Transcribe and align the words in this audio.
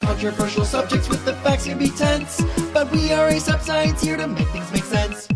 Controversial 0.00 0.64
subjects 0.64 1.08
with 1.08 1.24
the 1.24 1.34
facts 1.36 1.66
can 1.66 1.78
be 1.78 1.88
tense, 1.90 2.42
but 2.72 2.90
we 2.90 3.12
are 3.12 3.28
a 3.28 3.38
science 3.40 4.02
here 4.02 4.16
to 4.16 4.26
make 4.26 4.48
things 4.48 4.70
make 4.72 4.84
sense. 4.84 5.28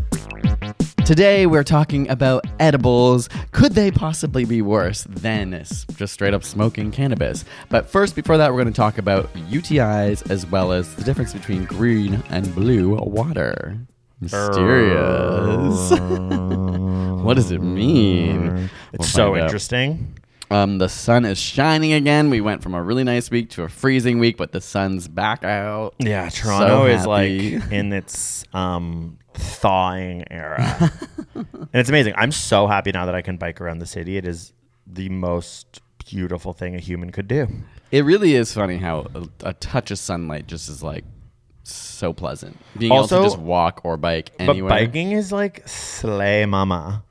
Today 1.04 1.44
we're 1.46 1.62
talking 1.64 2.08
about 2.08 2.44
edibles. 2.58 3.28
Could 3.52 3.72
they 3.72 3.90
possibly 3.90 4.46
be 4.46 4.62
worse 4.62 5.04
than 5.04 5.52
just 5.96 6.14
straight 6.14 6.32
up 6.32 6.42
smoking 6.42 6.90
cannabis? 6.90 7.44
But 7.68 7.90
first, 7.90 8.16
before 8.16 8.38
that, 8.38 8.52
we're 8.52 8.62
going 8.62 8.72
to 8.72 8.76
talk 8.76 8.96
about 8.96 9.30
UTIs 9.34 10.30
as 10.30 10.46
well 10.46 10.72
as 10.72 10.94
the 10.96 11.04
difference 11.04 11.34
between 11.34 11.66
green 11.66 12.22
and 12.30 12.52
blue 12.54 12.94
water. 12.96 13.76
Mysterious. 14.20 15.90
what 17.22 17.34
does 17.34 17.50
it 17.50 17.60
mean? 17.62 18.70
It's 18.94 19.00
We'll 19.00 19.08
so 19.08 19.30
find 19.32 19.42
out. 19.42 19.44
interesting. 19.44 20.18
Um, 20.50 20.78
the 20.78 20.88
sun 20.88 21.24
is 21.24 21.38
shining 21.38 21.92
again. 21.92 22.30
We 22.30 22.40
went 22.40 22.62
from 22.62 22.74
a 22.74 22.82
really 22.82 23.04
nice 23.04 23.30
week 23.30 23.50
to 23.50 23.62
a 23.62 23.68
freezing 23.68 24.18
week, 24.18 24.36
but 24.36 24.52
the 24.52 24.60
sun's 24.60 25.08
back 25.08 25.42
out. 25.44 25.94
Yeah, 25.98 26.28
Toronto 26.28 26.86
is 26.86 27.06
like 27.06 27.30
in 27.30 27.92
its 27.92 28.44
um, 28.52 29.18
thawing 29.34 30.24
era, 30.30 30.92
and 31.34 31.68
it's 31.72 31.88
amazing. 31.88 32.14
I'm 32.16 32.32
so 32.32 32.66
happy 32.66 32.92
now 32.92 33.06
that 33.06 33.14
I 33.14 33.22
can 33.22 33.36
bike 33.36 33.60
around 33.60 33.78
the 33.78 33.86
city. 33.86 34.16
It 34.16 34.26
is 34.26 34.52
the 34.86 35.08
most 35.08 35.80
beautiful 36.06 36.52
thing 36.52 36.74
a 36.74 36.78
human 36.80 37.10
could 37.10 37.26
do. 37.28 37.48
It 37.90 38.04
really 38.04 38.34
is 38.34 38.52
funny 38.52 38.76
how 38.76 39.06
a, 39.14 39.48
a 39.48 39.52
touch 39.54 39.90
of 39.90 39.98
sunlight 39.98 40.46
just 40.46 40.68
is 40.68 40.82
like 40.82 41.04
so 41.62 42.12
pleasant. 42.12 42.58
Being 42.78 42.92
Also- 42.92 43.16
able 43.16 43.24
to 43.24 43.30
just 43.36 43.42
walk 43.42 43.80
or 43.84 43.96
bike 43.96 44.32
anywhere. 44.38 44.68
But 44.70 44.74
biking 44.86 45.12
is 45.12 45.32
like 45.32 45.66
slay 45.66 46.44
mama. 46.44 47.02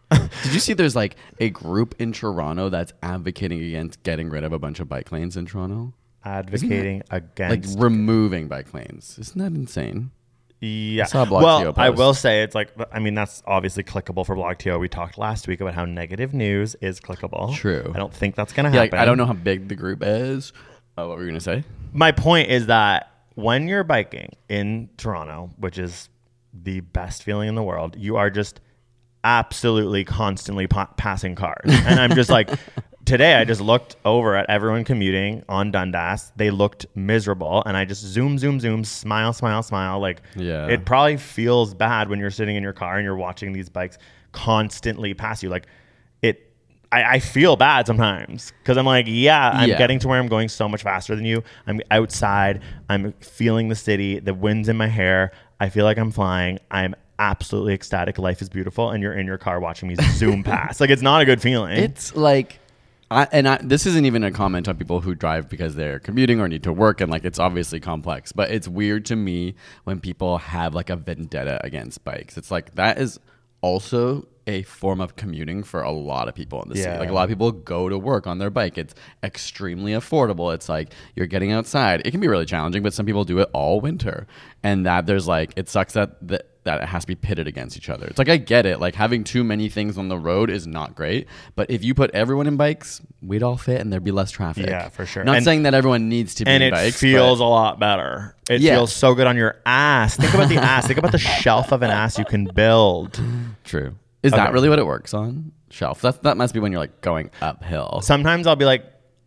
Did 0.43 0.53
you 0.53 0.59
see 0.59 0.73
there's 0.73 0.95
like 0.95 1.15
a 1.39 1.49
group 1.49 1.95
in 1.99 2.11
Toronto 2.11 2.69
that's 2.69 2.93
advocating 3.01 3.63
against 3.63 4.03
getting 4.03 4.29
rid 4.29 4.43
of 4.43 4.53
a 4.53 4.59
bunch 4.59 4.79
of 4.79 4.87
bike 4.89 5.11
lanes 5.11 5.37
in 5.37 5.45
Toronto? 5.45 5.93
Advocating 6.25 7.03
against. 7.11 7.75
Like 7.75 7.83
removing 7.83 8.47
bike 8.47 8.73
lanes. 8.73 9.17
Isn't 9.19 9.37
that 9.39 9.51
insane? 9.57 10.11
Yeah. 10.61 11.07
Blog 11.11 11.31
well, 11.43 11.73
I 11.75 11.89
will 11.89 12.13
say 12.13 12.41
it's 12.43 12.55
like 12.55 12.69
I 12.93 12.99
mean 12.99 13.15
that's 13.15 13.43
obviously 13.45 13.83
clickable 13.83 14.25
for 14.25 14.33
Blog 14.35 14.57
TO. 14.59 14.79
We 14.79 14.87
talked 14.87 15.17
last 15.17 15.45
week 15.47 15.59
about 15.59 15.73
how 15.73 15.83
negative 15.83 16.33
news 16.33 16.75
is 16.75 17.01
clickable. 17.01 17.53
True. 17.53 17.91
I 17.93 17.97
don't 17.97 18.13
think 18.13 18.35
that's 18.35 18.53
gonna 18.53 18.69
Yeah, 18.69 18.75
happen. 18.83 18.91
like, 18.97 19.01
I 19.01 19.05
don't 19.05 19.17
know 19.17 19.25
how 19.25 19.33
big 19.33 19.67
the 19.67 19.75
group 19.75 19.99
is. 20.01 20.53
Oh, 20.97 21.09
what 21.09 21.17
were 21.17 21.23
you 21.23 21.29
gonna 21.29 21.41
say? 21.41 21.65
My 21.91 22.13
point 22.13 22.49
is 22.49 22.67
that 22.67 23.11
when 23.35 23.67
you're 23.67 23.83
biking 23.83 24.29
in 24.47 24.89
Toronto, 24.95 25.51
which 25.57 25.77
is 25.77 26.07
the 26.53 26.79
best 26.79 27.23
feeling 27.23 27.49
in 27.49 27.55
the 27.55 27.63
world, 27.63 27.97
you 27.97 28.15
are 28.15 28.29
just 28.29 28.61
absolutely 29.23 30.03
constantly 30.03 30.67
pa- 30.67 30.89
passing 30.97 31.35
cars. 31.35 31.61
And 31.65 31.99
I'm 31.99 32.13
just 32.15 32.29
like, 32.29 32.49
today 33.05 33.35
I 33.35 33.45
just 33.45 33.61
looked 33.61 33.95
over 34.05 34.35
at 34.35 34.49
everyone 34.49 34.83
commuting 34.83 35.43
on 35.49 35.71
Dundas. 35.71 36.31
They 36.35 36.51
looked 36.51 36.85
miserable. 36.95 37.63
And 37.65 37.75
I 37.77 37.85
just 37.85 38.01
zoom, 38.01 38.37
zoom, 38.37 38.59
zoom, 38.59 38.83
smile, 38.83 39.33
smile, 39.33 39.63
smile. 39.63 39.99
Like, 39.99 40.21
Yeah. 40.35 40.67
it 40.67 40.85
probably 40.85 41.17
feels 41.17 41.73
bad 41.73 42.09
when 42.09 42.19
you're 42.19 42.31
sitting 42.31 42.55
in 42.55 42.63
your 42.63 42.73
car 42.73 42.97
and 42.97 43.05
you're 43.05 43.15
watching 43.15 43.53
these 43.53 43.69
bikes 43.69 43.97
constantly 44.31 45.13
pass 45.13 45.41
you. 45.43 45.49
Like, 45.49 45.67
it. 46.21 46.49
I, 46.91 47.15
I 47.15 47.19
feel 47.19 47.55
bad 47.55 47.87
sometimes 47.87 48.51
because 48.61 48.77
I'm 48.77 48.85
like, 48.85 49.05
yeah, 49.07 49.49
I'm 49.53 49.69
Yeah. 49.69 49.77
getting 49.77 49.99
to 49.99 50.07
where 50.07 50.19
I'm 50.19 50.27
going 50.27 50.49
so 50.49 50.67
much 50.69 50.83
faster 50.83 51.15
than 51.15 51.25
you. 51.25 51.43
I'm 51.65 51.81
outside. 51.91 52.61
I'm 52.89 53.13
feeling 53.13 53.69
the 53.69 53.75
city. 53.75 54.19
The 54.19 54.33
wind's 54.33 54.69
in 54.69 54.77
my 54.77 54.87
hair. 54.87 55.31
I 55.59 55.69
feel 55.69 55.85
like 55.85 55.97
I'm 55.97 56.11
flying. 56.11 56.59
I'm 56.69 56.93
absolutely 57.23 57.73
ecstatic. 57.73 58.17
Life 58.19 58.41
is 58.41 58.49
beautiful. 58.49 58.91
And 58.91 59.01
you're 59.01 59.13
in 59.13 59.25
your 59.25 59.37
car 59.37 59.59
watching 59.59 59.87
me 59.89 59.95
zoom 59.95 60.43
past. 60.43 60.81
Like, 60.81 60.89
it's 60.89 61.01
not 61.01 61.21
a 61.21 61.25
good 61.25 61.41
feeling. 61.41 61.77
It's 61.77 62.15
like, 62.15 62.59
I, 63.09 63.27
and 63.31 63.47
I, 63.47 63.59
this 63.61 63.85
isn't 63.85 64.05
even 64.05 64.23
a 64.23 64.31
comment 64.31 64.67
on 64.67 64.77
people 64.77 65.01
who 65.01 65.13
drive 65.13 65.49
because 65.49 65.75
they're 65.75 65.99
commuting 65.99 66.41
or 66.41 66.47
need 66.47 66.63
to 66.63 66.73
work, 66.73 66.99
and 66.99 67.11
like 67.11 67.23
it's 67.25 67.37
obviously 67.37 67.79
complex. 67.79 68.31
But 68.31 68.49
it's 68.49 68.67
weird 68.67 69.05
to 69.05 69.15
me 69.15 69.53
when 69.83 69.99
people 69.99 70.39
have 70.39 70.73
like 70.73 70.89
a 70.89 70.95
vendetta 70.95 71.63
against 71.63 72.03
bikes. 72.03 72.37
It's 72.37 72.49
like 72.49 72.73
that 72.75 72.97
is 72.97 73.19
also 73.61 74.27
a 74.45 74.63
form 74.63 74.99
of 74.99 75.15
commuting 75.15 75.63
for 75.63 75.81
a 75.81 75.91
lot 75.91 76.27
of 76.27 76.35
people 76.35 76.61
in 76.63 76.69
the 76.69 76.75
city. 76.75 76.97
Like 76.99 77.09
a 77.09 77.13
lot 77.13 77.23
of 77.23 77.29
people 77.29 77.51
go 77.51 77.87
to 77.89 77.97
work 77.97 78.27
on 78.27 78.39
their 78.39 78.49
bike. 78.49 78.77
It's 78.77 78.93
extremely 79.23 79.93
affordable. 79.93 80.53
It's 80.53 80.67
like 80.69 80.93
you're 81.15 81.27
getting 81.27 81.51
outside. 81.51 82.01
It 82.05 82.11
can 82.11 82.19
be 82.19 82.27
really 82.27 82.45
challenging, 82.45 82.83
but 82.83 82.93
some 82.93 83.05
people 83.05 83.23
do 83.23 83.39
it 83.39 83.49
all 83.53 83.79
winter. 83.79 84.27
And 84.61 84.85
that 84.85 85.05
there's 85.05 85.27
like 85.27 85.53
it 85.55 85.69
sucks 85.69 85.93
that 85.93 86.25
that, 86.27 86.47
that 86.63 86.81
it 86.83 86.87
has 86.87 87.03
to 87.03 87.07
be 87.07 87.15
pitted 87.15 87.47
against 87.47 87.75
each 87.77 87.89
other. 87.89 88.05
It's 88.05 88.17
like 88.17 88.29
I 88.29 88.37
get 88.37 88.65
it. 88.65 88.79
Like 88.79 88.95
having 88.95 89.23
too 89.25 89.43
many 89.43 89.67
things 89.69 89.97
on 89.97 90.07
the 90.07 90.17
road 90.17 90.49
is 90.49 90.65
not 90.67 90.95
great. 90.95 91.27
But 91.55 91.69
if 91.69 91.83
you 91.83 91.93
put 91.93 92.11
everyone 92.11 92.47
in 92.47 92.55
bikes, 92.57 93.01
we'd 93.21 93.43
all 93.43 93.57
fit 93.57 93.81
and 93.81 93.91
there'd 93.91 94.03
be 94.03 94.11
less 94.11 94.31
traffic. 94.31 94.65
Yeah, 94.67 94.87
for 94.89 95.05
sure. 95.05 95.23
Not 95.25 95.35
And- 95.37 95.45
saying 95.45 95.63
that 95.63 95.73
everyone 95.73 96.07
needs 96.09 96.35
to 96.35 96.45
be 96.45 96.51
and 96.51 96.63
in 96.63 96.69
it 96.69 96.71
bikes. 96.71 96.99
feels 96.99 97.39
a 97.41 97.45
lot 97.45 97.79
better. 97.79 98.35
It 98.49 98.61
Yeah. 98.61 98.75
feels 98.75 98.93
so 98.93 99.13
good 99.15 99.27
on 99.27 99.35
your 99.37 99.57
ass. 99.65 100.15
Think 100.17 100.33
about 100.33 100.47
the 100.49 100.57
ass. 100.57 100.87
Think 100.87 100.99
about 100.99 101.11
the 101.11 101.17
shelf 101.17 101.71
of 101.73 101.81
an 101.81 101.91
ass 101.91 102.17
you 102.17 102.25
can 102.25 102.45
build. 102.45 103.19
true. 103.65 103.95
Is 104.23 104.31
that 104.31 104.53
really 104.53 104.69
what 104.69 104.79
it 104.79 104.85
works 104.85 105.13
on? 105.13 105.51
Shelf. 105.69 106.01
That 106.01 106.23
that 106.23 106.37
must 106.37 106.53
be 106.53 106.59
when 106.59 106.71
you're 106.71 106.81
like 106.81 107.01
going 107.01 107.29
uphill. 107.41 108.01
Sometimes 108.01 108.47
I'll 108.47 108.55
be 108.55 108.65
like, 108.65 108.85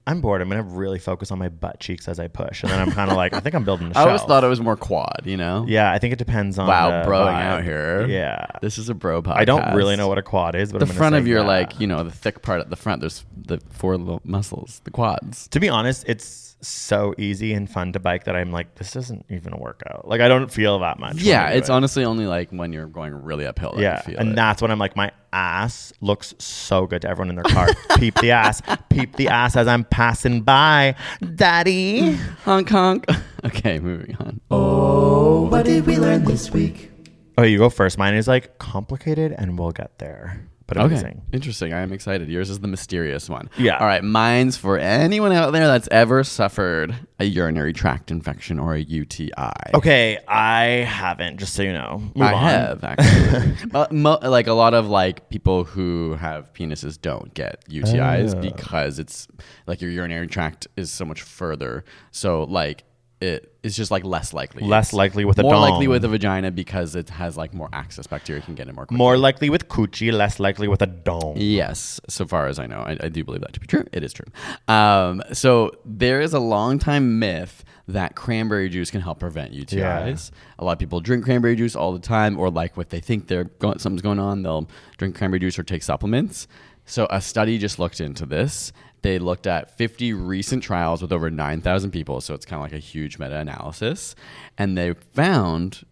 I'm 0.08 0.20
bored. 0.20 0.40
I'm 0.40 0.48
gonna 0.48 0.62
really 0.62 1.00
focus 1.00 1.32
on 1.32 1.38
my 1.38 1.48
butt 1.48 1.80
cheeks 1.80 2.06
as 2.06 2.20
I 2.20 2.28
push, 2.28 2.62
and 2.62 2.70
then 2.70 2.78
I'm 2.78 2.92
kind 2.92 3.10
of 3.10 3.16
like, 3.16 3.34
I 3.34 3.40
think 3.40 3.56
I'm 3.56 3.64
building. 3.64 3.88
A 3.94 3.98
I 3.98 4.02
always 4.06 4.22
thought 4.22 4.44
it 4.44 4.48
was 4.48 4.60
more 4.60 4.76
quad, 4.76 5.22
you 5.24 5.36
know? 5.36 5.64
Yeah, 5.66 5.90
I 5.90 5.98
think 5.98 6.12
it 6.12 6.18
depends 6.18 6.58
on. 6.58 6.68
Wow, 6.68 7.02
the 7.02 7.10
broing 7.10 7.26
vibe. 7.26 7.42
out 7.42 7.64
here. 7.64 8.06
Yeah, 8.06 8.46
This 8.62 8.78
is 8.78 8.88
a 8.88 8.94
bro 8.94 9.20
podcast. 9.22 9.36
I 9.36 9.44
don't 9.44 9.74
really 9.74 9.96
know 9.96 10.06
what 10.06 10.18
a 10.18 10.22
quad 10.22 10.54
is, 10.54 10.70
but 10.70 10.78
the 10.78 10.86
I'm 10.86 10.92
front 10.92 11.16
of 11.16 11.26
your 11.26 11.40
yeah. 11.40 11.46
like, 11.46 11.80
you 11.80 11.88
know, 11.88 12.04
the 12.04 12.12
thick 12.12 12.42
part 12.42 12.60
at 12.60 12.70
the 12.70 12.76
front. 12.76 13.00
There's 13.00 13.24
the 13.36 13.60
four 13.70 13.96
little 13.96 14.20
muscles, 14.24 14.80
the 14.84 14.92
quads. 14.92 15.48
To 15.48 15.58
be 15.58 15.68
honest, 15.68 16.04
it's 16.06 16.56
so 16.66 17.15
easy 17.19 17.53
and 17.53 17.71
fun 17.71 17.93
to 17.93 18.00
bike 18.00 18.25
that 18.25 18.37
I'm 18.37 18.50
like, 18.53 18.75
this 18.77 18.93
doesn't 18.93 19.27
even 19.31 19.53
a 19.53 19.56
workout. 19.59 20.06
Like 20.09 20.21
I 20.21 20.28
don't 20.28 20.50
feel 20.50 20.78
that 20.81 20.99
much. 20.99 21.16
Yeah, 21.16 21.49
it's 21.50 21.69
it. 21.69 21.72
honestly 21.72 22.04
only 22.04 22.27
like 22.27 22.50
when 22.50 22.72
you're 22.72 22.87
going 22.87 23.14
really 23.14 23.46
uphill. 23.46 23.73
That 23.76 23.81
Yeah, 23.82 23.96
you 23.99 24.02
feel 24.12 24.19
and 24.20 24.31
it. 24.32 24.37
that's 24.37 24.61
when 24.62 24.70
I'm 24.70 24.79
like, 24.79 24.96
my 24.96 25.12
ass 25.32 25.93
looks 26.00 26.35
so 26.38 26.87
good 26.87 27.02
to 27.02 27.08
everyone 27.08 27.31
in 27.31 27.37
their 27.37 27.44
car. 27.44 27.69
peep 27.99 28.14
the 28.20 28.31
ass, 28.31 28.61
peep 28.90 29.17
the 29.17 29.29
ass 29.29 29.56
as 29.56 29.67
I'm 29.69 29.85
passing 29.85 30.43
by, 30.43 30.94
daddy. 31.35 32.12
honk 32.44 32.69
honk. 32.69 33.06
okay, 33.44 33.79
moving 33.79 34.17
on. 34.17 34.40
Oh, 34.50 35.49
what 35.49 35.64
did 35.67 35.87
we 35.87 35.96
learn 35.99 36.25
this 36.25 36.50
week? 36.50 36.90
Oh, 37.38 37.43
you 37.43 37.58
go 37.58 37.69
first. 37.69 37.99
Mine 37.99 38.14
is 38.14 38.26
like 38.26 38.58
complicated, 38.58 39.35
and 39.37 39.58
we'll 39.58 39.70
get 39.73 39.99
there. 39.99 40.49
But 40.68 40.78
Okay, 40.78 41.14
interesting. 41.32 41.72
I 41.72 41.80
am 41.82 41.92
excited. 41.92 42.28
Yours 42.28 42.50
is 42.50 42.58
the 42.58 42.66
mysterious 42.66 43.28
one. 43.28 43.48
Yeah. 43.56 43.76
All 43.78 43.86
right, 43.86 44.02
mine's 44.02 44.56
for 44.56 44.76
anyone 44.78 45.30
out 45.30 45.52
there 45.52 45.66
that's 45.68 45.86
ever 45.92 46.24
suffered 46.24 46.92
a 47.20 47.24
urinary 47.24 47.72
tract 47.72 48.10
infection 48.10 48.58
or 48.58 48.74
a 48.74 48.80
UTI. 48.80 49.30
Okay, 49.74 50.18
I 50.26 50.64
haven't. 50.88 51.38
Just 51.38 51.54
so 51.54 51.62
you 51.62 51.72
know, 51.72 52.02
Move 52.16 52.26
I 52.26 52.32
on. 52.32 52.42
have 52.42 52.84
actually. 52.84 53.70
Uh, 53.72 53.86
mo- 53.92 54.18
like 54.22 54.48
a 54.48 54.52
lot 54.54 54.74
of 54.74 54.88
like 54.88 55.28
people 55.30 55.62
who 55.62 56.14
have 56.14 56.52
penises 56.52 57.00
don't 57.00 57.32
get 57.34 57.64
UTIs 57.68 58.34
Oh. 58.36 58.40
because 58.40 58.98
it's 58.98 59.28
like 59.68 59.80
your 59.80 59.92
urinary 59.92 60.26
tract 60.26 60.66
is 60.76 60.90
so 60.90 61.04
much 61.04 61.22
further. 61.22 61.84
So 62.10 62.42
like 62.42 62.82
it 63.20 63.54
is 63.62 63.74
just 63.76 63.90
like 63.90 64.04
less 64.04 64.34
likely. 64.34 64.62
Less 64.62 64.88
It's 64.88 64.92
likely 64.92 65.24
with 65.24 65.38
a 65.38 65.42
more 65.42 65.56
likely 65.56 65.88
with 65.88 66.04
a 66.04 66.08
vagina 66.08 66.50
because 66.50 66.94
it 66.94 67.08
has 67.08 67.36
like 67.36 67.54
more 67.54 67.68
access. 67.72 68.06
Bacteria 68.06 68.42
can 68.42 68.54
get 68.54 68.68
in 68.68 68.74
more. 68.74 68.84
Quickly. 68.84 68.98
More 68.98 69.16
likely 69.16 69.48
with 69.48 69.68
coochie, 69.68 70.12
less 70.12 70.38
likely 70.38 70.68
with 70.68 70.82
a 70.82 70.86
dome. 70.86 71.36
Yes, 71.38 72.00
so 72.08 72.26
far 72.26 72.46
as 72.46 72.58
I 72.58 72.66
know, 72.66 72.80
I, 72.80 72.98
I 73.00 73.08
do 73.08 73.24
believe 73.24 73.40
that 73.40 73.54
to 73.54 73.60
be 73.60 73.66
true. 73.66 73.84
It 73.92 74.02
is 74.04 74.12
true. 74.12 74.26
Um, 74.68 75.22
so 75.32 75.72
there 75.84 76.20
is 76.20 76.34
a 76.34 76.40
long 76.40 76.78
time 76.78 77.18
myth 77.18 77.64
that 77.88 78.16
cranberry 78.16 78.68
juice 78.68 78.90
can 78.90 79.00
help 79.00 79.20
prevent 79.20 79.54
UTIs. 79.54 80.30
A 80.58 80.64
lot 80.64 80.72
of 80.72 80.78
people 80.78 81.00
drink 81.00 81.24
cranberry 81.24 81.56
juice 81.56 81.76
all 81.76 81.92
the 81.92 81.98
time, 82.00 82.38
or 82.38 82.50
like 82.50 82.76
what 82.76 82.90
they 82.90 83.00
think 83.00 83.28
they're 83.28 83.44
going, 83.44 83.78
something's 83.78 84.02
going 84.02 84.18
on, 84.18 84.42
they'll 84.42 84.68
drink 84.98 85.16
cranberry 85.16 85.40
juice 85.40 85.58
or 85.58 85.62
take 85.62 85.82
supplements. 85.82 86.48
So 86.84 87.06
a 87.10 87.20
study 87.20 87.58
just 87.58 87.78
looked 87.78 88.00
into 88.00 88.26
this. 88.26 88.72
They 89.02 89.19
looked 89.19 89.46
at 89.46 89.76
50 89.76 90.12
recent 90.14 90.62
trials 90.62 91.02
with 91.02 91.12
over 91.12 91.31
9,000 91.31 91.90
people, 91.90 92.20
so 92.20 92.34
it's 92.34 92.44
kind 92.44 92.58
of 92.60 92.64
like 92.64 92.72
a 92.72 92.82
huge 92.82 93.19
meta-analysis, 93.19 94.14
and 94.58 94.76
they 94.76 94.94
found 94.94 95.84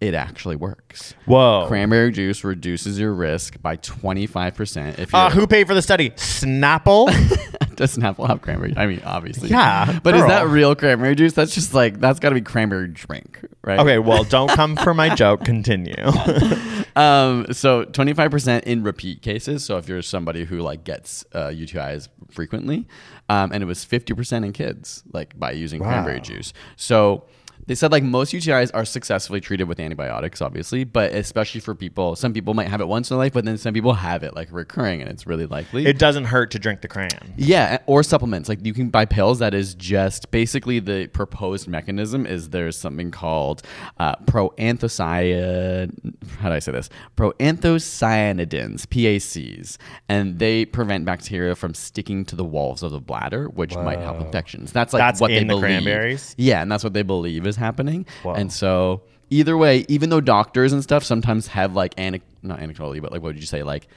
it 0.00 0.14
actually 0.14 0.56
works. 0.56 1.14
Whoa. 1.24 1.64
Cranberry 1.68 2.12
juice 2.12 2.44
reduces 2.44 2.98
your 2.98 3.14
risk 3.14 3.60
by 3.62 3.76
25% 3.78 4.98
if 4.98 5.14
Uh, 5.14 5.30
who 5.30 5.46
paid 5.46 5.66
for 5.66 5.74
the 5.74 5.82
study? 5.82 6.10
Snapple. 6.10 7.08
have 7.78 8.16
to 8.16 8.26
have 8.26 8.42
cranberry. 8.42 8.74
I 8.76 8.86
mean, 8.86 9.02
obviously. 9.04 9.50
Yeah, 9.50 9.98
But 10.02 10.14
is 10.14 10.22
that 10.26 10.48
real 10.48 10.74
cranberry 10.74 11.14
juice? 11.14 11.32
That's 11.32 11.54
just 11.54 11.74
like 11.74 12.00
that's 12.00 12.18
got 12.20 12.30
to 12.30 12.34
be 12.34 12.40
cranberry 12.40 12.88
drink, 12.88 13.40
right? 13.62 13.78
okay, 13.78 13.98
well, 13.98 14.24
don't 14.24 14.48
come 14.50 14.76
for 14.76 14.94
my 14.94 15.14
joke. 15.14 15.44
Continue. 15.44 15.94
Um. 16.96 17.52
So 17.52 17.84
twenty 17.84 18.14
five 18.14 18.30
percent 18.30 18.64
in 18.64 18.82
repeat 18.82 19.22
cases. 19.22 19.64
So 19.64 19.76
if 19.76 19.88
you're 19.88 20.02
somebody 20.02 20.44
who 20.44 20.60
like 20.60 20.82
gets 20.82 21.24
uh, 21.32 21.48
UTIs 21.48 22.08
frequently, 22.30 22.88
um, 23.28 23.52
and 23.52 23.62
it 23.62 23.66
was 23.66 23.84
fifty 23.84 24.14
percent 24.14 24.44
in 24.44 24.52
kids, 24.52 25.04
like 25.12 25.38
by 25.38 25.52
using 25.52 25.80
cranberry 25.80 26.20
juice. 26.20 26.52
So. 26.76 27.24
They 27.66 27.74
said 27.74 27.90
like 27.92 28.02
most 28.02 28.32
UTIs 28.32 28.70
are 28.74 28.84
successfully 28.84 29.40
treated 29.40 29.64
with 29.64 29.80
antibiotics, 29.80 30.40
obviously, 30.40 30.84
but 30.84 31.12
especially 31.12 31.60
for 31.60 31.74
people, 31.74 32.14
some 32.16 32.32
people 32.32 32.54
might 32.54 32.68
have 32.68 32.80
it 32.80 32.88
once 32.88 33.10
in 33.10 33.16
their 33.16 33.24
life, 33.24 33.32
but 33.32 33.44
then 33.44 33.58
some 33.58 33.74
people 33.74 33.94
have 33.94 34.22
it 34.22 34.34
like 34.34 34.48
recurring, 34.52 35.00
and 35.00 35.10
it's 35.10 35.26
really 35.26 35.46
likely. 35.46 35.84
it 35.86 35.98
doesn't 35.98 36.24
hurt 36.26 36.50
to 36.52 36.58
drink 36.58 36.80
the 36.82 36.88
crayon. 36.88 37.34
Yeah, 37.36 37.78
or 37.86 38.02
supplements. 38.02 38.48
Like 38.48 38.64
you 38.64 38.72
can 38.72 38.88
buy 38.90 39.04
pills 39.04 39.40
that 39.40 39.52
is 39.54 39.74
just 39.74 40.30
basically 40.30 40.78
the 40.78 41.08
proposed 41.08 41.66
mechanism 41.68 42.24
is 42.26 42.50
there's 42.50 42.78
something 42.78 43.10
called 43.10 43.62
uh, 43.98 44.14
proanthocyan. 44.26 46.14
How 46.38 46.48
do 46.48 46.54
I 46.54 46.58
say 46.60 46.72
this? 46.72 46.88
Proanthocyanidins, 47.16 48.86
PACs, 48.86 49.76
and 50.08 50.38
they 50.38 50.64
prevent 50.64 51.04
bacteria 51.04 51.54
from 51.54 51.74
sticking 51.74 52.24
to 52.26 52.36
the 52.36 52.44
walls 52.44 52.82
of 52.82 52.92
the 52.92 53.00
bladder, 53.00 53.48
which 53.48 53.74
might 53.74 53.98
help 53.98 54.20
infections. 54.20 54.72
That's 54.72 54.92
like 54.92 55.00
That's 55.00 55.20
what 55.20 55.28
they 55.28 55.40
the 55.40 55.46
believe. 55.46 55.62
cranberries? 55.62 56.34
Yeah, 56.38 56.62
and 56.62 56.70
that's 56.70 56.84
what 56.84 56.92
they 56.92 57.02
believe 57.02 57.46
is 57.46 57.55
happening. 57.56 58.06
Wow. 58.24 58.34
And 58.34 58.52
so 58.52 59.02
either 59.30 59.56
way, 59.56 59.84
even 59.88 60.10
though 60.10 60.20
doctors 60.20 60.72
and 60.72 60.82
stuff 60.82 61.04
sometimes 61.04 61.48
have 61.48 61.74
like 61.74 61.94
anec- 61.96 62.22
not 62.42 62.60
anecdotally, 62.60 63.00
but 63.00 63.12
like 63.12 63.22
what 63.22 63.34
would 63.34 63.40
you 63.40 63.46
say 63.46 63.62
like 63.62 63.88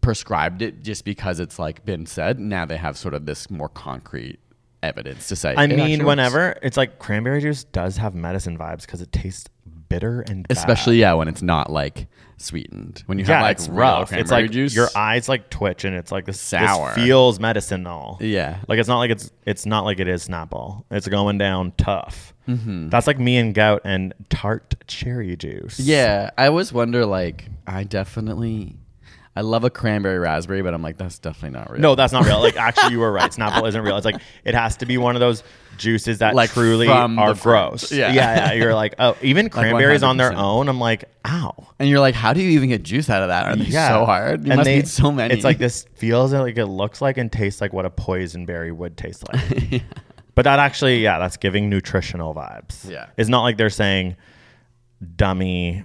prescribed 0.00 0.62
it 0.62 0.82
just 0.82 1.04
because 1.04 1.40
it's 1.40 1.58
like 1.58 1.84
been 1.84 2.06
said. 2.06 2.38
Now 2.38 2.64
they 2.64 2.76
have 2.76 2.96
sort 2.96 3.14
of 3.14 3.26
this 3.26 3.50
more 3.50 3.68
concrete 3.68 4.38
evidence 4.82 5.28
to 5.28 5.36
say. 5.36 5.54
I 5.56 5.66
mean, 5.66 5.98
works. 5.98 6.06
whenever 6.06 6.58
it's 6.62 6.76
like 6.76 6.98
cranberry 6.98 7.40
juice 7.40 7.64
does 7.64 7.96
have 7.96 8.14
medicine 8.14 8.56
vibes 8.56 8.82
because 8.82 9.00
it 9.00 9.12
tastes 9.12 9.48
bitter 9.88 10.20
and 10.22 10.46
bad. 10.46 10.56
especially 10.56 10.98
yeah, 10.98 11.14
when 11.14 11.28
it's 11.28 11.42
not 11.42 11.70
like 11.70 12.06
sweetened. 12.36 13.02
When 13.06 13.18
you 13.18 13.24
yeah, 13.24 13.34
have 13.34 13.42
like 13.42 13.56
it's 13.58 13.68
rough. 13.68 14.12
It's 14.12 14.28
cranberry 14.28 14.42
like 14.42 14.50
juice, 14.50 14.74
your 14.74 14.88
eyes 14.94 15.28
like 15.28 15.50
twitch 15.50 15.84
and 15.84 15.96
it's 15.96 16.12
like 16.12 16.26
this 16.26 16.40
Sour. 16.40 16.94
This 16.94 17.04
feels 17.04 17.40
medicinal. 17.40 18.18
Yeah. 18.20 18.58
like 18.68 18.78
it's 18.78 18.88
not 18.88 18.98
like 18.98 19.10
it's 19.10 19.30
it's 19.44 19.66
not 19.66 19.84
like 19.84 20.00
it 20.00 20.08
is 20.08 20.28
Snapple. 20.28 20.84
It's 20.90 21.08
going 21.08 21.38
down 21.38 21.72
tough. 21.76 22.34
Mm-hmm. 22.48 22.88
That's 22.88 23.06
like 23.06 23.18
me 23.18 23.36
and 23.36 23.54
gout 23.54 23.82
and 23.84 24.14
tart 24.30 24.74
cherry 24.86 25.36
juice. 25.36 25.78
Yeah, 25.78 26.30
I 26.38 26.46
always 26.46 26.72
wonder. 26.72 27.04
Like, 27.04 27.44
I 27.66 27.84
definitely, 27.84 28.76
I 29.36 29.42
love 29.42 29.64
a 29.64 29.70
cranberry 29.70 30.18
raspberry, 30.18 30.62
but 30.62 30.72
I'm 30.74 30.82
like, 30.82 30.96
that's 30.96 31.18
definitely 31.18 31.58
not 31.58 31.70
real. 31.70 31.80
No, 31.82 31.94
that's 31.94 32.12
not 32.12 32.24
real. 32.24 32.40
Like 32.40 32.56
actually, 32.60 32.92
you 32.92 33.00
were 33.00 33.12
right. 33.12 33.30
Snapple 33.30 33.68
isn't 33.68 33.82
real. 33.82 33.96
It's 33.98 34.06
like 34.06 34.20
it 34.44 34.54
has 34.54 34.78
to 34.78 34.86
be 34.86 34.96
one 34.98 35.14
of 35.14 35.20
those 35.20 35.42
juices 35.76 36.18
that 36.18 36.34
Like 36.34 36.50
truly 36.50 36.88
are 36.88 37.34
gross. 37.34 37.92
Yeah. 37.92 38.12
yeah, 38.12 38.36
yeah. 38.48 38.52
You're 38.54 38.74
like, 38.74 38.94
oh, 38.98 39.16
even 39.22 39.48
cranberries 39.50 40.02
on 40.02 40.16
their 40.16 40.32
own. 40.32 40.68
I'm 40.68 40.80
like, 40.80 41.04
ow. 41.24 41.68
and 41.78 41.88
you're 41.88 42.00
like, 42.00 42.16
how 42.16 42.32
do 42.32 42.40
you 42.42 42.50
even 42.50 42.70
get 42.70 42.82
juice 42.82 43.08
out 43.08 43.22
of 43.22 43.28
that? 43.28 43.46
Are 43.46 43.54
they 43.56 43.70
so 43.70 44.04
hard? 44.04 44.44
You 44.44 44.52
And 44.52 44.58
must 44.58 44.64
they- 44.64 44.76
need 44.76 44.88
so 44.88 45.12
many. 45.12 45.34
It's 45.34 45.44
like 45.44 45.58
this 45.58 45.84
feels 45.94 46.32
like 46.32 46.56
it 46.58 46.66
looks 46.66 47.00
like 47.00 47.16
and 47.18 47.30
tastes 47.30 47.60
like 47.60 47.72
what 47.72 47.84
a 47.84 47.90
poison 47.90 48.44
berry 48.46 48.72
would 48.72 48.96
taste 48.96 49.22
like. 49.32 49.82
But 50.38 50.44
that 50.44 50.60
actually, 50.60 51.02
yeah, 51.02 51.18
that's 51.18 51.36
giving 51.36 51.68
nutritional 51.68 52.32
vibes. 52.32 52.88
Yeah. 52.88 53.06
It's 53.16 53.28
not 53.28 53.42
like 53.42 53.56
they're 53.56 53.70
saying 53.70 54.14
dummy. 55.16 55.82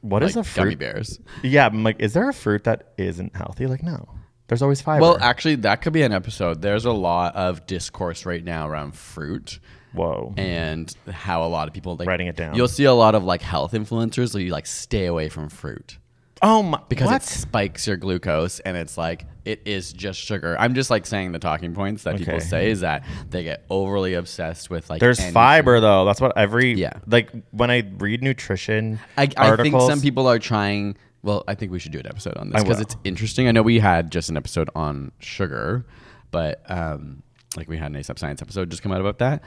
What 0.00 0.22
is 0.22 0.36
like 0.36 0.46
a 0.46 0.48
fruit? 0.48 0.62
gummy 0.64 0.74
bears. 0.76 1.20
Yeah, 1.42 1.66
I'm 1.66 1.84
like, 1.84 2.00
is 2.00 2.14
there 2.14 2.26
a 2.26 2.32
fruit 2.32 2.64
that 2.64 2.94
isn't 2.96 3.36
healthy? 3.36 3.66
Like, 3.66 3.82
no. 3.82 4.08
There's 4.48 4.62
always 4.62 4.80
fiber. 4.80 5.02
Well, 5.02 5.18
actually, 5.20 5.56
that 5.56 5.82
could 5.82 5.92
be 5.92 6.00
an 6.00 6.12
episode. 6.12 6.62
There's 6.62 6.86
a 6.86 6.92
lot 6.92 7.36
of 7.36 7.66
discourse 7.66 8.24
right 8.24 8.42
now 8.42 8.66
around 8.66 8.94
fruit 8.94 9.60
Whoa. 9.92 10.32
and 10.38 10.90
how 11.10 11.44
a 11.44 11.48
lot 11.48 11.68
of 11.68 11.74
people 11.74 11.96
like 11.96 12.08
Writing 12.08 12.28
it 12.28 12.36
down. 12.36 12.54
You'll 12.54 12.68
see 12.68 12.84
a 12.84 12.94
lot 12.94 13.14
of 13.14 13.22
like 13.22 13.42
health 13.42 13.72
influencers 13.72 14.32
who 14.32 14.38
you 14.38 14.50
like 14.50 14.64
stay 14.64 15.04
away 15.04 15.28
from 15.28 15.50
fruit 15.50 15.98
oh 16.44 16.62
my! 16.62 16.80
because 16.88 17.06
what? 17.06 17.22
it 17.22 17.26
spikes 17.26 17.86
your 17.86 17.96
glucose 17.96 18.60
and 18.60 18.76
it's 18.76 18.96
like 18.96 19.26
it 19.44 19.62
is 19.64 19.92
just 19.92 20.20
sugar. 20.20 20.56
I'm 20.58 20.74
just 20.74 20.90
like 20.90 21.06
saying 21.06 21.32
the 21.32 21.38
talking 21.38 21.74
points 21.74 22.04
that 22.04 22.16
people 22.16 22.40
say 22.40 22.70
is 22.70 22.80
that 22.80 23.04
they 23.30 23.42
get 23.42 23.64
overly 23.70 24.14
obsessed 24.14 24.70
with 24.70 24.88
like 24.88 25.00
There's 25.00 25.20
any 25.20 25.32
fiber 25.32 25.80
though. 25.80 26.04
That's 26.04 26.20
what 26.20 26.36
every 26.36 26.74
Yeah. 26.74 26.92
Like 27.06 27.30
when 27.50 27.70
I 27.70 27.84
read 27.98 28.22
nutrition 28.22 29.00
I, 29.16 29.28
I 29.36 29.56
think 29.56 29.80
some 29.80 30.00
people 30.00 30.26
are 30.28 30.38
trying. 30.38 30.96
Well, 31.22 31.42
I 31.48 31.54
think 31.54 31.72
we 31.72 31.78
should 31.78 31.92
do 31.92 31.98
an 31.98 32.06
episode 32.06 32.36
on 32.36 32.50
this 32.50 32.62
because 32.62 32.80
it's 32.80 32.96
interesting. 33.02 33.48
I 33.48 33.52
know 33.52 33.62
we 33.62 33.78
had 33.78 34.12
just 34.12 34.28
an 34.28 34.36
episode 34.36 34.68
on 34.74 35.10
sugar, 35.20 35.86
but 36.30 36.62
um, 36.70 37.22
like 37.56 37.66
we 37.66 37.78
had 37.78 37.90
an 37.90 37.96
ASAP 37.96 38.18
Science 38.18 38.42
episode 38.42 38.70
just 38.70 38.82
come 38.82 38.92
out 38.92 39.00
about 39.00 39.18
that, 39.20 39.42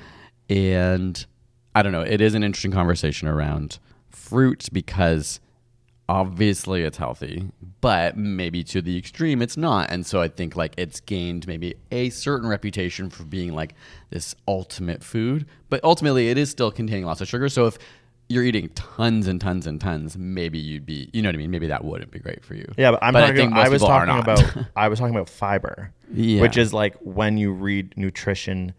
and 0.50 1.24
I 1.76 1.84
don't 1.84 1.92
know. 1.92 2.02
It 2.02 2.20
is 2.20 2.34
an 2.34 2.44
interesting 2.44 2.72
conversation 2.72 3.28
around 3.28 3.78
fruit 4.10 4.70
because 4.74 5.40
obviously 6.10 6.84
it's 6.84 6.98
healthy, 6.98 7.50
but 7.82 8.16
maybe 8.18 8.64
to 8.64 8.82
the 8.82 8.98
extreme 8.98 9.42
it's 9.42 9.58
not. 9.58 9.92
And 9.92 10.06
so 10.06 10.22
I 10.22 10.28
think 10.30 10.56
like 10.56 10.74
it's 10.78 11.00
gained 11.02 11.48
maybe 11.48 11.76
a 11.92 12.10
certain 12.10 12.48
reputation 12.48 13.10
for 13.10 13.24
being 13.24 13.54
like 13.54 13.74
this 14.10 14.36
ultimate 14.48 15.04
food, 15.04 15.46
but 15.70 15.84
ultimately 15.84 16.30
it 16.30 16.38
is 16.38 16.50
still 16.50 16.72
containing 16.72 17.06
lots 17.06 17.20
of 17.22 17.28
sugar. 17.28 17.50
So 17.50 17.66
if 17.68 17.78
you're 18.30 18.44
eating 18.44 18.70
tons 18.70 19.28
and 19.28 19.40
tons 19.40 19.68
and 19.68 19.80
tons, 19.80 20.18
maybe 20.18 20.58
you'd 20.58 20.86
be, 20.86 21.10
you 21.14 21.22
know 21.22 21.30
what 21.30 21.36
I 21.36 21.38
mean? 21.40 21.52
Maybe 21.52 21.68
that 21.68 21.84
wouldn't 21.84 22.12
be 22.12 22.20
great 22.20 22.44
for 22.44 22.56
you. 22.56 22.66
Yeah, 22.78 22.92
but 22.92 23.04
I'm 23.04 23.16
I 23.16 23.22
talking. 23.22 23.36
think 23.36 23.54
I, 23.54 23.70
was 23.70 23.82
talking 23.82 24.08
not. 24.08 24.20
about. 24.24 24.66
I 24.76 24.88
was 24.90 25.00
talking 25.00 25.16
about 25.16 25.30
fiber, 25.30 25.92
Yeah. 26.14 26.42
which 26.42 26.58
is 26.58 26.74
like 26.74 26.96
when 27.02 27.38
you 27.38 27.52
read 27.52 27.94
nutrition 27.98 28.74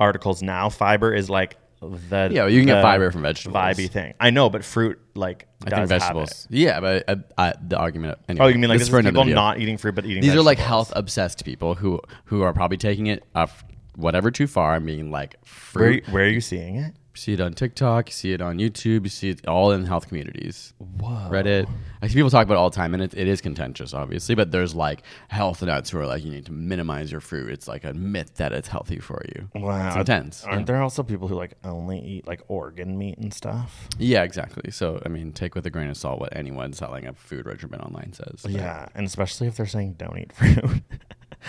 articles 0.00 0.42
now, 0.42 0.68
fiber 0.68 1.12
is 1.14 1.28
like 1.30 1.56
the 1.80 2.28
Yeah, 2.32 2.42
well, 2.42 2.50
you 2.50 2.60
can 2.60 2.66
get 2.66 2.76
the 2.76 2.82
fiber 2.82 3.10
from 3.10 3.22
vegetables. 3.22 3.56
Vibey 3.56 3.88
thing. 3.90 4.14
I 4.20 4.30
know, 4.30 4.50
but 4.50 4.64
fruit 4.64 4.98
like 5.14 5.46
I 5.66 5.70
does 5.70 5.88
think 5.88 5.90
have 5.90 6.00
vegetables. 6.00 6.46
it. 6.50 6.56
Yeah, 6.56 6.80
but 6.80 7.04
uh, 7.08 7.16
uh, 7.36 7.52
the 7.66 7.76
argument. 7.78 8.18
Anyway, 8.28 8.44
Oh, 8.44 8.48
you 8.48 8.58
mean 8.58 8.68
like 8.70 8.78
this 8.78 8.88
is 8.88 8.90
for 8.90 8.98
another 8.98 9.12
people 9.12 9.24
video. 9.24 9.34
not 9.36 9.58
eating 9.60 9.78
fruit 9.78 9.94
but 9.94 10.04
eating? 10.06 10.22
These 10.22 10.34
are 10.34 10.42
like 10.42 10.58
vegetables. 10.58 10.88
health 10.88 10.92
obsessed 10.96 11.44
people 11.44 11.74
who 11.74 12.00
who 12.26 12.42
are 12.42 12.52
probably 12.52 12.76
taking 12.78 13.06
it 13.06 13.24
up 13.34 13.50
whatever 13.96 14.30
too 14.30 14.46
far 14.46 14.74
and 14.76 14.86
being 14.86 15.10
like 15.10 15.34
Where, 15.72 15.92
fruit. 15.92 16.08
where 16.08 16.24
are 16.24 16.28
you 16.28 16.40
seeing 16.40 16.76
it? 16.76 16.94
You 17.18 17.20
see 17.20 17.32
it 17.32 17.40
on 17.40 17.52
TikTok, 17.52 18.10
you 18.10 18.12
see 18.12 18.32
it 18.32 18.40
on 18.40 18.58
YouTube, 18.58 19.02
you 19.02 19.08
see 19.08 19.30
it 19.30 19.48
all 19.48 19.72
in 19.72 19.84
health 19.84 20.06
communities. 20.06 20.72
Whoa. 20.78 21.28
Reddit. 21.28 21.68
I 22.00 22.06
see 22.06 22.14
people 22.14 22.30
talk 22.30 22.44
about 22.44 22.54
it 22.54 22.58
all 22.58 22.70
the 22.70 22.76
time, 22.76 22.94
and 22.94 23.02
it, 23.02 23.12
it 23.12 23.26
is 23.26 23.40
contentious, 23.40 23.92
obviously, 23.92 24.36
but 24.36 24.52
there's 24.52 24.72
like 24.72 25.02
health 25.26 25.60
nuts 25.60 25.90
who 25.90 25.98
are 25.98 26.06
like, 26.06 26.24
you 26.24 26.30
need 26.30 26.46
to 26.46 26.52
minimize 26.52 27.10
your 27.10 27.20
fruit. 27.20 27.50
It's 27.50 27.66
like 27.66 27.82
a 27.82 27.92
myth 27.92 28.36
that 28.36 28.52
it's 28.52 28.68
healthy 28.68 29.00
for 29.00 29.20
you. 29.34 29.48
Wow, 29.60 29.88
It's 29.88 29.96
intense. 29.96 30.44
Aren't 30.44 30.68
there 30.68 30.80
also 30.80 31.02
people 31.02 31.26
who 31.26 31.34
like 31.34 31.54
only 31.64 31.98
eat 31.98 32.28
like 32.28 32.40
organ 32.46 32.96
meat 32.96 33.18
and 33.18 33.34
stuff? 33.34 33.88
Yeah, 33.98 34.22
exactly. 34.22 34.70
So, 34.70 35.02
I 35.04 35.08
mean, 35.08 35.32
take 35.32 35.56
with 35.56 35.66
a 35.66 35.70
grain 35.70 35.90
of 35.90 35.96
salt 35.96 36.20
what 36.20 36.36
anyone 36.36 36.72
selling 36.72 37.04
a 37.08 37.14
food 37.14 37.46
regimen 37.46 37.80
online 37.80 38.12
says. 38.12 38.46
Yeah, 38.48 38.86
and 38.94 39.04
especially 39.04 39.48
if 39.48 39.56
they're 39.56 39.66
saying 39.66 39.94
don't 39.94 40.18
eat 40.18 40.32
fruit. 40.34 40.82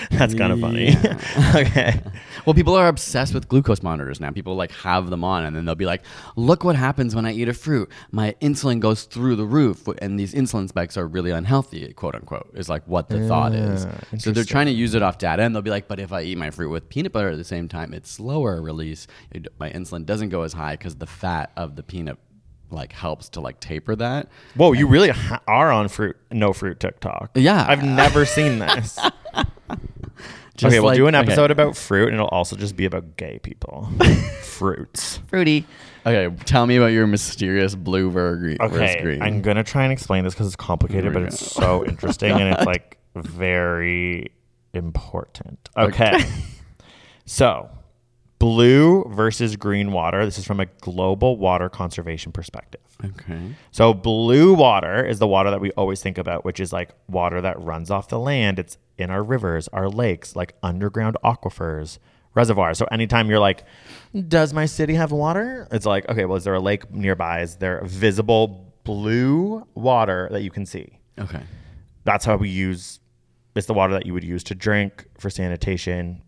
That's 0.11 0.33
kind 0.33 0.51
of 0.53 0.59
funny. 0.59 0.89
Yeah. 0.89 1.53
okay. 1.55 2.01
Well, 2.45 2.53
people 2.53 2.75
are 2.75 2.87
obsessed 2.87 3.33
with 3.33 3.47
glucose 3.47 3.83
monitors 3.83 4.19
now. 4.19 4.31
People 4.31 4.55
like 4.55 4.71
have 4.71 5.09
them 5.09 5.23
on, 5.23 5.45
and 5.45 5.55
then 5.55 5.65
they'll 5.65 5.75
be 5.75 5.85
like, 5.85 6.03
"Look 6.35 6.63
what 6.63 6.75
happens 6.75 7.15
when 7.15 7.25
I 7.25 7.33
eat 7.33 7.49
a 7.49 7.53
fruit. 7.53 7.89
My 8.11 8.35
insulin 8.41 8.79
goes 8.79 9.03
through 9.03 9.35
the 9.35 9.45
roof, 9.45 9.87
and 10.01 10.19
these 10.19 10.33
insulin 10.33 10.69
spikes 10.69 10.97
are 10.97 11.07
really 11.07 11.31
unhealthy." 11.31 11.91
"Quote 11.93 12.15
unquote" 12.15 12.49
is 12.53 12.69
like 12.69 12.83
what 12.87 13.09
the 13.09 13.27
thought 13.27 13.53
is. 13.53 13.83
So 14.17 14.31
they're 14.31 14.43
trying 14.43 14.67
to 14.67 14.71
use 14.71 14.93
it 14.93 15.01
off 15.01 15.17
data, 15.17 15.43
and 15.43 15.53
they'll 15.53 15.61
be 15.61 15.69
like, 15.71 15.87
"But 15.87 15.99
if 15.99 16.11
I 16.13 16.21
eat 16.21 16.37
my 16.37 16.49
fruit 16.49 16.69
with 16.69 16.89
peanut 16.89 17.11
butter 17.11 17.29
at 17.29 17.37
the 17.37 17.43
same 17.43 17.67
time, 17.67 17.93
it's 17.93 18.09
slower 18.11 18.61
release. 18.61 19.07
It- 19.31 19.47
my 19.59 19.69
insulin 19.71 20.05
doesn't 20.05 20.29
go 20.29 20.43
as 20.43 20.53
high 20.53 20.73
because 20.73 20.95
the 20.95 21.07
fat 21.07 21.51
of 21.57 21.75
the 21.75 21.83
peanut 21.83 22.17
like 22.71 22.93
helps 22.93 23.29
to 23.29 23.41
like 23.41 23.59
taper 23.59 23.95
that." 23.95 24.27
Whoa, 24.55 24.73
you 24.73 24.87
really 24.87 25.09
ha- 25.09 25.41
are 25.47 25.71
on 25.71 25.87
fruit, 25.89 26.17
no 26.31 26.53
fruit 26.53 26.79
TikTok. 26.79 27.31
Yeah. 27.35 27.65
I've 27.67 27.83
never 27.83 28.25
seen 28.25 28.59
this. 28.59 28.97
Just 30.55 30.73
okay, 30.73 30.79
we'll 30.81 30.89
like- 30.89 30.97
do 30.97 31.07
an 31.07 31.15
okay. 31.15 31.25
episode 31.27 31.51
about 31.51 31.77
fruit, 31.77 32.07
and 32.07 32.15
it'll 32.15 32.27
also 32.27 32.57
just 32.57 32.75
be 32.75 32.83
about 32.83 33.15
gay 33.15 33.39
people. 33.39 33.87
Fruits. 34.41 35.21
fruity. 35.27 35.65
Okay, 36.05 36.35
tell 36.43 36.65
me 36.65 36.75
about 36.75 36.87
your 36.87 37.07
mysterious 37.07 37.75
blue 37.75 38.11
ver- 38.11 38.57
Okay, 38.59 38.99
green. 39.01 39.21
I'm 39.21 39.41
gonna 39.41 39.63
try 39.63 39.83
and 39.83 39.93
explain 39.93 40.25
this 40.25 40.33
because 40.33 40.47
it's 40.47 40.57
complicated, 40.57 41.13
but 41.13 41.21
we 41.21 41.27
it's 41.29 41.39
so 41.39 41.85
interesting 41.85 42.31
and 42.31 42.53
it's 42.53 42.65
like 42.65 42.97
very 43.15 44.33
important. 44.73 45.69
Okay, 45.77 46.25
so 47.25 47.69
blue 48.39 49.03
versus 49.09 49.55
green 49.55 49.91
water. 49.91 50.25
This 50.25 50.37
is 50.37 50.45
from 50.45 50.59
a 50.59 50.65
global 50.65 51.37
water 51.37 51.69
conservation 51.69 52.31
perspective. 52.31 52.81
okay. 53.03 53.55
So 53.71 53.93
blue 53.93 54.53
water 54.53 55.05
is 55.05 55.19
the 55.19 55.27
water 55.27 55.51
that 55.51 55.61
we 55.61 55.71
always 55.71 56.01
think 56.01 56.17
about, 56.17 56.45
which 56.45 56.59
is 56.59 56.71
like 56.73 56.91
water 57.07 57.41
that 57.41 57.59
runs 57.61 57.91
off 57.91 58.07
the 58.07 58.19
land. 58.19 58.57
It's 58.57 58.77
in 58.97 59.09
our 59.09 59.23
rivers, 59.23 59.67
our 59.69 59.89
lakes, 59.89 60.35
like 60.35 60.53
underground 60.63 61.17
aquifers, 61.23 61.99
reservoirs. 62.33 62.77
So 62.77 62.85
anytime 62.91 63.29
you're 63.29 63.39
like, 63.39 63.63
does 64.27 64.53
my 64.53 64.65
city 64.65 64.95
have 64.95 65.11
water? 65.11 65.67
It's 65.71 65.85
like, 65.85 66.07
okay, 66.09 66.25
well, 66.25 66.37
is 66.37 66.45
there 66.45 66.53
a 66.53 66.59
lake 66.59 66.91
nearby? 66.91 67.41
Is 67.41 67.57
there 67.57 67.81
visible 67.83 68.73
blue 68.85 69.67
water 69.75 70.29
that 70.31 70.41
you 70.41 70.51
can 70.51 70.65
see? 70.65 70.99
Okay. 71.19 71.41
That's 72.05 72.25
how 72.25 72.37
we 72.37 72.49
use 72.49 72.99
it's 73.55 73.67
the 73.67 73.73
water 73.73 73.93
that 73.93 74.05
you 74.05 74.13
would 74.13 74.23
use 74.23 74.43
to 74.45 74.55
drink 74.55 75.05
for 75.17 75.29
sanitation, 75.29 76.21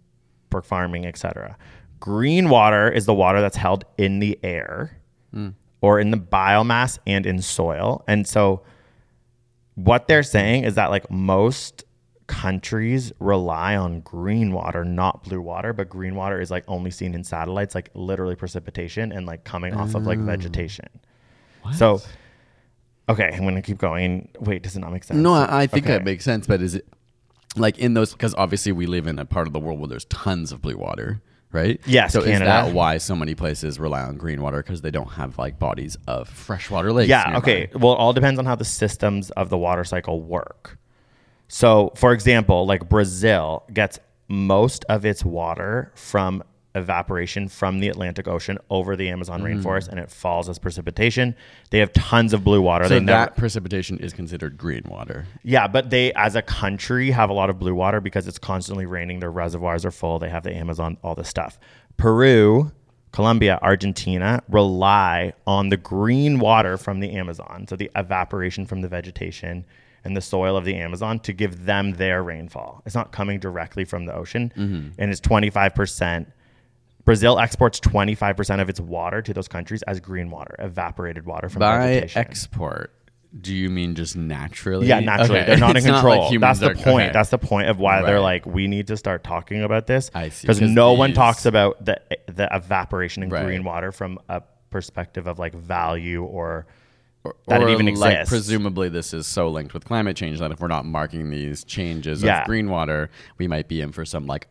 for 0.50 0.62
farming, 0.62 1.06
etc. 1.06 1.58
Green 2.01 2.50
water 2.50 2.91
is 2.91 3.05
the 3.05 3.13
water 3.13 3.39
that's 3.39 3.55
held 3.55 3.86
in 3.98 4.20
the 4.20 4.38
air 4.43 5.00
hmm. 5.34 5.50
or 5.79 6.01
in 6.01 6.12
the 6.12 6.17
biomass 6.17 7.00
and 7.08 7.25
in 7.25 7.41
soil. 7.41 8.03
And 8.08 8.27
so 8.27 8.63
what 9.75 10.08
they're 10.10 10.24
saying 10.24 10.65
is 10.65 10.75
that 10.75 10.89
like 10.89 11.10
most 11.10 11.86
countries 12.27 13.12
rely 13.20 13.75
on 13.75 14.01
green 14.01 14.51
water, 14.51 14.84
not 14.84 15.24
blue 15.24 15.41
water, 15.41 15.74
but 15.74 15.89
green 15.89 16.15
water 16.15 16.41
is 16.41 16.50
like 16.50 16.63
only 16.67 16.91
seen 16.91 17.13
in 17.13 17.24
satellites, 17.24 17.75
like 17.75 17.89
literally 17.93 18.36
precipitation 18.36 19.12
and 19.12 19.25
like 19.25 19.43
coming 19.43 19.74
off 19.74 19.96
of 19.96 20.05
like 20.05 20.20
oh. 20.20 20.24
vegetation. 20.24 20.88
So 21.75 22.01
okay, 23.08 23.29
I'm 23.34 23.43
gonna 23.43 23.62
keep 23.62 23.77
going. 23.77 24.29
Wait, 24.39 24.63
does 24.63 24.75
it 24.75 24.79
not 24.79 24.91
make 24.91 25.03
sense? 25.03 25.20
No, 25.20 25.34
I, 25.34 25.63
I 25.63 25.67
think 25.67 25.86
Okay. 25.86 25.93
that 25.93 26.03
makes 26.03 26.24
sense, 26.24 26.48
but 26.48 26.62
is 26.62 26.75
it 26.75 26.88
like 27.55 27.77
in 27.77 27.93
those 27.93 28.13
because 28.13 28.34
obviously 28.36 28.72
we 28.72 28.86
live 28.86 29.08
in 29.08 29.20
a 29.20 29.25
part 29.25 29.46
of 29.46 29.53
the 29.53 29.60
world 29.60 29.79
where 29.79 29.89
there's 29.89 30.05
tons 30.05 30.51
of 30.51 30.62
blue 30.62 30.77
water, 30.77 31.22
right? 31.51 31.79
Yes, 31.86 32.13
So 32.13 32.20
is 32.20 32.25
Canada. 32.27 32.46
that 32.46 32.74
why 32.74 32.98
so 32.98 33.15
many 33.15 33.36
places 33.36 33.79
rely 33.79 34.01
on 34.01 34.17
green 34.17 34.41
water 34.41 34.58
because 34.58 34.81
they 34.81 34.91
don't 34.91 35.12
have 35.12 35.38
like 35.38 35.60
bodies 35.60 35.98
of 36.08 36.29
freshwater 36.29 36.91
lakes? 36.93 37.10
Yeah, 37.10 37.24
nearby? 37.24 37.38
okay. 37.39 37.70
Well, 37.74 37.93
it 37.93 37.98
all 37.98 38.13
depends 38.13 38.39
on 38.39 38.46
how 38.46 38.55
the 38.55 38.65
systems 38.65 39.29
of 39.31 39.50
the 39.50 39.58
water 39.58 39.84
cycle 39.84 40.22
work. 40.22 40.77
So, 41.48 41.91
for 41.96 42.13
example, 42.13 42.65
like 42.65 42.88
Brazil 42.88 43.63
gets 43.74 44.00
most 44.29 44.86
of 44.88 45.05
its 45.05 45.25
water 45.25 45.91
from 45.96 46.43
evaporation 46.75 47.48
from 47.48 47.80
the 47.80 47.90
Atlantic 47.90 48.28
Ocean 48.28 48.58
over 48.70 48.96
the 48.96 49.10
Amazon 49.10 49.42
hmm. 49.42 49.48
rainforest 49.48 49.90
and 49.90 50.00
it 50.00 50.10
falls 50.10 50.50
as 50.50 50.58
precipitation. 50.60 51.36
They 51.70 51.80
have 51.80 51.92
tons 51.94 52.34
of 52.34 52.44
blue 52.44 52.62
water. 52.62 52.86
So 52.86 52.90
they 52.90 53.00
that 53.00 53.06
never, 53.06 53.32
precipitation 53.32 53.98
is 54.00 54.13
considered 54.13 54.58
green 54.58 54.84
water. 54.88 55.25
yeah, 55.44 55.68
but 55.68 55.90
they, 55.90 56.13
as 56.13 56.36
a 56.36 56.42
country, 56.42 57.12
have 57.12 57.30
a 57.30 57.34
lot 57.34 57.50
of 57.50 57.60
blue 57.60 57.75
water 57.75 58.00
because 58.00 58.28
it's 58.28 58.40
constantly 58.40 58.86
raining. 58.86 59.20
Their 59.20 59.32
reservoirs 59.32 59.86
are 59.86 59.92
full. 59.92 60.20
They 60.20 60.30
have 60.30 60.44
the 60.44 60.56
Amazon, 60.56 60.98
all 61.04 61.16
this 61.16 61.28
stuff. 61.28 61.60
Peru, 61.98 62.72
Colombia, 63.12 63.60
Argentina 63.62 64.42
rely 64.48 65.34
on 65.46 65.70
the 65.70 65.78
green 65.78 66.40
water 66.40 66.78
from 66.78 67.00
the 67.00 67.12
Amazon, 67.12 67.66
so 67.68 67.75
the 67.75 67.92
evaporation 67.96 68.66
from 68.66 68.82
the 68.82 68.88
vegetation 68.88 69.66
and 70.04 70.18
the 70.18 70.22
soil 70.22 70.58
of 70.58 70.66
the 70.66 70.75
Amazon 70.75 71.20
to 71.20 71.34
give 71.34 71.66
them 71.66 71.94
their 71.94 72.24
rainfall. 72.24 72.82
It's 72.86 72.96
not 72.96 73.12
coming 73.12 73.40
directly 73.40 73.86
from 73.86 74.06
the 74.06 74.16
ocean, 74.16 74.51
mm-hmm. 74.56 74.90
and 74.98 75.12
it's 75.12 75.22
25%. 75.22 76.25
Brazil 77.05 77.39
exports 77.39 77.79
25% 77.79 78.62
of 78.62 78.70
its 78.70 78.79
water 78.79 79.22
to 79.22 79.34
those 79.34 79.48
countries 79.48 79.81
as 79.84 80.00
green 80.00 80.29
water, 80.29 80.55
evaporated 80.60 81.25
water 81.25 81.50
from 81.50 81.60
By 81.60 81.77
vegetation. 81.79 82.20
export, 82.22 82.93
do 83.39 83.53
you 83.55 83.70
mean 83.70 83.96
just 83.96 84.15
naturally? 84.15 84.88
Yeah, 84.88 85.00
naturally. 85.00 85.39
Okay. 85.39 85.48
They're 85.48 85.58
not 85.58 85.75
in 85.77 85.84
like 85.84 85.93
control. 85.93 86.29
humans 86.29 86.60
That's 86.60 86.77
the 86.77 86.84
point. 86.84 87.05
okay. 87.05 87.13
That's 87.13 87.29
the 87.29 87.38
point 87.38 87.70
of 87.70 87.79
why 87.79 88.01
they're 88.01 88.20
like, 88.20 88.46
we 88.46 88.67
need 88.67 88.88
to 88.88 88.98
start 88.98 89.24
talking 89.24 89.63
about 89.63 89.88
this. 89.88 90.12
I 90.13 90.29
see, 90.29 90.48
Because 90.48 90.60
'cause 90.60 90.70
no 90.70 90.93
one 90.93 91.13
talks 91.13 91.46
about 91.46 91.84
the 91.86 92.00
the 92.27 92.48
evaporation 92.53 93.24
in 93.24 93.29
Right. 93.29 93.46
green 93.46 93.63
water 93.63 93.91
from 93.91 94.20
a 94.29 94.41
perspective 94.70 95.27
of 95.27 95.39
like 95.39 95.53
value 95.53 96.24
or 96.24 96.65
that 97.48 97.62
or 97.62 97.70
it 97.70 97.72
even 97.74 97.86
like 97.96 98.13
exists. 98.15 98.29
presumably 98.29 98.89
this 98.89 99.13
is 99.13 99.27
so 99.27 99.48
linked 99.48 99.74
with 99.74 99.86
climate 99.86 100.17
change 100.17 100.39
that 100.39 100.51
if 100.51 100.60
we're 100.60 100.67
not 100.67 100.86
marking 100.86 101.29
these 101.29 101.63
changes 101.63 102.24
Yeah. 102.24 102.41
of 102.41 102.48
green 102.48 102.70
water, 102.70 103.10
we 103.38 103.48
might 103.48 103.67
be 103.67 103.79
in 103.81 103.91
for 103.91 104.05
some 104.05 104.25
like 104.27 104.48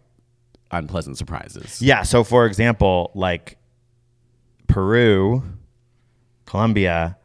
unpleasant 0.71 1.19
surprises. 1.19 1.81
Yeah. 1.83 2.03
So, 2.03 2.25
for 2.25 2.47
example, 2.47 3.11
like 3.15 3.59
Peru, 4.67 5.43
Colombia, 6.47 7.17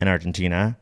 and 0.00 0.08
Argentina, 0.08 0.76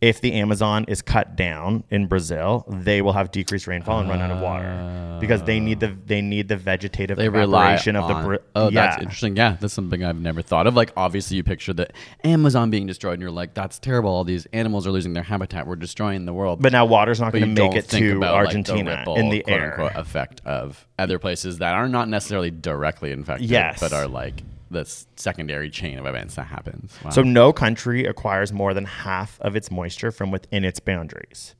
if 0.00 0.20
the 0.22 0.32
Amazon 0.32 0.86
is 0.88 1.02
cut 1.02 1.36
down 1.36 1.84
in 1.90 2.06
Brazil, 2.06 2.64
they 2.68 3.02
will 3.02 3.12
have 3.12 3.30
decreased 3.30 3.66
rainfall 3.66 4.00
and 4.00 4.08
run 4.08 4.20
out 4.22 4.30
of 4.30 4.40
water 4.40 5.18
because 5.20 5.42
they 5.42 5.60
need 5.60 5.80
the 5.80 5.94
they 6.06 6.22
need 6.22 6.48
the 6.48 6.56
vegetative 6.56 7.18
They 7.18 7.28
rely 7.28 7.74
evaporation 7.74 7.96
of 7.96 8.08
the. 8.08 8.14
Bra- 8.14 8.38
oh, 8.56 8.70
yeah. 8.70 8.86
that's 8.86 9.02
interesting. 9.02 9.36
Yeah, 9.36 9.56
that's 9.60 9.74
something 9.74 10.02
I've 10.02 10.18
never 10.18 10.40
thought 10.40 10.66
of. 10.66 10.74
Like, 10.74 10.92
obviously, 10.96 11.36
you 11.36 11.42
picture 11.42 11.74
the 11.74 11.88
Amazon 12.24 12.70
being 12.70 12.86
destroyed, 12.86 13.14
and 13.14 13.22
you're 13.22 13.30
like, 13.30 13.52
"That's 13.52 13.78
terrible. 13.78 14.10
All 14.10 14.24
these 14.24 14.46
animals 14.54 14.86
are 14.86 14.90
losing 14.90 15.12
their 15.12 15.22
habitat. 15.22 15.66
We're 15.66 15.76
destroying 15.76 16.24
the 16.24 16.32
world." 16.32 16.62
But 16.62 16.72
now 16.72 16.86
water's 16.86 17.20
not 17.20 17.32
going 17.32 17.54
to 17.54 17.62
make 17.62 17.74
it 17.74 17.88
to 17.90 18.16
about, 18.16 18.34
like, 18.36 18.46
Argentina 18.46 18.96
ripple, 18.96 19.16
in 19.16 19.28
the 19.28 19.42
quote 19.42 19.60
air. 19.60 19.80
unquote 19.82 20.00
effect 20.00 20.40
of 20.46 20.86
other 20.98 21.18
places 21.18 21.58
that 21.58 21.74
are 21.74 21.88
not 21.88 22.08
necessarily 22.08 22.50
directly 22.50 23.10
infected, 23.12 23.50
Yes. 23.50 23.80
but 23.80 23.92
are 23.92 24.08
like 24.08 24.42
the 24.70 24.80
s- 24.80 25.06
secondary 25.16 25.68
chain 25.70 25.98
of 25.98 26.06
events 26.06 26.36
that 26.36 26.44
happens. 26.44 26.96
Wow. 27.04 27.10
So 27.10 27.22
no 27.22 27.52
country 27.52 28.04
acquires 28.06 28.52
more 28.52 28.72
than 28.74 28.84
half 28.84 29.40
of 29.40 29.56
its 29.56 29.70
moisture 29.70 30.10
from 30.12 30.30
within 30.30 30.64
its 30.64 30.78
boundaries. 30.80 31.54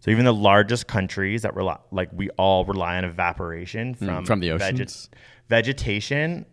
So 0.00 0.10
even 0.10 0.24
the 0.24 0.34
largest 0.34 0.86
countries 0.88 1.42
that 1.42 1.54
rely, 1.54 1.78
like 1.92 2.10
we 2.12 2.28
all 2.30 2.64
rely 2.64 2.96
on 2.98 3.04
evaporation 3.04 3.94
from 3.94 4.08
Hmm, 4.18 4.24
from 4.24 4.40
the 4.40 4.50
oceans? 4.50 5.08
vegetation, 5.48 6.44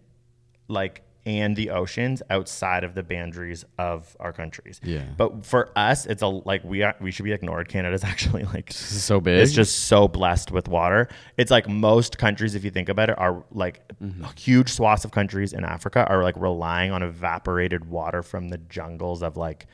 like 0.67 1.01
and 1.25 1.55
the 1.55 1.69
oceans 1.69 2.21
outside 2.29 2.83
of 2.83 2.95
the 2.95 3.03
boundaries 3.03 3.65
of 3.77 4.15
our 4.19 4.31
countries. 4.33 4.79
Yeah. 4.83 5.03
But 5.17 5.45
for 5.45 5.69
us, 5.75 6.05
it's 6.05 6.21
a 6.21 6.27
like 6.27 6.63
we 6.63 6.81
are, 6.83 6.95
we 7.01 7.11
should 7.11 7.25
be 7.25 7.33
ignored. 7.33 7.67
Canada's 7.69 8.03
actually 8.13 8.43
like 8.45 8.71
so 8.71 9.19
big. 9.19 9.39
it's 9.41 9.51
just 9.51 9.85
so 9.87 10.07
blessed 10.07 10.51
with 10.51 10.67
water. 10.67 11.07
It's 11.37 11.51
like 11.51 11.67
most 11.67 12.17
countries, 12.17 12.55
if 12.55 12.63
you 12.63 12.71
think 12.71 12.89
about 12.89 13.09
it, 13.09 13.17
are 13.19 13.43
like 13.51 13.81
Mm-hmm. 14.01 14.23
huge 14.37 14.69
swaths 14.69 15.03
of 15.03 15.11
countries 15.11 15.51
in 15.51 15.65
Africa 15.65 16.05
are 16.07 16.23
like 16.23 16.35
relying 16.37 16.91
on 16.91 17.03
evaporated 17.03 17.83
water 17.89 18.23
from 18.23 18.47
the 18.47 18.57
jungles 18.57 19.21
of 19.21 19.35
like 19.35 19.67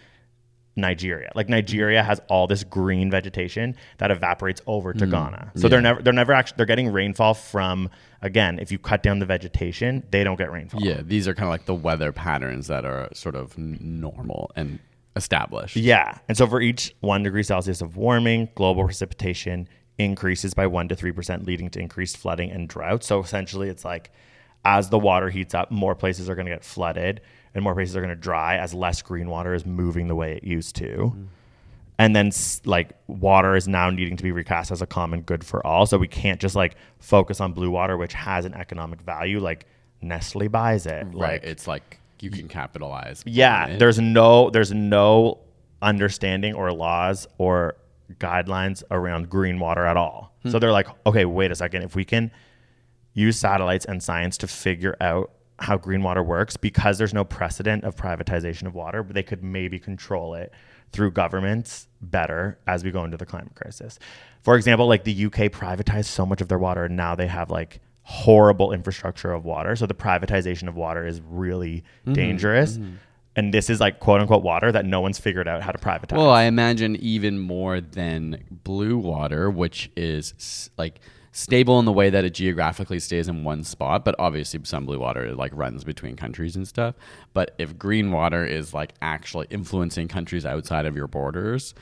Nigeria. 0.75 1.31
Like 1.35 1.47
Nigeria 1.47 2.03
has 2.03 2.19
all 2.27 2.47
this 2.47 2.63
green 2.63 3.09
vegetation 3.09 3.75
that 3.97 4.11
evaporates 4.11 4.61
over 4.67 4.93
to 4.93 5.05
Ghana. 5.05 5.51
So 5.55 5.69
they're 5.69 5.81
never 5.81 6.01
they're 6.01 6.13
never 6.13 6.33
actually 6.33 6.57
they're 6.57 6.65
getting 6.65 6.91
rainfall 6.91 7.33
from 7.33 7.89
again, 8.21 8.59
if 8.59 8.71
you 8.71 8.79
cut 8.79 9.01
down 9.01 9.19
the 9.19 9.25
vegetation, 9.25 10.03
they 10.11 10.23
don't 10.23 10.37
get 10.37 10.51
rainfall. 10.51 10.81
yeah, 10.81 11.01
these 11.01 11.27
are 11.27 11.33
kind 11.33 11.45
of 11.45 11.51
like 11.51 11.65
the 11.65 11.75
weather 11.75 12.11
patterns 12.11 12.67
that 12.67 12.85
are 12.85 13.09
sort 13.13 13.35
of 13.35 13.57
normal 13.57 14.51
and 14.55 14.79
established. 15.15 15.77
Yeah. 15.77 16.17
And 16.27 16.37
so 16.37 16.45
for 16.45 16.61
each 16.61 16.93
one 16.99 17.23
degree 17.23 17.43
Celsius 17.43 17.81
of 17.81 17.95
warming, 17.95 18.49
global 18.55 18.83
precipitation 18.83 19.69
increases 19.97 20.53
by 20.53 20.67
one 20.67 20.89
to 20.89 20.95
three 20.95 21.13
percent, 21.13 21.45
leading 21.45 21.69
to 21.69 21.79
increased 21.79 22.17
flooding 22.17 22.51
and 22.51 22.67
drought. 22.67 23.03
So 23.03 23.21
essentially 23.21 23.69
it's 23.69 23.85
like 23.85 24.11
as 24.65 24.89
the 24.89 24.99
water 24.99 25.29
heats 25.29 25.53
up, 25.53 25.71
more 25.71 25.95
places 25.95 26.29
are 26.29 26.35
going 26.35 26.47
to 26.47 26.51
get 26.51 26.65
flooded 26.65 27.21
and 27.55 27.63
more 27.63 27.73
places 27.73 27.95
are 27.95 28.01
going 28.01 28.09
to 28.09 28.15
dry 28.15 28.57
as 28.57 28.73
less 28.73 29.01
green 29.01 29.29
water 29.29 29.53
is 29.53 29.65
moving 29.65 30.07
the 30.07 30.15
way 30.15 30.33
it 30.35 30.43
used 30.43 30.75
to. 30.75 31.15
And 31.97 32.13
then 32.13 32.31
like 32.65 32.91
water 33.07 33.55
is 33.55 33.67
now 33.67 33.89
needing 33.89 34.17
to 34.17 34.23
be 34.23 34.33
recast 34.33 34.69
as 34.71 34.81
a 34.81 34.85
common 34.85 35.21
good 35.21 35.45
for 35.45 35.65
all. 35.65 35.85
So 35.85 35.97
we 35.97 36.09
can't 36.09 36.41
just 36.41 36.53
like 36.55 36.75
focus 36.99 37.39
on 37.39 37.53
blue 37.53 37.71
water, 37.71 37.95
which 37.95 38.13
has 38.13 38.43
an 38.43 38.53
economic 38.53 39.01
value. 39.01 39.39
Like 39.39 39.65
Nestle 40.01 40.49
buys 40.49 40.85
it. 40.85 41.05
Right. 41.05 41.15
Like 41.15 41.43
it's 41.45 41.67
like 41.67 41.99
you 42.19 42.29
can 42.29 42.49
capitalize. 42.49 43.23
yeah, 43.25 43.77
there's 43.77 43.99
no 43.99 44.49
there's 44.49 44.73
no 44.73 45.39
understanding 45.81 46.53
or 46.53 46.73
laws 46.73 47.27
or 47.37 47.75
guidelines 48.19 48.83
around 48.91 49.29
green 49.29 49.59
water 49.59 49.85
at 49.85 49.95
all. 49.95 50.33
Hmm. 50.43 50.49
So 50.49 50.59
they're 50.59 50.73
like, 50.73 50.87
okay, 51.05 51.23
wait 51.23 51.51
a 51.51 51.55
second, 51.55 51.83
if 51.83 51.95
we 51.95 52.03
can 52.03 52.31
use 53.13 53.39
satellites 53.39 53.85
and 53.85 54.03
science 54.03 54.37
to 54.39 54.47
figure 54.47 54.97
out 54.99 55.31
how 55.59 55.77
green 55.77 56.03
water 56.03 56.21
works 56.23 56.57
because 56.57 56.97
there's 56.97 57.13
no 57.13 57.23
precedent 57.23 57.83
of 57.83 57.95
privatization 57.95 58.63
of 58.67 58.75
water, 58.75 59.03
but 59.03 59.13
they 59.13 59.23
could 59.23 59.43
maybe 59.43 59.79
control 59.79 60.33
it 60.33 60.51
through 60.91 61.11
governments 61.11 61.87
better 62.01 62.57
as 62.67 62.83
we 62.83 62.91
go 62.91 63.03
into 63.03 63.17
the 63.17 63.25
climate 63.25 63.55
crisis. 63.55 63.97
For 64.41 64.55
example, 64.55 64.87
like 64.87 65.03
the 65.05 65.25
UK 65.25 65.51
privatized 65.51 66.05
so 66.05 66.25
much 66.25 66.41
of 66.41 66.47
their 66.49 66.59
water 66.59 66.85
and 66.85 66.95
now 66.95 67.15
they 67.15 67.27
have 67.27 67.49
like 67.49 67.79
horrible 68.03 68.71
infrastructure 68.71 69.31
of 69.31 69.45
water. 69.45 69.75
So 69.75 69.85
the 69.87 69.93
privatization 69.95 70.67
of 70.67 70.75
water 70.75 71.05
is 71.07 71.21
really 71.21 71.83
Mm-hmm. 72.05 72.13
dangerous. 72.13 72.77
And 73.37 73.53
this 73.53 73.69
is 73.69 73.79
like 73.81 73.99
quote 73.99 74.21
unquote 74.21 74.43
water 74.43 74.71
that 74.71 74.85
no 74.85 75.01
one's 75.01 75.19
figured 75.19 75.47
out 75.47 75.61
how 75.61 75.71
to 75.71 75.77
privatize. 75.79 76.15
Well, 76.17 76.29
I 76.29 76.43
imagine 76.43 76.95
even 76.97 77.39
more 77.39 77.81
than 77.81 78.43
blue 78.63 78.97
water, 78.97 79.49
which 79.49 79.89
is 79.97 80.69
like 80.77 80.99
stable 81.35 81.77
in 81.79 81.85
the 81.85 81.91
way 81.91 82.09
that 82.09 82.23
it 82.23 82.33
geographically 82.33 82.97
stays 82.97 83.27
in 83.27 83.43
one 83.43 83.61
spot, 83.61 84.05
but 84.05 84.15
obviously 84.17 84.57
some 84.63 84.85
blue 84.85 84.99
water 84.99 85.35
like 85.35 85.51
runs 85.53 85.83
between 85.83 86.15
countries 86.15 86.55
and 86.55 86.65
stuff. 86.65 86.95
But 87.33 87.53
if 87.57 87.77
green 87.77 88.11
water 88.13 88.45
is 88.45 88.73
like 88.73 88.93
actually 89.01 89.47
influencing 89.49 90.07
countries 90.07 90.45
outside 90.45 90.85
of 90.85 90.95
your 90.95 91.07
borders, 91.07 91.73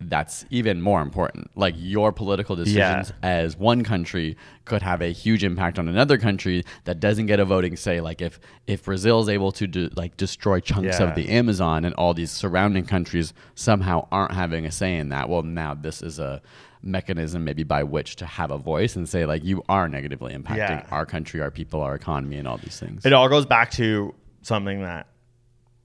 that's 0.00 0.44
even 0.50 0.82
more 0.82 1.02
important. 1.02 1.52
Like 1.54 1.74
your 1.76 2.10
political 2.10 2.56
decisions 2.56 3.10
Yeah. 3.10 3.14
as 3.22 3.56
one 3.56 3.84
country 3.84 4.36
could 4.64 4.82
have 4.82 5.00
a 5.02 5.12
huge 5.12 5.44
impact 5.44 5.78
on 5.78 5.86
another 5.86 6.18
country 6.18 6.64
that 6.84 6.98
doesn't 6.98 7.26
get 7.26 7.38
a 7.38 7.44
voting 7.44 7.76
say. 7.76 8.00
Like 8.00 8.20
if 8.20 8.40
if 8.66 8.84
Brazil 8.86 9.20
is 9.20 9.28
able 9.28 9.52
to 9.52 9.68
do, 9.68 9.88
like 9.94 10.16
destroy 10.16 10.58
chunks 10.58 10.98
Yeah. 10.98 11.06
of 11.06 11.14
the 11.14 11.28
Amazon 11.28 11.84
and 11.84 11.94
all 11.94 12.12
these 12.12 12.32
surrounding 12.32 12.86
countries 12.86 13.32
somehow 13.54 14.08
aren't 14.10 14.32
having 14.32 14.66
a 14.66 14.72
say 14.72 14.96
in 14.96 15.10
that, 15.10 15.28
well, 15.28 15.42
now 15.42 15.74
this 15.74 16.02
is 16.02 16.18
a 16.18 16.42
mechanism 16.82 17.44
maybe 17.44 17.62
by 17.62 17.82
which 17.82 18.16
to 18.16 18.26
have 18.26 18.50
a 18.50 18.58
voice 18.58 18.96
and 18.96 19.08
say 19.08 19.26
like 19.26 19.44
you 19.44 19.62
are 19.68 19.88
negatively 19.88 20.34
impacting 20.34 20.56
Yeah. 20.56 20.86
our 20.90 21.04
country, 21.06 21.40
our 21.40 21.50
people, 21.50 21.80
our 21.80 21.94
economy, 21.94 22.36
and 22.36 22.48
all 22.48 22.56
these 22.58 22.78
things. 22.78 23.04
It 23.04 23.12
all 23.12 23.28
goes 23.28 23.46
back 23.46 23.70
to 23.72 24.14
something 24.42 24.82
that 24.82 25.06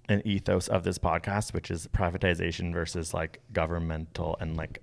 an 0.07 0.21
ethos 0.25 0.67
of 0.67 0.83
this 0.83 0.97
podcast, 0.97 1.53
which 1.53 1.69
is 1.71 1.87
privatization 1.87 2.71
versus 2.73 3.13
like 3.13 3.41
governmental 3.51 4.37
and 4.39 4.55
like 4.55 4.81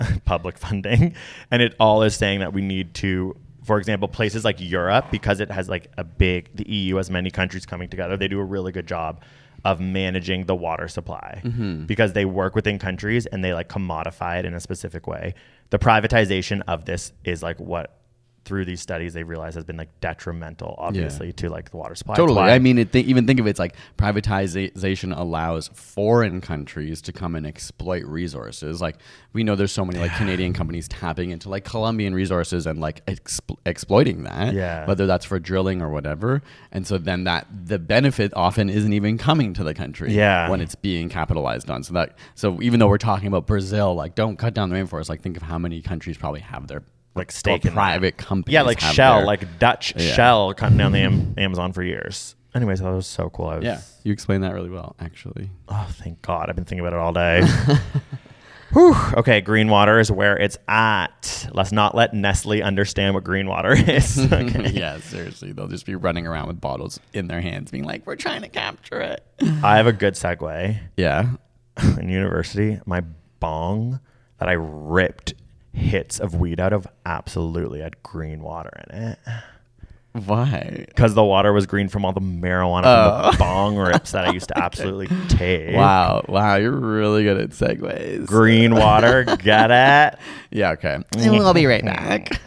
public 0.24 0.58
funding. 0.58 1.14
And 1.50 1.62
it 1.62 1.74
all 1.78 2.02
is 2.02 2.16
saying 2.16 2.40
that 2.40 2.52
we 2.52 2.62
need 2.62 2.94
to, 2.94 3.36
for 3.64 3.78
example, 3.78 4.08
places 4.08 4.44
like 4.44 4.56
Europe, 4.60 5.06
because 5.10 5.40
it 5.40 5.50
has 5.50 5.68
like 5.68 5.90
a 5.98 6.04
big, 6.04 6.48
the 6.56 6.68
EU 6.68 6.96
has 6.96 7.10
many 7.10 7.30
countries 7.30 7.66
coming 7.66 7.88
together, 7.88 8.16
they 8.16 8.28
do 8.28 8.40
a 8.40 8.44
really 8.44 8.72
good 8.72 8.86
job 8.88 9.22
of 9.64 9.80
managing 9.80 10.46
the 10.46 10.54
water 10.54 10.88
supply 10.88 11.40
mm-hmm. 11.44 11.84
because 11.84 12.12
they 12.12 12.24
work 12.24 12.54
within 12.54 12.78
countries 12.78 13.26
and 13.26 13.44
they 13.44 13.54
like 13.54 13.68
commodify 13.68 14.38
it 14.38 14.44
in 14.44 14.54
a 14.54 14.60
specific 14.60 15.06
way. 15.06 15.34
The 15.70 15.78
privatization 15.78 16.62
of 16.66 16.84
this 16.84 17.12
is 17.24 17.42
like 17.42 17.58
what 17.60 18.01
through 18.44 18.64
these 18.64 18.80
studies 18.80 19.14
they 19.14 19.22
realize 19.22 19.54
has 19.54 19.64
been 19.64 19.76
like 19.76 20.00
detrimental 20.00 20.74
obviously 20.78 21.32
to 21.32 21.48
like 21.48 21.70
the 21.70 21.76
water 21.76 21.94
supply. 21.94 22.16
Totally. 22.16 22.40
I 22.40 22.58
mean, 22.58 22.78
it 22.78 22.92
th- 22.92 23.06
even 23.06 23.26
think 23.26 23.38
of 23.38 23.46
it, 23.46 23.50
it's 23.50 23.58
like 23.58 23.76
privatization 23.96 25.16
allows 25.16 25.68
foreign 25.68 26.40
countries 26.40 27.00
to 27.02 27.12
come 27.12 27.34
and 27.34 27.46
exploit 27.46 28.04
resources. 28.04 28.80
Like 28.80 28.96
we 29.32 29.44
know 29.44 29.54
there's 29.54 29.72
so 29.72 29.84
many 29.84 29.98
like 29.98 30.14
Canadian 30.16 30.52
companies 30.52 30.88
tapping 30.88 31.30
into 31.30 31.48
like 31.48 31.64
Colombian 31.64 32.14
resources 32.14 32.66
and 32.66 32.80
like 32.80 33.04
expl- 33.06 33.58
exploiting 33.64 34.24
that. 34.24 34.54
Yeah. 34.54 34.86
Whether 34.86 35.06
that's 35.06 35.24
for 35.24 35.38
drilling 35.38 35.80
or 35.80 35.90
whatever. 35.90 36.42
And 36.72 36.86
so 36.86 36.98
then 36.98 37.24
that 37.24 37.46
the 37.64 37.78
benefit 37.78 38.32
often 38.34 38.68
isn't 38.68 38.92
even 38.92 39.18
coming 39.18 39.54
to 39.54 39.64
the 39.64 39.74
country. 39.74 40.12
Yeah. 40.12 40.48
When 40.50 40.60
it's 40.60 40.74
being 40.74 41.08
capitalized 41.08 41.70
on. 41.70 41.84
So 41.84 41.94
that 41.94 42.16
so 42.34 42.60
even 42.60 42.80
though 42.80 42.88
we're 42.88 42.98
talking 42.98 43.28
about 43.28 43.46
Brazil, 43.46 43.94
like 43.94 44.14
don't 44.14 44.36
cut 44.36 44.54
down 44.54 44.68
the 44.70 44.76
rainforest. 44.76 45.08
Like 45.08 45.22
think 45.22 45.36
of 45.36 45.44
how 45.44 45.58
many 45.58 45.80
countries 45.80 46.16
probably 46.16 46.40
have 46.40 46.66
their 46.66 46.82
like 47.14 47.30
stake 47.32 47.64
in 47.64 47.72
private 47.72 48.16
company. 48.16 48.54
Yeah, 48.54 48.62
like 48.62 48.80
Shell, 48.80 49.18
their- 49.18 49.26
like 49.26 49.58
Dutch 49.58 49.94
Yeah. 49.96 50.12
Shell 50.14 50.54
cutting 50.54 50.78
down 50.78 50.92
the 50.92 51.00
Am- 51.00 51.34
Amazon 51.36 51.72
for 51.72 51.82
years. 51.82 52.36
Anyways, 52.54 52.80
that 52.80 52.90
was 52.90 53.06
so 53.06 53.30
cool. 53.30 53.46
Was, 53.46 53.64
yeah. 53.64 53.80
You 54.04 54.12
explained 54.12 54.44
that 54.44 54.52
really 54.52 54.68
well, 54.70 54.94
actually. 55.00 55.50
Oh, 55.68 55.86
thank 55.92 56.20
God. 56.22 56.48
I've 56.50 56.56
been 56.56 56.64
thinking 56.66 56.86
about 56.86 56.92
it 56.92 56.98
all 57.00 57.12
day. 57.12 57.42
Whew. 58.72 58.94
Okay, 59.18 59.42
green 59.42 59.68
water 59.68 59.98
is 59.98 60.10
where 60.10 60.38
it's 60.38 60.56
at. 60.66 61.46
Let's 61.52 61.72
not 61.72 61.94
let 61.94 62.14
Nestle 62.14 62.62
understand 62.62 63.14
what 63.14 63.22
green 63.24 63.46
water 63.46 63.72
is. 63.76 64.18
Okay. 64.32 64.70
yeah, 64.70 64.98
seriously. 65.00 65.52
They'll 65.52 65.68
just 65.68 65.84
be 65.84 65.94
running 65.94 66.26
around 66.26 66.48
with 66.48 66.60
bottles 66.60 66.98
in 67.12 67.26
their 67.26 67.42
hands, 67.42 67.70
being 67.70 67.84
like, 67.84 68.06
we're 68.06 68.16
trying 68.16 68.40
to 68.42 68.48
capture 68.48 69.00
it. 69.00 69.22
I 69.62 69.76
have 69.76 69.86
a 69.86 69.92
good 69.92 70.14
segue. 70.14 70.78
Yeah. 70.96 71.32
In 71.98 72.08
university, 72.08 72.80
my 72.86 73.02
bong 73.40 74.00
that 74.38 74.48
I 74.48 74.52
ripped 74.52 75.34
hits 75.72 76.20
of 76.20 76.34
weed 76.34 76.60
out 76.60 76.72
of 76.72 76.86
absolutely 77.06 77.80
had 77.80 78.02
green 78.02 78.42
water 78.42 78.70
in 78.90 79.02
it. 79.02 79.18
Why? 80.12 80.84
Because 80.88 81.14
the 81.14 81.24
water 81.24 81.54
was 81.54 81.64
green 81.64 81.88
from 81.88 82.04
all 82.04 82.12
the 82.12 82.20
marijuana 82.20 82.82
from 82.82 82.82
the 82.82 83.30
oh. 83.34 83.36
bong 83.38 83.76
rips 83.76 84.12
that 84.12 84.26
I 84.28 84.32
used 84.32 84.48
to 84.48 84.58
absolutely 84.62 85.08
take. 85.28 85.74
Wow. 85.74 86.24
Wow. 86.28 86.56
You're 86.56 86.72
really 86.72 87.24
good 87.24 87.38
at 87.38 87.50
segues. 87.50 88.26
Green 88.26 88.74
water, 88.74 89.24
get 89.38 89.70
it? 89.70 90.18
Yeah, 90.50 90.72
okay. 90.72 90.98
Mm, 91.14 91.38
we'll 91.38 91.54
be 91.54 91.66
right 91.66 91.84
back. 91.84 92.40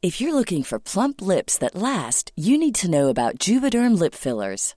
If 0.00 0.20
you're 0.20 0.34
looking 0.34 0.62
for 0.62 0.78
plump 0.78 1.20
lips 1.20 1.58
that 1.58 1.74
last, 1.74 2.30
you 2.36 2.56
need 2.56 2.76
to 2.76 2.90
know 2.90 3.08
about 3.08 3.38
Juvederm 3.38 3.98
lip 3.98 4.14
fillers. 4.14 4.76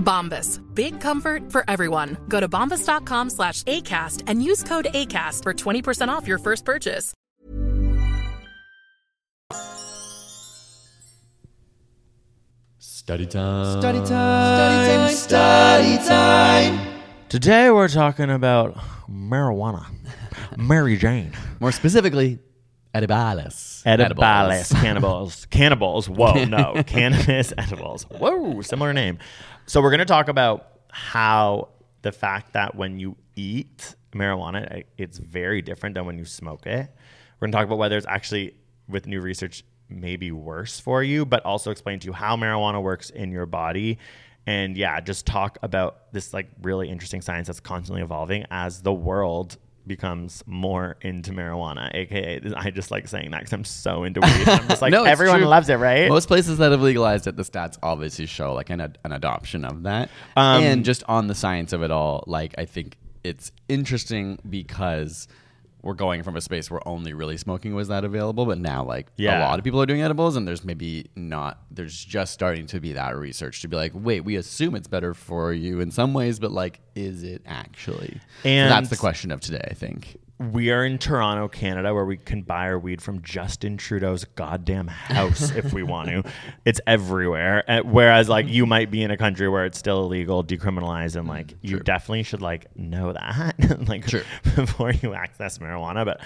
Bombas. 0.00 0.60
Big 0.74 1.00
comfort 1.00 1.52
for 1.52 1.64
everyone. 1.68 2.16
Go 2.28 2.40
to 2.40 2.48
bombas.com 2.48 3.30
slash 3.30 3.62
ACAST 3.64 4.24
and 4.26 4.42
use 4.42 4.64
code 4.64 4.88
ACAST 4.92 5.44
for 5.44 5.54
20% 5.54 6.08
off 6.08 6.26
your 6.26 6.38
first 6.38 6.64
purchase. 6.64 7.14
Study 13.10 13.26
time. 13.26 13.80
Study 13.80 13.98
time, 14.06 15.10
study 15.14 15.96
time. 16.06 16.78
Today 17.28 17.70
we're 17.70 17.88
talking 17.88 18.30
about 18.30 18.78
marijuana. 19.10 19.84
Mary 20.56 20.96
Jane. 20.96 21.32
More 21.58 21.72
specifically, 21.72 22.38
edibles. 22.94 23.82
Edibles. 23.84 24.72
Cannibals. 24.72 25.46
Cannibals. 25.46 26.08
Whoa, 26.08 26.44
no. 26.44 26.82
Cannabis 26.86 27.52
edibles. 27.58 28.04
Whoa, 28.04 28.60
similar 28.60 28.92
name. 28.92 29.18
So 29.70 29.80
we're 29.80 29.90
going 29.90 30.00
to 30.00 30.04
talk 30.04 30.26
about 30.26 30.80
how 30.88 31.68
the 32.02 32.10
fact 32.10 32.54
that 32.54 32.74
when 32.74 32.98
you 32.98 33.16
eat 33.36 33.94
marijuana, 34.12 34.82
it's 34.98 35.18
very 35.18 35.62
different 35.62 35.94
than 35.94 36.06
when 36.06 36.18
you 36.18 36.24
smoke 36.24 36.66
it. 36.66 36.90
We're 37.38 37.46
going 37.46 37.52
to 37.52 37.56
talk 37.56 37.66
about 37.66 37.78
whether 37.78 37.96
it's 37.96 38.04
actually, 38.08 38.56
with 38.88 39.06
new 39.06 39.20
research, 39.20 39.62
maybe 39.88 40.32
worse 40.32 40.80
for 40.80 41.04
you, 41.04 41.24
but 41.24 41.44
also 41.44 41.70
explain 41.70 42.00
to 42.00 42.06
you 42.06 42.12
how 42.12 42.34
marijuana 42.34 42.82
works 42.82 43.10
in 43.10 43.30
your 43.30 43.46
body. 43.46 43.98
And 44.44 44.76
yeah, 44.76 44.98
just 44.98 45.24
talk 45.24 45.56
about 45.62 46.12
this 46.12 46.34
like 46.34 46.50
really 46.62 46.88
interesting 46.88 47.22
science 47.22 47.46
that's 47.46 47.60
constantly 47.60 48.02
evolving 48.02 48.46
as 48.50 48.82
the 48.82 48.92
world 48.92 49.56
becomes 49.86 50.42
more 50.46 50.96
into 51.00 51.32
marijuana, 51.32 51.90
aka 51.94 52.40
I 52.56 52.70
just 52.70 52.90
like 52.90 53.08
saying 53.08 53.30
that 53.32 53.40
because 53.40 53.52
I'm 53.52 53.64
so 53.64 54.04
into 54.04 54.20
weed. 54.20 54.48
I'm 54.48 54.68
just 54.68 54.82
like 54.82 54.92
No, 54.92 55.04
everyone 55.04 55.38
true. 55.40 55.48
loves 55.48 55.68
it, 55.68 55.76
right? 55.76 56.08
Most 56.08 56.26
places 56.28 56.58
that 56.58 56.70
have 56.72 56.80
legalized 56.82 57.26
it, 57.26 57.36
the 57.36 57.42
stats 57.42 57.78
obviously 57.82 58.26
show 58.26 58.52
like 58.54 58.70
an, 58.70 58.80
an 58.80 59.12
adoption 59.12 59.64
of 59.64 59.82
that. 59.84 60.10
Um, 60.36 60.62
and 60.62 60.84
just 60.84 61.02
on 61.08 61.26
the 61.26 61.34
science 61.34 61.72
of 61.72 61.82
it 61.82 61.90
all, 61.90 62.24
like 62.26 62.54
I 62.58 62.64
think 62.66 62.96
it's 63.24 63.52
interesting 63.68 64.38
because 64.48 65.28
we're 65.82 65.94
going 65.94 66.22
from 66.22 66.36
a 66.36 66.40
space 66.40 66.70
where 66.70 66.86
only 66.86 67.12
really 67.12 67.36
smoking 67.36 67.74
was 67.74 67.88
that 67.88 68.04
available, 68.04 68.46
but 68.46 68.58
now 68.58 68.84
like 68.84 69.08
Yeah. 69.16 69.38
a 69.38 69.42
lot 69.46 69.58
of 69.58 69.64
people 69.64 69.80
are 69.80 69.86
doing 69.86 70.02
edibles, 70.02 70.36
and 70.36 70.46
there's 70.46 70.64
maybe 70.64 71.06
not. 71.16 71.62
There's 71.70 72.04
just 72.04 72.32
starting 72.32 72.66
to 72.66 72.80
be 72.80 72.92
that 72.92 73.16
research 73.16 73.62
to 73.62 73.68
be 73.68 73.76
like, 73.76 73.92
wait, 73.94 74.20
we 74.20 74.36
assume 74.36 74.74
it's 74.74 74.88
better 74.88 75.14
for 75.14 75.52
you 75.52 75.80
in 75.80 75.90
some 75.90 76.12
ways, 76.14 76.38
but 76.38 76.50
like, 76.52 76.80
is 76.94 77.22
it 77.22 77.42
actually? 77.46 78.20
So 78.42 78.48
And- 78.48 78.70
that's 78.70 78.88
the 78.90 78.96
question 78.96 79.30
of 79.30 79.40
today, 79.40 79.66
I 79.70 79.74
think. 79.74 80.16
We 80.40 80.70
are 80.70 80.86
in 80.86 80.96
Toronto, 80.96 81.48
Canada, 81.48 81.92
where 81.92 82.06
we 82.06 82.16
can 82.16 82.40
buy 82.40 82.64
our 82.64 82.78
weed 82.78 83.02
from 83.02 83.20
Justin 83.20 83.76
Trudeau's 83.76 84.24
goddamn 84.24 84.88
house 84.88 85.50
if 85.54 85.74
we 85.74 85.82
want 85.82 86.08
to. 86.08 86.22
It's 86.64 86.80
everywhere. 86.86 87.62
Uh, 87.68 87.80
Whereas, 87.80 88.28
like, 88.28 88.48
you 88.48 88.64
might 88.64 88.90
be 88.90 89.02
in 89.02 89.10
a 89.10 89.18
country 89.18 89.48
where 89.50 89.66
it's 89.66 89.78
still 89.78 90.04
illegal, 90.04 90.42
decriminalized, 90.42 91.16
and 91.16 91.28
like, 91.28 91.54
you 91.60 91.78
definitely 91.80 92.22
should 92.22 92.40
like 92.40 92.74
know 92.74 93.12
that, 93.12 93.84
like, 93.88 94.06
before 94.56 94.92
you 94.92 95.12
access 95.12 95.58
marijuana. 95.58 96.06
But 96.06 96.20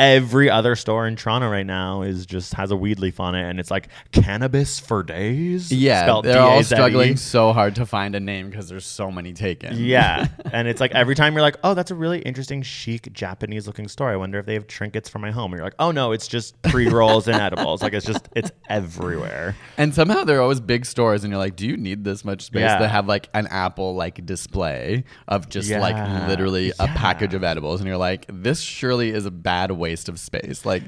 every 0.00 0.48
other 0.48 0.74
store 0.74 1.06
in 1.06 1.14
Toronto 1.14 1.48
right 1.50 1.66
now 1.66 2.02
is 2.02 2.24
just 2.24 2.54
has 2.54 2.70
a 2.70 2.76
weed 2.76 2.98
leaf 2.98 3.20
on 3.20 3.34
it, 3.34 3.48
and 3.48 3.60
it's 3.60 3.70
like 3.70 3.88
cannabis 4.12 4.80
for 4.80 5.02
days. 5.02 5.70
Yeah, 5.70 6.20
they're 6.22 6.40
all 6.40 6.62
struggling 6.64 7.16
so 7.16 7.52
hard 7.52 7.74
to 7.76 7.84
find 7.86 8.14
a 8.14 8.20
name 8.20 8.48
because 8.50 8.68
there's 8.68 8.86
so 8.86 9.10
many 9.10 9.32
taken. 9.34 9.76
Yeah. 9.76 10.26
and 10.52 10.66
it's 10.66 10.80
like 10.80 10.92
every 10.92 11.14
time 11.14 11.34
you're 11.34 11.42
like, 11.42 11.56
oh, 11.62 11.74
that's 11.74 11.90
a 11.90 11.94
really 11.94 12.20
interesting, 12.20 12.62
chic, 12.62 13.12
Japanese 13.12 13.66
looking 13.66 13.88
store. 13.88 14.08
I 14.10 14.16
wonder 14.16 14.38
if 14.38 14.46
they 14.46 14.54
have 14.54 14.66
trinkets 14.66 15.08
for 15.08 15.18
my 15.18 15.30
home. 15.30 15.52
And 15.52 15.58
you're 15.58 15.66
like, 15.66 15.74
oh, 15.78 15.90
no, 15.90 16.12
it's 16.12 16.26
just 16.28 16.60
pre 16.62 16.88
rolls 16.88 17.28
and 17.28 17.36
edibles. 17.40 17.82
Like, 17.82 17.92
it's 17.92 18.06
just, 18.06 18.28
it's 18.34 18.50
everywhere. 18.68 19.54
And 19.76 19.94
somehow 19.94 20.24
they're 20.24 20.40
always 20.40 20.60
big 20.60 20.86
stores, 20.86 21.24
and 21.24 21.30
you're 21.30 21.38
like, 21.38 21.56
do 21.56 21.66
you 21.66 21.76
need 21.76 22.04
this 22.04 22.24
much 22.24 22.42
space 22.42 22.60
Yeah. 22.62 22.78
to 22.78 22.88
have 22.88 23.06
like 23.06 23.28
an 23.34 23.46
Apple 23.48 23.94
like 23.94 24.24
display 24.24 25.04
of 25.28 25.48
just 25.48 25.70
like 25.70 25.96
Yeah. 25.96 26.26
literally 26.26 26.70
a 26.78 26.86
package 26.88 27.34
of 27.34 27.44
edibles? 27.44 27.80
And 27.80 27.88
you're 27.88 27.96
like, 27.98 28.24
this 28.32 28.60
surely 28.60 29.10
is 29.10 29.26
a 29.26 29.30
bad 29.30 29.70
waste 29.90 30.08
of 30.08 30.20
space. 30.20 30.64
Like, 30.64 30.84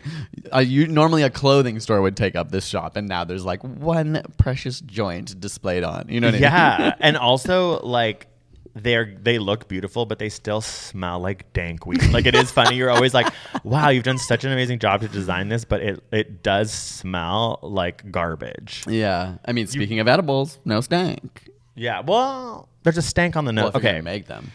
uh, 0.55 0.61
you 0.61 0.87
normally 0.87 1.23
a 1.23 1.31
clothing 1.31 1.81
store 1.81 2.01
would 2.01 2.17
take 2.17 2.37
up 2.37 2.51
this 2.51 2.67
shop, 2.67 2.97
and 2.97 3.09
now 3.09 3.25
there's 3.25 3.45
like 3.45 3.63
one 3.63 4.23
precious 4.39 4.81
joint 4.81 5.39
displayed 5.41 5.83
on. 5.83 6.07
You 6.09 6.21
know 6.21 6.29
what 6.29 6.35
I 6.35 6.37
mean? 6.37 6.43
Yeah. 6.43 6.95
and 7.01 7.17
also, 7.17 7.81
like, 7.81 8.29
they're 8.75 9.15
they 9.21 9.39
look 9.39 9.69
beautiful, 9.69 10.07
but 10.07 10.19
they 10.19 10.29
still 10.29 10.61
smell 10.61 11.21
like 11.21 11.53
dank 11.53 11.85
weed. 11.85 12.11
Like 12.11 12.27
it 12.27 12.35
is 12.35 12.51
funny. 12.51 12.77
You're 12.77 12.91
always 12.91 13.13
like, 13.13 13.27
"Wow, 13.65 13.91
you've 13.91 14.05
done 14.05 14.17
such 14.19 14.45
an 14.45 14.53
amazing 14.53 14.79
job 14.79 15.03
to 15.03 15.09
design 15.09 15.49
this," 15.49 15.65
but 15.67 15.83
it 15.83 16.03
it 16.11 16.43
does 16.43 16.73
smell 16.73 17.59
like 17.63 18.11
garbage. 18.11 18.85
Yeah. 18.89 19.37
I 19.45 19.53
mean, 19.53 19.67
speaking 19.67 20.01
of 20.01 20.09
edibles, 20.09 20.59
no 20.65 20.81
stank. 20.81 21.51
Yeah. 21.75 22.01
Well, 22.01 22.69
there's 22.83 22.97
a 22.97 23.03
stank 23.03 23.37
on 23.37 23.45
the 23.45 23.53
nose. 23.53 23.73
you're 23.75 23.83
okay. 23.83 24.01
make 24.01 24.27
them. 24.27 24.51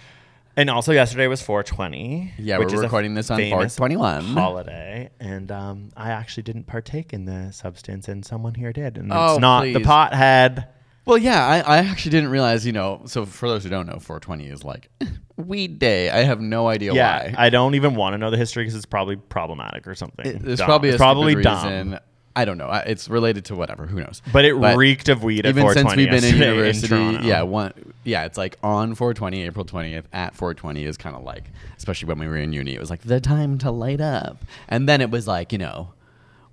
And 0.58 0.70
also 0.72 0.92
yesterday 0.92 1.28
was 1.28 1.40
420. 1.42 2.34
Yeah, 2.40 2.58
which 2.58 2.70
we're 2.70 2.76
is 2.78 2.82
recording 2.82 3.14
this 3.14 3.30
on 3.30 3.38
famous 3.38 3.78
421. 3.78 4.34
holiday, 4.36 5.12
and 5.20 5.52
um, 5.52 5.90
I 5.96 6.10
actually 6.10 6.44
didn't 6.44 6.64
partake 6.66 7.14
in 7.14 7.26
the 7.26 7.52
substance, 7.52 8.08
and 8.08 8.26
someone 8.26 8.56
here 8.56 8.74
did, 8.74 8.98
and 8.98 9.14
Oh, 9.14 9.34
it's 9.34 9.40
not 9.42 9.66
the 9.66 9.74
please. 9.76 9.86
pothead. 9.86 10.68
Well, 11.06 11.20
yeah, 11.20 11.46
I, 11.46 11.60
I 11.60 11.78
actually 11.78 12.10
didn't 12.12 12.32
realize, 12.32 12.66
you 12.66 12.74
know, 12.74 13.04
so 13.06 13.26
for 13.26 13.48
those 13.48 13.64
who 13.64 13.70
don't 13.70 13.86
know, 13.86 14.00
420 14.00 14.48
is 14.48 14.64
like 14.64 14.90
weed 15.38 15.78
day. 15.80 16.10
I 16.10 16.24
have 16.24 16.42
no 16.42 16.68
idea 16.68 16.92
Yeah, 16.94 17.28
why. 17.28 17.36
I 17.38 17.50
don't 17.50 17.76
even 17.76 17.94
want 17.96 18.16
to 18.16 18.18
know 18.18 18.30
the 18.32 18.36
history 18.38 18.64
because 18.64 18.76
it's 18.76 18.86
probably 18.88 19.16
problematic 19.16 19.88
or 19.88 19.94
something. 19.96 20.26
It- 20.26 20.42
there's 20.42 20.58
Dumb. 20.58 20.66
probably 20.66 20.90
a 20.90 20.94
It's 20.94 21.00
probably 21.00 21.34
stupid 21.34 21.44
dumb. 21.44 21.64
reason. 21.92 22.00
I 22.38 22.46
don't 22.46 22.60
know. 22.60 22.72
It's 22.86 23.10
related 23.10 23.46
to 23.46 23.56
whatever. 23.56 23.88
Who 23.88 24.00
knows? 24.00 24.22
But 24.32 24.46
it 24.46 24.54
reeked 24.54 25.10
of 25.10 25.24
weed 25.24 25.46
at 25.46 25.58
even 25.58 25.68
since 25.74 25.96
we've 25.96 26.10
been 26.10 26.24
in 26.24 26.38
yesterday 26.38 26.50
in 26.50 26.56
university. 26.56 27.28
Yeah, 27.28 27.42
one. 27.42 27.74
Yeah, 28.04 28.26
it's 28.26 28.38
like 28.38 28.58
on 28.62 28.94
420, 28.94 29.44
April 29.44 29.66
20th 29.66 30.04
at 30.14 30.36
420 30.36 30.86
is 30.86 30.98
kind 30.98 31.16
of 31.16 31.24
like, 31.24 31.46
especially 31.78 32.08
when 32.08 32.20
we 32.20 32.28
were 32.28 32.38
in 32.38 32.54
uni, 32.54 32.76
it 32.76 32.80
was 32.80 32.92
like 32.92 33.02
the 33.02 33.20
time 33.20 33.58
to 33.58 33.72
light 33.72 34.02
up, 34.02 34.46
and 34.68 34.88
then 34.88 35.02
it 35.02 35.10
was 35.10 35.28
like, 35.28 35.52
you 35.52 35.58
know. 35.58 35.90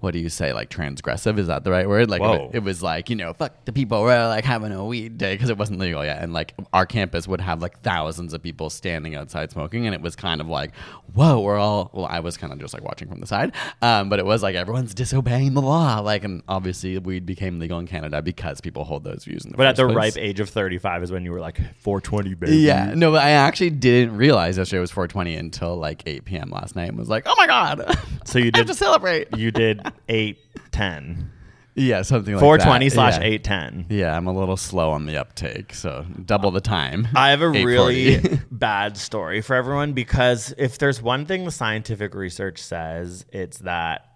What 0.05 0.13
do 0.13 0.21
you 0.21 0.29
say? 0.29 0.53
Like 0.53 0.71
transgressive? 0.71 1.39
Is 1.39 1.49
that 1.49 1.65
the 1.65 1.71
right 1.71 1.89
word? 1.89 2.11
Like 2.11 2.21
it, 2.21 2.25
Whoa. 2.25 2.51
it 2.53 2.61
was 2.63 2.83
like 2.83 3.11
you 3.11 3.17
know, 3.17 3.33
fuck 3.33 3.65
the 3.65 3.73
people 3.73 4.03
were 4.03 4.27
like 4.29 4.45
having 4.45 4.71
a 4.71 4.85
weed 4.85 5.19
day 5.19 5.35
because 5.35 5.51
it 5.51 5.59
wasn't 5.59 5.81
legal 5.81 6.05
yet, 6.05 6.23
and 6.23 6.33
like 6.33 6.55
our 6.73 6.87
campus 6.87 7.27
would 7.27 7.41
have 7.41 7.61
like 7.63 7.81
thousands 7.81 8.35
of 8.35 8.43
people 8.43 8.71
standing 8.71 9.15
outside 9.15 9.51
smoking, 9.51 9.87
and 9.87 9.95
it 9.95 10.01
was 10.01 10.15
kind 10.15 10.41
of 10.41 10.47
like, 10.47 10.77
whoa, 11.15 11.41
we're 11.41 11.57
all. 11.59 11.91
Well, 11.93 12.07
I 12.07 12.21
was 12.21 12.37
kind 12.37 12.53
of 12.53 12.59
just 12.61 12.75
like 12.75 12.85
watching 12.85 13.09
from 13.09 13.21
the 13.21 13.27
side, 13.27 13.53
um, 13.83 14.09
but 14.09 14.19
it 14.19 14.27
was 14.27 14.43
like 14.43 14.55
everyone's 14.55 14.95
disobeying 14.95 15.55
the 15.55 15.63
law, 15.63 16.01
like, 16.01 16.23
and 16.23 16.43
obviously 16.49 16.99
weed 16.99 17.27
became 17.27 17.59
legal 17.59 17.79
in 17.79 17.87
Canada 17.87 18.21
because 18.23 18.61
people 18.61 18.85
hold 18.85 19.05
those 19.05 19.25
views 19.25 19.45
in 19.45 19.51
the 19.53 19.57
But 19.57 19.67
at 19.67 19.77
the 19.77 19.87
place. 19.87 20.17
ripe 20.17 20.23
age 20.23 20.39
of 20.41 20.51
35 20.51 21.03
is 21.05 21.11
when 21.13 21.25
you 21.25 21.33
were 21.33 21.41
like 21.41 21.57
420, 21.79 22.35
baby. 22.35 22.57
Yeah, 22.59 22.93
no, 22.95 23.11
but 23.13 23.23
I 23.23 23.31
actually 23.31 23.71
didn't 23.71 24.17
realize 24.17 24.59
yesterday 24.59 24.81
was 24.81 24.91
420 24.91 25.35
until 25.37 25.77
like 25.77 26.03
8 26.07 26.25
p.m. 26.27 26.51
last 26.51 26.77
night 26.77 26.89
and 26.91 26.99
was 26.99 27.09
like, 27.09 27.23
oh 27.27 27.35
my 27.39 27.47
God. 27.47 27.97
So 28.25 28.39
you 28.39 28.51
I 28.55 28.59
have 28.59 28.67
did 28.67 28.73
to 28.73 28.75
celebrate. 28.75 29.37
You 29.37 29.51
did 29.51 29.81
810. 30.09 31.31
Yeah, 31.77 32.03
something 32.03 32.35
like 32.35 32.41
420 32.41 32.87
that. 32.89 32.95
slash 32.95 33.15
Yeah. 33.19 33.25
810. 33.27 33.87
Yeah, 33.89 34.17
I'm 34.17 34.29
a 34.29 34.33
little 34.33 34.57
slow 34.57 34.91
on 34.91 35.07
the 35.07 35.17
uptake, 35.17 35.75
so 35.75 36.07
double 36.25 36.53
the 36.53 36.61
time. 36.61 37.09
I 37.17 37.31
have 37.31 37.43
a 37.43 37.47
8:40. 37.47 37.65
really 37.67 38.41
bad 38.53 38.97
story 38.97 39.41
for 39.41 39.57
everyone 39.57 39.93
because 39.93 40.55
if 40.57 40.79
there's 40.79 41.03
one 41.03 41.27
thing 41.27 41.45
the 41.45 41.51
scientific 41.51 42.15
research 42.15 42.63
says, 42.63 43.27
it's 43.33 43.59
that 43.59 44.09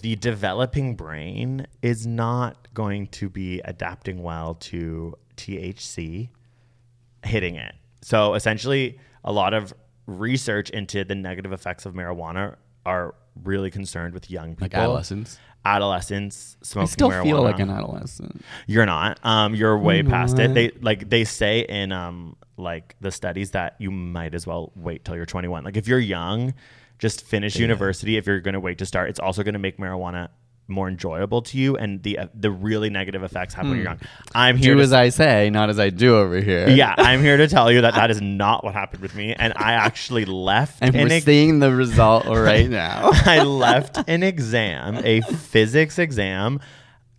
the 0.00 0.16
developing 0.16 0.96
brain 0.96 1.66
is 1.82 2.04
not 2.06 2.66
going 2.74 3.06
to 3.08 3.28
be 3.28 3.60
adapting 3.64 4.22
well 4.22 4.54
to 4.54 5.14
THC 5.36 6.30
hitting 7.24 7.54
it. 7.54 7.74
So 8.02 8.34
essentially, 8.34 8.98
a 9.22 9.32
lot 9.32 9.54
of 9.54 9.72
research 10.06 10.68
into 10.70 11.04
the 11.04 11.14
negative 11.14 11.52
effects 11.52 11.86
of 11.86 11.94
marijuana 11.94 12.56
are 12.84 13.14
really 13.42 13.70
concerned 13.70 14.14
with 14.14 14.30
young 14.30 14.50
people, 14.50 14.64
like 14.64 14.74
adolescents. 14.74 15.38
adolescents 15.64 16.56
I 16.76 16.84
still 16.86 17.10
marijuana. 17.10 17.22
feel 17.22 17.42
like 17.42 17.58
an 17.58 17.70
adolescent. 17.70 18.44
You're 18.66 18.86
not. 18.86 19.18
Um, 19.24 19.54
you're 19.54 19.76
way 19.78 20.00
I'm 20.00 20.06
past 20.10 20.38
it. 20.38 20.54
They 20.54 20.70
like 20.80 21.08
they 21.08 21.24
say 21.24 21.60
in 21.60 21.92
um 21.92 22.36
like 22.56 22.94
the 23.00 23.10
studies 23.10 23.50
that 23.52 23.76
you 23.78 23.90
might 23.90 24.34
as 24.34 24.46
well 24.46 24.72
wait 24.76 25.04
till 25.04 25.16
you're 25.16 25.26
21. 25.26 25.64
Like 25.64 25.76
if 25.76 25.88
you're 25.88 25.98
young, 25.98 26.54
just 26.98 27.24
finish 27.24 27.56
university. 27.56 28.16
If 28.16 28.26
you're 28.26 28.40
going 28.40 28.54
to 28.54 28.60
wait 28.60 28.78
to 28.78 28.86
start, 28.86 29.10
it's 29.10 29.18
also 29.18 29.42
going 29.42 29.54
to 29.54 29.58
make 29.58 29.78
marijuana 29.78 30.28
more 30.66 30.88
enjoyable 30.88 31.42
to 31.42 31.58
you, 31.58 31.76
and 31.76 32.02
the 32.02 32.18
uh, 32.18 32.26
the 32.34 32.50
really 32.50 32.90
negative 32.90 33.22
effects 33.22 33.54
happen 33.54 33.70
when 33.70 33.78
you're 33.78 33.86
young. 33.88 34.00
I'm 34.34 34.56
here. 34.56 34.72
Do 34.74 34.78
to 34.78 34.82
as 34.84 34.92
I 34.92 35.10
say, 35.10 35.50
not 35.50 35.68
as 35.70 35.78
I 35.78 35.90
do 35.90 36.16
over 36.16 36.40
here. 36.40 36.68
yeah, 36.68 36.94
I'm 36.96 37.20
here 37.20 37.36
to 37.36 37.48
tell 37.48 37.70
you 37.70 37.82
that 37.82 37.94
that 37.96 38.10
is 38.10 38.20
not 38.20 38.64
what 38.64 38.74
happened 38.74 39.02
with 39.02 39.14
me, 39.14 39.34
and 39.34 39.52
I 39.56 39.72
actually 39.72 40.24
left. 40.24 40.78
And 40.80 40.94
we're 40.94 41.12
ex- 41.12 41.24
seeing 41.24 41.58
the 41.58 41.70
result 41.74 42.26
right 42.26 42.68
now. 42.86 43.10
I 43.12 43.42
left 43.42 43.98
an 44.08 44.22
exam, 44.22 45.00
a 45.04 45.20
physics 45.20 45.98
exam, 45.98 46.60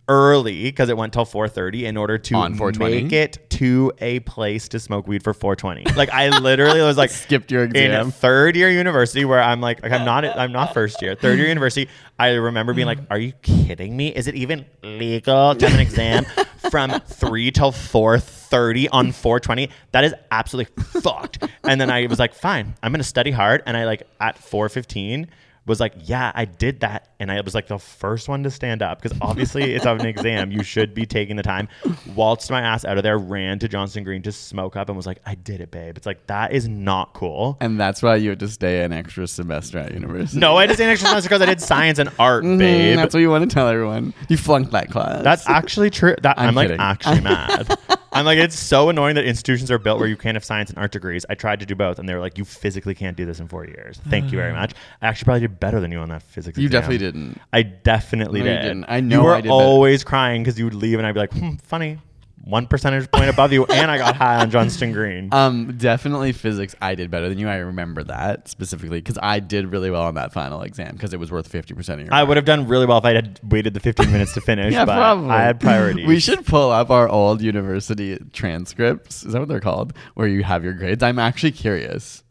early 0.08 0.64
because 0.64 0.88
it 0.88 0.96
went 0.96 1.12
till 1.12 1.24
4:30 1.24 1.82
in 1.84 1.96
order 1.96 2.16
to 2.18 2.34
On 2.36 2.54
420? 2.54 3.02
make 3.04 3.12
it 3.12 3.50
to 3.50 3.92
a 4.00 4.20
place 4.20 4.68
to 4.68 4.78
smoke 4.78 5.08
weed 5.08 5.22
for 5.22 5.34
420. 5.34 5.94
Like 5.96 6.10
I 6.10 6.28
literally 6.38 6.80
was 6.82 6.96
like 6.96 7.10
Skipped 7.10 7.50
your 7.50 7.64
in 7.64 7.70
exam. 7.76 8.10
third 8.12 8.54
year 8.56 8.70
university 8.70 9.24
where 9.24 9.42
I'm 9.42 9.60
like, 9.60 9.82
like 9.82 9.92
I'm 9.92 10.04
not 10.04 10.24
I'm 10.38 10.52
not 10.52 10.74
first 10.74 11.02
year. 11.02 11.14
Third 11.14 11.38
year 11.38 11.48
university, 11.48 11.88
I 12.18 12.30
remember 12.34 12.72
being 12.74 12.86
like, 12.86 12.98
"Are 13.10 13.18
you 13.18 13.32
kidding 13.42 13.96
me? 13.96 14.08
Is 14.08 14.26
it 14.28 14.34
even 14.36 14.64
legal 14.82 15.54
to 15.54 15.66
have 15.68 15.74
an 15.74 15.80
exam 15.80 16.24
from 16.70 16.90
3 17.06 17.50
till 17.50 17.72
4:30 17.72 18.88
on 18.92 19.12
420? 19.12 19.70
That 19.92 20.04
is 20.04 20.14
absolutely 20.30 20.82
fucked." 21.00 21.42
And 21.64 21.80
then 21.80 21.90
I 21.90 22.06
was 22.06 22.18
like, 22.18 22.34
"Fine. 22.34 22.74
I'm 22.82 22.92
going 22.92 23.00
to 23.00 23.04
study 23.04 23.30
hard." 23.32 23.62
And 23.66 23.76
I 23.76 23.84
like 23.84 24.02
at 24.20 24.36
4:15 24.38 25.26
was 25.66 25.80
like, 25.80 25.94
yeah, 26.04 26.32
I 26.34 26.44
did 26.44 26.80
that. 26.80 27.08
And 27.18 27.30
I 27.30 27.40
was 27.40 27.54
like 27.54 27.66
the 27.66 27.78
first 27.78 28.28
one 28.28 28.42
to 28.44 28.50
stand 28.50 28.82
up 28.82 29.02
because 29.02 29.16
obviously 29.20 29.74
it's 29.74 29.84
on 29.86 30.00
an 30.00 30.06
exam. 30.06 30.50
You 30.52 30.62
should 30.62 30.94
be 30.94 31.06
taking 31.06 31.36
the 31.36 31.42
time. 31.42 31.68
Waltzed 32.14 32.50
my 32.50 32.60
ass 32.60 32.84
out 32.84 32.96
of 32.98 33.02
there, 33.02 33.18
ran 33.18 33.58
to 33.60 33.68
Johnston 33.68 34.04
Green 34.04 34.22
to 34.22 34.32
smoke 34.32 34.76
up 34.76 34.88
and 34.88 34.96
was 34.96 35.06
like, 35.06 35.18
I 35.26 35.34
did 35.34 35.60
it, 35.60 35.70
babe. 35.70 35.96
It's 35.96 36.06
like, 36.06 36.26
that 36.28 36.52
is 36.52 36.68
not 36.68 37.14
cool. 37.14 37.56
and 37.60 37.80
that's 37.80 38.02
why 38.02 38.16
you 38.16 38.30
had 38.30 38.40
to 38.40 38.48
stay 38.48 38.84
an 38.84 38.92
extra 38.92 39.26
semester 39.26 39.78
at 39.78 39.92
university. 39.92 40.38
No, 40.38 40.56
I 40.56 40.66
just 40.66 40.76
did 40.78 40.84
an 40.84 40.90
extra 40.90 41.08
semester 41.08 41.28
because 41.28 41.42
I 41.42 41.46
did 41.46 41.60
science 41.60 41.98
and 41.98 42.10
art, 42.18 42.44
Mhm, 42.44 42.58
babe. 42.58 42.96
That's 42.96 43.14
what 43.14 43.20
you 43.20 43.30
want 43.30 43.48
to 43.48 43.52
tell 43.54 43.68
everyone. 43.68 44.14
You 44.28 44.36
flunked 44.36 44.72
that 44.72 44.90
class. 44.90 45.22
That's 45.24 45.48
actually 45.48 45.90
true. 45.90 46.14
That 46.22 46.38
I'm, 46.38 46.50
I'm 46.50 46.54
like 46.54 46.70
actually 46.78 47.20
mad. 47.22 47.76
I'm 48.18 48.24
like, 48.24 48.38
it's 48.38 48.58
so 48.58 48.88
annoying 48.88 49.14
that 49.16 49.24
institutions 49.24 49.70
are 49.70 49.78
built 49.78 49.98
where 49.98 50.08
you 50.08 50.16
can't 50.16 50.34
have 50.36 50.44
science 50.44 50.70
and 50.70 50.78
art 50.78 50.92
degrees. 50.92 51.24
I 51.28 51.34
tried 51.34 51.60
to 51.60 51.66
do 51.66 51.74
both, 51.74 51.98
and 51.98 52.08
they 52.08 52.14
were 52.14 52.20
like, 52.20 52.38
you 52.38 52.44
physically 52.44 52.94
can't 52.94 53.16
do 53.16 53.24
this 53.24 53.40
in 53.40 53.48
four 53.48 53.64
years. 53.66 54.00
Thank 54.08 54.32
you 54.32 54.38
very 54.38 54.52
much. 54.52 54.72
I 55.02 55.06
actually 55.08 55.24
probably 55.26 55.40
did 55.42 55.60
better 55.60 55.80
than 55.80 55.92
you 55.92 55.98
on 55.98 56.08
that 56.10 56.22
physics. 56.22 56.58
You 56.58 56.66
exam. 56.66 56.80
definitely 56.80 56.98
didn't. 57.06 57.40
I 57.52 57.62
definitely 57.62 58.40
No, 58.40 58.46
you 58.46 58.52
did. 58.52 58.62
didn't. 58.62 58.84
I 58.88 59.00
know 59.00 59.18
you 59.18 59.24
were 59.24 59.32
I 59.34 59.36
did 59.40 59.44
better. 59.44 59.52
always 59.54 60.04
crying 60.04 60.42
because 60.42 60.58
you 60.58 60.64
would 60.66 60.74
leave, 60.74 60.98
and 60.98 61.06
I'd 61.06 61.12
be 61.12 61.20
like, 61.20 61.32
hmm, 61.32 61.54
funny. 61.56 61.98
One 62.46 62.68
percentage 62.68 63.10
point 63.10 63.28
above 63.28 63.52
you, 63.52 63.64
and 63.66 63.90
I 63.90 63.98
got 63.98 64.14
high 64.14 64.36
on 64.40 64.50
Johnston 64.52 64.92
Green. 64.92 65.30
Um, 65.36 65.76
definitely 65.76 66.32
physics. 66.32 66.76
I 66.80 66.94
did 66.94 67.10
better 67.10 67.28
than 67.28 67.38
you. 67.38 67.48
I 67.48 67.56
remember 67.56 68.04
that 68.04 68.48
specifically 68.48 69.00
because 69.00 69.18
I 69.20 69.40
did 69.40 69.66
really 69.72 69.90
well 69.90 70.02
on 70.04 70.14
that 70.14 70.32
final 70.32 70.62
exam 70.62 70.92
because 70.92 71.12
it 71.12 71.18
was 71.18 71.32
worth 71.32 71.48
fifty 71.48 71.74
percent 71.74 72.00
of 72.00 72.06
your. 72.06 72.14
I 72.14 72.22
would 72.22 72.36
have 72.36 72.46
done 72.46 72.68
really 72.68 72.86
well 72.86 72.98
if 72.98 73.04
I 73.04 73.14
had 73.14 73.40
waited 73.42 73.74
the 73.74 73.80
15 73.80 74.12
minutes 74.12 74.32
to 74.34 74.40
finish. 74.40 74.72
yeah, 74.72 74.84
but 74.84 74.94
probably. 74.96 75.30
I 75.30 75.42
had 75.42 75.58
priorities. 75.68 76.06
We 76.06 76.20
should 76.20 76.46
pull 76.46 76.70
up 76.70 76.90
our 76.90 77.08
old 77.08 77.42
university 77.42 78.18
transcripts. 78.32 79.24
Is 79.24 79.32
that 79.32 79.40
what 79.40 79.48
they're 79.48 79.58
called? 79.60 79.92
Where 80.14 80.28
you 80.28 80.44
have 80.44 80.62
your 80.62 80.72
grades. 80.74 81.02
I'm 81.02 81.18
actually 81.18 81.52
curious. 81.52 82.22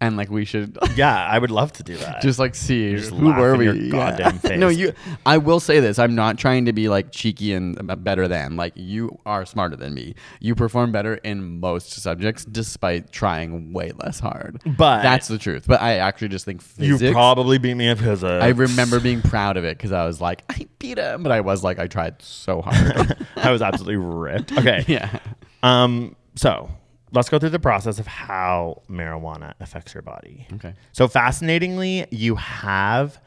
And 0.00 0.16
like 0.16 0.30
we 0.30 0.44
should 0.44 0.78
Yeah, 0.96 1.14
I 1.26 1.38
would 1.38 1.50
love 1.50 1.72
to 1.74 1.82
do 1.82 1.96
that. 1.98 2.22
just 2.22 2.38
like 2.38 2.54
see 2.54 2.94
Just 2.96 3.10
who 3.12 3.32
were 3.32 3.56
we? 3.56 3.64
your 3.66 3.74
Yeah. 3.74 3.90
goddamn 4.16 4.38
face. 4.38 4.58
No, 4.58 4.68
you. 4.68 4.92
I 5.26 5.38
will 5.38 5.60
say 5.60 5.80
this: 5.80 5.98
I'm 5.98 6.14
not 6.14 6.38
trying 6.38 6.64
to 6.66 6.72
be 6.72 6.88
like 6.88 7.12
cheeky 7.12 7.52
and 7.52 7.76
better 8.02 8.26
than. 8.28 8.56
Like 8.56 8.72
you 8.76 9.18
are 9.26 9.44
smarter 9.44 9.76
than 9.76 9.92
me. 9.94 10.14
You 10.40 10.54
perform 10.54 10.92
better 10.92 11.14
in 11.16 11.60
most 11.60 11.90
subjects, 11.92 12.44
despite 12.44 13.12
trying 13.12 13.72
way 13.72 13.92
less 14.02 14.20
hard. 14.20 14.62
But- 14.76 15.02
that's 15.02 15.28
the 15.28 15.38
truth. 15.38 15.64
But 15.66 15.80
I 15.82 15.96
actually 15.98 16.28
just 16.28 16.44
think 16.44 16.62
you 16.78 16.98
probably 17.12 17.58
beat 17.58 17.74
me 17.74 17.88
in 17.88 17.96
physics. 17.96 18.22
I 18.42 18.48
remember 18.48 19.00
being 19.00 19.20
proud 19.22 19.56
of 19.56 19.64
it 19.64 19.76
because 19.76 19.92
I 19.92 20.06
was 20.06 20.20
like, 20.20 20.44
I 20.48 20.66
beat 20.78 20.98
him, 20.98 21.22
but 21.22 21.32
I 21.32 21.40
was 21.40 21.62
like, 21.62 21.78
I 21.78 21.86
tried 21.86 22.20
so 22.22 22.62
hard. 22.62 23.26
I 23.36 23.50
was 23.50 23.60
absolutely 23.62 23.96
ripped. 23.96 24.52
Okay. 24.52 24.84
yeah. 24.88 25.18
Um. 25.62 26.16
So 26.36 26.70
let's 27.12 27.28
go 27.28 27.38
through 27.38 27.50
the 27.50 27.58
process 27.58 27.98
of 27.98 28.06
how 28.06 28.82
marijuana 28.88 29.54
affects 29.60 29.94
your 29.94 30.02
body. 30.02 30.46
Okay. 30.54 30.74
So 30.92 31.08
fascinatingly, 31.08 32.06
you 32.10 32.36
have 32.36 33.20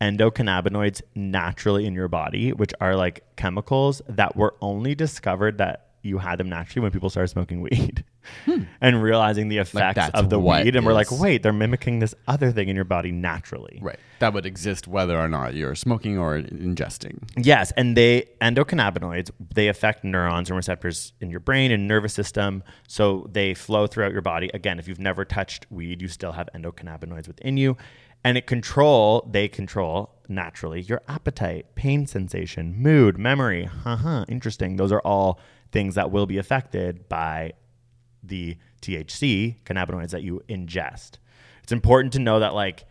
endocannabinoids 0.00 1.02
naturally 1.14 1.86
in 1.86 1.94
your 1.94 2.08
body, 2.08 2.52
which 2.52 2.72
are 2.80 2.96
like 2.96 3.24
chemicals 3.36 4.02
that 4.08 4.36
were 4.36 4.54
only 4.60 4.94
discovered 4.94 5.58
that 5.58 5.90
you 6.02 6.18
had 6.18 6.38
them 6.38 6.48
naturally 6.48 6.82
when 6.82 6.92
people 6.92 7.10
started 7.10 7.28
smoking 7.28 7.60
weed 7.60 8.04
Hmm. 8.44 8.62
and 8.80 9.02
realizing 9.02 9.48
the 9.48 9.58
effects 9.58 9.96
that's 9.96 10.18
of 10.18 10.30
the 10.30 10.38
weed. 10.38 10.76
And 10.76 10.86
we're 10.86 10.92
like, 10.92 11.10
wait, 11.10 11.42
they're 11.42 11.52
mimicking 11.52 11.98
this 11.98 12.14
other 12.26 12.52
thing 12.52 12.68
in 12.68 12.76
your 12.76 12.84
body 12.84 13.12
naturally. 13.12 13.78
Right. 13.82 13.98
That 14.20 14.32
would 14.34 14.46
exist 14.46 14.88
whether 14.88 15.18
or 15.18 15.28
not 15.28 15.54
you're 15.54 15.74
smoking 15.74 16.18
or 16.18 16.40
ingesting. 16.40 17.28
Yes, 17.36 17.72
and 17.76 17.96
they 17.96 18.28
endocannabinoids 18.40 19.30
they 19.54 19.68
affect 19.68 20.04
neurons 20.04 20.48
and 20.48 20.56
receptors 20.56 21.12
in 21.20 21.30
your 21.30 21.40
brain 21.40 21.70
and 21.70 21.86
nervous 21.86 22.14
system, 22.14 22.62
so 22.88 23.28
they 23.30 23.54
flow 23.54 23.86
throughout 23.86 24.12
your 24.12 24.22
body. 24.22 24.50
Again, 24.54 24.78
if 24.78 24.88
you've 24.88 25.00
never 25.00 25.24
touched 25.24 25.66
weed, 25.70 26.00
you 26.00 26.08
still 26.08 26.32
have 26.32 26.48
endocannabinoids 26.54 27.26
within 27.26 27.56
you, 27.56 27.76
and 28.24 28.38
it 28.38 28.46
control 28.46 29.28
they 29.30 29.48
control 29.48 30.14
naturally 30.28 30.80
your 30.80 31.02
appetite, 31.08 31.74
pain 31.74 32.06
sensation, 32.06 32.74
mood, 32.74 33.18
memory. 33.18 33.64
Haha, 33.64 34.24
interesting. 34.28 34.76
Those 34.76 34.92
are 34.92 35.00
all 35.00 35.38
things 35.72 35.94
that 35.94 36.10
will 36.10 36.26
be 36.26 36.38
affected 36.38 37.08
by 37.08 37.52
the 38.28 38.56
THC 38.82 39.56
cannabinoids 39.64 40.10
that 40.10 40.22
you 40.22 40.42
ingest. 40.48 41.12
It's 41.62 41.72
important 41.72 42.12
to 42.14 42.18
know 42.18 42.40
that 42.40 42.54
like 42.54 42.84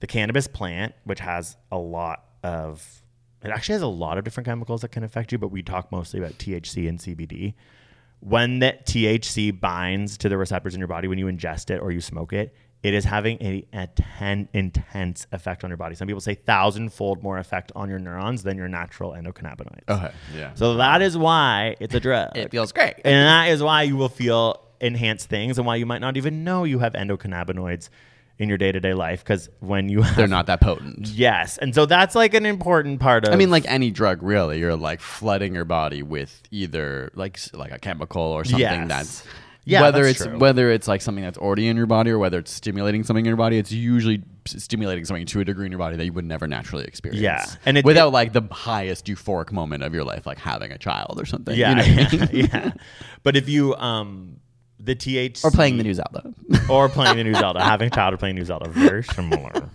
the 0.00 0.06
cannabis 0.06 0.46
plant, 0.46 0.94
which 1.04 1.20
has 1.20 1.56
a 1.70 1.78
lot 1.78 2.24
of 2.42 3.02
it 3.42 3.50
actually 3.50 3.74
has 3.74 3.82
a 3.82 3.86
lot 3.86 4.18
of 4.18 4.24
different 4.24 4.46
chemicals 4.46 4.80
that 4.80 4.88
can 4.88 5.04
affect 5.04 5.30
you, 5.30 5.38
but 5.38 5.48
we 5.48 5.62
talk 5.62 5.92
mostly 5.92 6.18
about 6.18 6.32
THC 6.38 6.88
and 6.88 6.98
CBD. 6.98 7.54
When 8.20 8.58
that 8.60 8.84
THC 8.86 9.58
binds 9.58 10.18
to 10.18 10.28
the 10.28 10.36
receptors 10.36 10.74
in 10.74 10.80
your 10.80 10.88
body 10.88 11.06
when 11.06 11.18
you 11.18 11.26
ingest 11.26 11.70
it 11.70 11.78
or 11.80 11.92
you 11.92 12.00
smoke 12.00 12.32
it, 12.32 12.52
it 12.82 12.94
is 12.94 13.04
having 13.04 13.38
a, 13.40 13.64
a 13.72 13.88
ten, 13.88 14.48
intense 14.52 15.26
effect 15.32 15.64
on 15.64 15.70
your 15.70 15.76
body. 15.76 15.94
Some 15.94 16.06
people 16.06 16.20
say 16.20 16.34
thousandfold 16.34 17.22
more 17.22 17.38
effect 17.38 17.72
on 17.74 17.88
your 17.88 17.98
neurons 17.98 18.42
than 18.42 18.56
your 18.56 18.68
natural 18.68 19.12
endocannabinoids. 19.12 19.88
Okay. 19.88 20.12
Yeah. 20.36 20.54
So 20.54 20.74
that 20.74 21.02
is 21.02 21.16
why 21.16 21.76
it's 21.80 21.94
a 21.94 22.00
drug. 22.00 22.36
It 22.36 22.50
feels 22.50 22.72
great. 22.72 22.94
And 23.04 23.14
that 23.14 23.48
is 23.50 23.62
why 23.62 23.82
you 23.82 23.96
will 23.96 24.08
feel 24.08 24.67
enhanced 24.80 25.28
things 25.28 25.58
and 25.58 25.66
why 25.66 25.76
you 25.76 25.86
might 25.86 26.00
not 26.00 26.16
even 26.16 26.44
know 26.44 26.64
you 26.64 26.78
have 26.78 26.92
endocannabinoids 26.94 27.88
in 28.38 28.48
your 28.48 28.56
day-to-day 28.58 28.94
life 28.94 29.24
because 29.24 29.48
when 29.58 29.88
you 29.88 30.02
have 30.02 30.14
They're 30.16 30.28
not 30.28 30.46
that 30.46 30.60
potent. 30.60 31.08
yes 31.08 31.58
and 31.58 31.74
so 31.74 31.86
that's 31.86 32.14
like 32.14 32.34
an 32.34 32.46
important 32.46 33.00
part 33.00 33.26
of 33.26 33.32
I 33.34 33.36
mean, 33.36 33.50
like 33.50 33.64
any 33.66 33.90
drug, 33.90 34.22
really. 34.22 34.60
You're 34.60 34.76
like 34.76 35.00
flooding 35.00 35.54
your 35.54 35.64
body 35.64 36.02
with 36.04 36.40
either 36.52 37.10
like 37.14 37.38
like 37.52 37.72
a 37.72 37.78
chemical 37.80 38.22
or 38.22 38.44
something 38.44 38.60
Yes. 38.60 38.88
that's 38.88 39.24
Yeah, 39.64 39.82
whether 39.82 40.04
it's 40.04 40.24
true. 40.24 40.38
whether 40.38 40.70
it's 40.70 40.86
like 40.86 41.02
something 41.02 41.24
that's 41.24 41.36
already 41.38 41.66
in 41.66 41.76
your 41.76 41.86
body 41.86 42.10
or 42.12 42.18
whether 42.20 42.38
it's 42.38 42.52
stimulating 42.52 43.02
something 43.02 43.24
in 43.26 43.28
your 43.28 43.36
body. 43.36 43.58
It's 43.58 43.72
usually 43.72 44.22
stimulating 44.46 45.04
something 45.04 45.26
to 45.26 45.40
a 45.40 45.44
degree 45.44 45.66
in 45.66 45.72
your 45.72 45.78
body 45.80 45.96
that 45.96 46.04
you 46.04 46.12
would 46.12 46.24
never 46.24 46.46
naturally 46.46 46.84
experience. 46.84 47.20
Yeah. 47.20 47.44
And 47.66 47.76
it- 47.76 47.84
without 47.84 48.08
it- 48.08 48.12
like 48.12 48.32
the 48.32 48.42
highest 48.52 49.06
euphoric 49.06 49.50
moment 49.50 49.82
of 49.82 49.92
your 49.92 50.04
life, 50.04 50.26
like 50.26 50.38
having 50.38 50.70
a 50.70 50.78
child 50.78 51.20
or 51.20 51.26
something. 51.26 51.56
yeah 51.56 51.70
you 51.70 51.74
know 51.96 52.02
what 52.04 52.12
I 52.12 52.16
mean? 52.32 52.44
yeah, 52.44 52.48
yeah. 52.66 52.70
but 53.24 53.36
if 53.36 53.48
you 53.48 53.74
um 53.74 54.36
the 54.80 54.94
THC 54.94 55.44
or 55.44 55.50
playing 55.50 55.76
the 55.76 55.84
new 55.84 55.94
Zelda. 55.94 56.34
or 56.70 56.88
playing 56.88 57.16
the 57.16 57.24
new 57.24 57.34
Zelda, 57.34 57.62
having 57.62 57.88
a 57.88 57.90
child 57.90 58.14
or 58.14 58.16
playing 58.16 58.36
new 58.36 58.44
Zelda, 58.44 58.68
very 58.68 59.02
similar. 59.02 59.68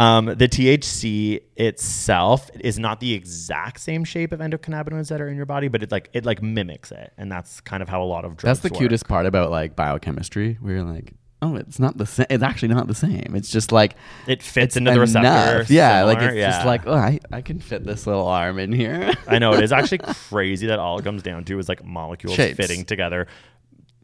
Um, 0.00 0.26
the 0.26 0.48
THC 0.48 1.40
itself 1.56 2.50
is 2.58 2.78
not 2.78 2.98
the 2.98 3.14
exact 3.14 3.80
same 3.80 4.04
shape 4.04 4.32
of 4.32 4.40
endocannabinoids 4.40 5.08
that 5.08 5.20
are 5.20 5.28
in 5.28 5.36
your 5.36 5.46
body, 5.46 5.68
but 5.68 5.82
it 5.82 5.92
like 5.92 6.10
it 6.12 6.24
like 6.24 6.42
mimics 6.42 6.90
it, 6.90 7.12
and 7.16 7.30
that's 7.30 7.60
kind 7.60 7.82
of 7.82 7.88
how 7.88 8.02
a 8.02 8.04
lot 8.04 8.24
of 8.24 8.36
drugs. 8.36 8.42
That's 8.42 8.68
the 8.68 8.74
work. 8.74 8.80
cutest 8.80 9.06
part 9.06 9.26
about 9.26 9.50
like 9.50 9.76
biochemistry. 9.76 10.54
Where 10.60 10.74
you're 10.74 10.84
like, 10.84 11.14
oh, 11.42 11.56
it's 11.56 11.78
not 11.78 11.96
the 11.96 12.06
same. 12.06 12.26
It's 12.28 12.42
actually 12.42 12.74
not 12.74 12.88
the 12.88 12.94
same. 12.94 13.34
It's 13.36 13.50
just 13.50 13.70
like 13.70 13.94
It 14.26 14.42
fits 14.42 14.76
into 14.76 14.90
the 14.90 14.98
receptor. 14.98 15.72
Yeah, 15.72 16.02
like 16.04 16.18
similar, 16.18 16.34
it's 16.34 16.56
just 16.56 16.66
like, 16.66 16.86
oh, 16.86 16.94
I, 16.94 17.20
I 17.30 17.42
can 17.42 17.60
fit 17.60 17.84
this 17.84 18.06
little 18.06 18.26
arm 18.26 18.58
in 18.58 18.72
here. 18.72 19.12
I 19.28 19.38
know 19.38 19.52
it 19.52 19.62
is 19.62 19.72
actually 19.72 19.98
crazy 19.98 20.66
that 20.68 20.78
all 20.78 20.98
it 20.98 21.04
comes 21.04 21.22
down 21.22 21.44
to 21.44 21.58
is 21.58 21.68
like 21.68 21.84
molecules 21.84 22.34
Shapes. 22.34 22.56
fitting 22.56 22.84
together, 22.84 23.28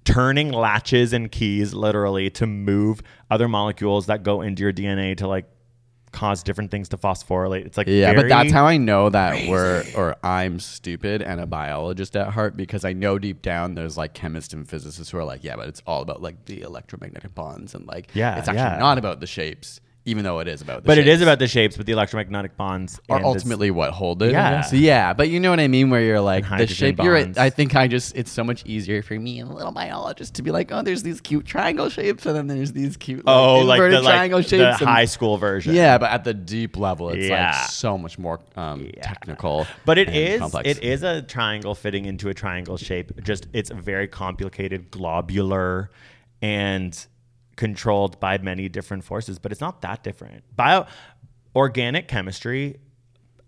turning 0.05 0.51
latches 0.53 1.13
and 1.13 1.31
keys 1.31 1.75
literally 1.75 2.31
to 2.31 2.47
move 2.47 3.03
other 3.31 3.49
molecules 3.49 4.07
that 4.07 4.23
go 4.23 4.41
into 4.41 4.63
your 4.63 4.73
DNA 4.73 5.17
to 5.17 5.29
like 5.29 5.47
cause 6.13 6.43
different 6.43 6.71
things 6.71 6.89
to 6.89 6.97
phosphorylate. 6.97 7.65
It's 7.67 7.79
like 7.79 7.87
Yeah, 7.87 8.15
but 8.15 8.29
that's 8.29 8.53
how 8.53 8.67
I 8.67 8.77
know 8.77 9.11
that 9.11 9.49
we're 9.49 9.85
or 9.97 10.17
I'm 10.25 10.59
stupid 10.59 11.23
and 11.23 11.41
a 11.41 11.47
biologist 11.47 12.17
at 12.17 12.29
heart 12.33 12.57
because 12.57 12.85
I 12.85 12.93
know 12.93 13.19
deep 13.19 13.43
down 13.43 13.75
there's 13.75 13.97
like 13.97 14.15
chemists 14.15 14.53
and 14.53 14.69
physicists 14.69 15.11
who 15.11 15.19
are 15.19 15.25
like, 15.25 15.45
yeah, 15.45 15.57
but 15.57 15.69
it's 15.69 15.83
all 15.87 16.03
about 16.03 16.23
like 16.23 16.47
the 16.47 16.63
electromagnetic 16.63 17.35
bonds 17.35 17.75
and 17.75 17.87
like 17.87 18.11
Yeah, 18.15 18.39
it's 18.39 18.49
actually 18.49 18.63
yeah. 18.63 18.79
not 18.79 18.99
about 18.99 19.21
the 19.21 19.27
shapes, 19.27 19.81
even 20.07 20.25
though 20.25 20.39
it 20.41 20.49
is 20.49 20.63
about 20.63 20.83
the 20.83 20.87
But 20.87 20.95
shapes. 20.97 21.07
it 21.07 21.11
is 21.11 21.21
about 21.23 21.39
the 21.39 21.47
shapes, 21.47 21.77
but 21.77 21.85
the 21.85 21.93
electromagnetic 21.93 22.57
bonds 22.57 22.99
are 23.11 23.17
and 23.19 23.25
this- 23.25 23.29
ultimately 23.35 23.71
what 23.71 23.91
hold 23.91 24.23
it. 24.23 24.33
Yeah. 24.33 24.51
Yeah. 24.51 24.61
So 24.63 24.77
yeah, 24.77 25.13
but 25.13 25.29
you 25.29 25.39
know 25.41 25.51
what 25.51 25.61
I 25.61 25.69
mean 25.69 25.91
where 25.91 26.01
you're 26.01 26.21
like 26.23 26.49
the 26.49 26.67
shape 26.67 26.99
you're 27.03 27.13
right. 27.13 27.37
I 27.37 27.51
think 27.51 27.77
I 27.77 27.87
just 27.87 28.17
it's 28.17 28.31
so 28.31 28.43
much 28.43 28.65
easier 28.65 29.03
for 29.03 29.15
me, 29.19 29.41
and 29.41 29.51
a 29.51 29.55
little 29.55 29.73
biologist, 29.73 30.35
to 30.37 30.43
be 30.43 30.51
like, 30.51 30.73
oh, 30.73 30.81
there's 30.83 31.03
these 31.03 31.21
cute 31.21 31.45
triangle 31.45 31.91
shapes 31.91 32.25
and 32.25 32.35
then 32.35 32.47
there's 32.47 32.73
these 32.73 32.97
cute 32.97 33.25
like, 33.27 33.37
oh, 33.37 33.59
like 33.61 33.79
the, 33.79 34.01
like, 34.01 34.03
triangle 34.05 34.39
the 34.41 34.49
shapes. 34.49 34.81
and- 34.81 34.89
high 34.89 35.05
school 35.05 35.37
version. 35.37 35.75
Yeah, 35.75 35.99
but 35.99 36.11
at 36.11 36.25
the 36.25 36.33
deep 36.35 36.79
level, 36.79 37.11
it's 37.11 37.27
Yeah. 37.29 37.51
like 37.61 37.71
so 37.71 37.99
much 37.99 38.19
more 38.19 38.41
um, 38.57 38.91
technical. 39.03 39.67
But 39.85 39.99
it 39.99 40.09
is 40.09 40.41
complex. 40.41 40.67
it 40.69 40.83
is 40.83 41.03
a 41.03 41.21
triangle 41.23 41.75
fitting 41.75 42.07
into 42.07 42.29
a 42.31 42.35
triangle 42.35 42.79
shape. 42.79 43.23
Just 43.23 43.49
it's 43.53 43.71
very 43.71 44.09
complicated, 44.09 44.91
globular, 44.91 45.91
and 46.43 47.07
controlled 47.61 48.18
by 48.18 48.38
many 48.38 48.70
different 48.70 49.05
forces. 49.05 49.38
But 49.38 49.53
it's 49.53 49.61
not 49.61 49.83
that 49.83 50.03
different. 50.03 50.44
Bio 50.57 50.87
organic 51.55 52.09
chemistry. 52.09 52.81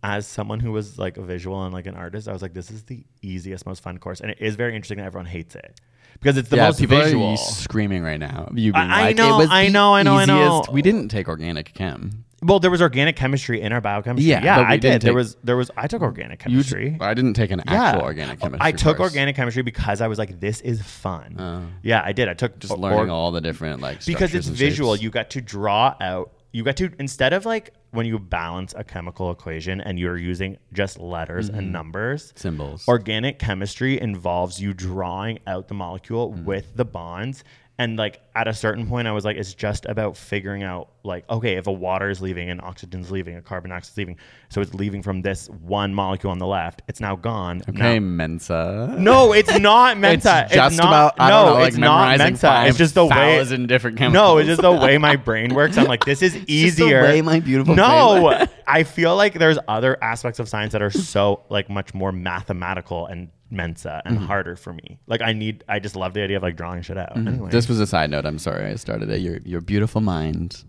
As 0.04 0.26
someone 0.26 0.58
who 0.58 0.72
was 0.72 0.98
like 0.98 1.16
a 1.16 1.22
visual 1.22 1.64
and 1.64 1.72
like 1.72 1.86
an 1.86 1.94
artist, 1.94 2.26
I 2.28 2.32
was 2.32 2.42
like, 2.42 2.54
this 2.54 2.72
is 2.72 2.82
the 2.82 3.04
easiest, 3.22 3.64
most 3.66 3.84
fun 3.84 3.98
course, 3.98 4.20
and 4.20 4.32
it 4.32 4.38
is 4.40 4.56
very 4.56 4.74
interesting 4.74 4.98
that 4.98 5.04
everyone 5.06 5.26
hates 5.26 5.54
it 5.54 5.80
because 6.14 6.36
it's 6.36 6.48
the 6.48 6.56
yeah, 6.56 6.66
most 6.66 6.80
people 6.80 6.98
visual. 6.98 7.28
are 7.28 7.36
screaming 7.36 8.02
right 8.02 8.18
now. 8.18 8.50
You 8.52 8.72
being 8.72 8.84
I- 8.84 9.10
I 9.10 9.12
know, 9.12 9.36
it 9.36 9.38
was 9.38 9.48
I 9.50 9.68
know, 9.68 9.94
I 9.94 10.02
know, 10.02 10.16
I 10.16 10.24
know. 10.24 10.64
We 10.72 10.82
didn't 10.82 11.08
take 11.08 11.28
organic 11.28 11.72
chem. 11.72 12.24
Well, 12.42 12.58
there 12.60 12.70
was 12.70 12.82
organic 12.82 13.16
chemistry 13.16 13.60
in 13.60 13.72
our 13.72 13.80
biochemistry. 13.80 14.28
Yeah, 14.30 14.42
Yeah, 14.44 14.60
I 14.66 14.76
did. 14.76 15.02
there 15.02 15.14
was 15.14 15.36
there 15.44 15.56
was 15.56 15.70
I 15.76 15.86
took 15.86 16.02
organic 16.02 16.40
chemistry. 16.40 16.96
I 17.00 17.14
didn't 17.14 17.34
take 17.34 17.50
an 17.50 17.62
actual 17.66 18.02
organic 18.02 18.40
chemistry. 18.40 18.58
I 18.66 18.72
took 18.72 18.96
course. 18.98 19.10
organic 19.12 19.36
chemistry 19.36 19.62
because 19.62 20.00
I 20.00 20.08
was 20.08 20.18
like, 20.18 20.40
this 20.40 20.60
is 20.60 20.82
fun. 20.82 21.36
Oh. 21.38 21.62
yeah, 21.82 22.02
I 22.04 22.12
did. 22.12 22.28
I 22.28 22.34
took 22.34 22.58
Just 22.58 22.72
or- 22.72 22.78
learning 22.78 23.10
all 23.10 23.30
the 23.32 23.40
different 23.40 23.80
like 23.80 24.04
because 24.04 24.34
it's 24.34 24.48
visual. 24.48 24.94
shapes. 24.94 25.02
You 25.02 25.10
got 25.10 25.30
to 25.30 25.40
draw 25.40 25.94
out. 26.00 26.32
You 26.54 26.62
got 26.64 26.76
to 26.76 26.90
instead 26.98 27.32
of 27.32 27.46
like 27.46 27.72
when 27.92 28.04
you 28.06 28.18
balance 28.18 28.74
a 28.76 28.84
chemical 28.84 29.30
equation 29.30 29.80
and 29.80 29.98
you're 29.98 30.16
using 30.18 30.56
just 30.72 30.98
letters 30.98 31.48
Mhm. 31.50 31.58
and 31.58 31.72
numbers. 31.72 32.32
Symbols. 32.36 32.86
Organic 32.88 33.38
chemistry 33.38 34.00
involves 34.00 34.60
you 34.60 34.74
drawing 34.74 35.38
out 35.46 35.68
the 35.68 35.74
molecule 35.74 36.32
Mm. 36.32 36.44
with 36.44 36.76
the 36.76 36.84
bonds. 36.84 37.44
And 37.78 37.96
like 37.96 38.20
at 38.34 38.46
a 38.48 38.54
certain 38.54 38.86
point, 38.86 39.08
I 39.08 39.12
was 39.12 39.24
like, 39.24 39.36
it's 39.38 39.54
just 39.54 39.86
about 39.86 40.16
figuring 40.16 40.62
out 40.62 40.90
like, 41.04 41.28
okay, 41.30 41.56
if 41.56 41.66
a 41.66 41.72
water 41.72 42.10
is 42.10 42.20
leaving 42.20 42.50
and 42.50 42.60
oxygen's 42.60 43.10
leaving, 43.10 43.34
a 43.34 43.42
carbon 43.42 43.70
dioxide's 43.70 43.96
leaving, 43.96 44.18
so 44.50 44.60
it's 44.60 44.74
leaving 44.74 45.02
from 45.02 45.22
this 45.22 45.48
one 45.48 45.92
molecule 45.94 46.30
on 46.30 46.38
the 46.38 46.46
left. 46.46 46.82
It's 46.86 47.00
now 47.00 47.16
gone. 47.16 47.62
Okay, 47.68 47.98
Now- 47.98 48.06
Mensa. 48.06 48.94
no, 48.98 49.32
it's 49.32 49.58
not 49.58 49.96
Mensa. 49.98 50.42
It's 50.44 50.54
just 50.54 50.76
not, 50.76 50.86
about 50.86 51.14
I 51.18 51.30
no, 51.30 51.36
don't 51.36 51.46
know, 51.46 51.60
like 51.60 51.68
it's 51.68 51.76
not 51.78 52.18
Mensa. 52.18 52.64
It's 52.66 52.78
just 52.78 52.94
the 52.94 53.04
way 53.04 53.10
5,000 53.38 53.66
different 53.68 53.98
No, 53.98 54.36
it's 54.38 54.48
just 54.48 54.60
the 54.62 54.70
way 54.70 54.98
my 54.98 55.16
brain 55.16 55.54
works. 55.54 55.78
I'm 55.78 55.86
like, 55.86 56.04
this 56.04 56.20
is 56.22 56.36
easier. 56.46 57.02
way 57.02 57.22
my 57.22 57.40
beautiful 57.40 57.74
No, 57.74 58.46
I 58.66 58.82
feel 58.84 59.16
like 59.16 59.34
there's 59.34 59.58
other 59.66 59.96
aspects 60.04 60.38
of 60.38 60.48
science 60.48 60.72
that 60.72 60.82
are 60.82 60.90
so 60.90 61.42
like 61.48 61.68
much 61.70 61.94
more 61.94 62.12
mathematical 62.12 63.06
and 63.06 63.30
Mensa 63.52 64.02
and 64.04 64.18
Mhm. 64.18 64.26
harder 64.26 64.56
for 64.56 64.72
me. 64.72 64.98
Like 65.06 65.20
I 65.22 65.32
need, 65.32 65.62
I 65.68 65.78
just 65.78 65.94
love 65.94 66.14
the 66.14 66.22
idea 66.22 66.38
of 66.38 66.42
like 66.42 66.56
drawing 66.56 66.82
shit 66.82 66.96
out. 66.98 67.14
Mhm. 67.14 67.28
Anyway. 67.28 67.50
This 67.50 67.68
was 67.68 67.78
a 67.78 67.86
side 67.86 68.10
note. 68.10 68.24
I'm 68.26 68.38
sorry 68.38 68.64
I 68.70 68.74
started 68.76 69.10
it. 69.10 69.20
Your 69.20 69.38
your 69.44 69.60
beautiful 69.60 70.00
mind. 70.00 70.64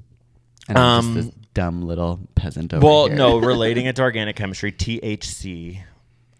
And 0.69 0.77
I'm 0.77 0.99
Um, 1.05 1.13
just 1.15 1.27
this 1.27 1.35
dumb 1.53 1.81
little 1.81 2.19
peasant 2.35 2.73
over 2.73 2.85
well, 2.85 3.07
here. 3.07 3.15
no, 3.15 3.37
relating 3.53 3.85
it 3.85 3.95
to 3.97 4.01
organic 4.01 4.35
chemistry, 4.35 4.71
THC 4.71 5.81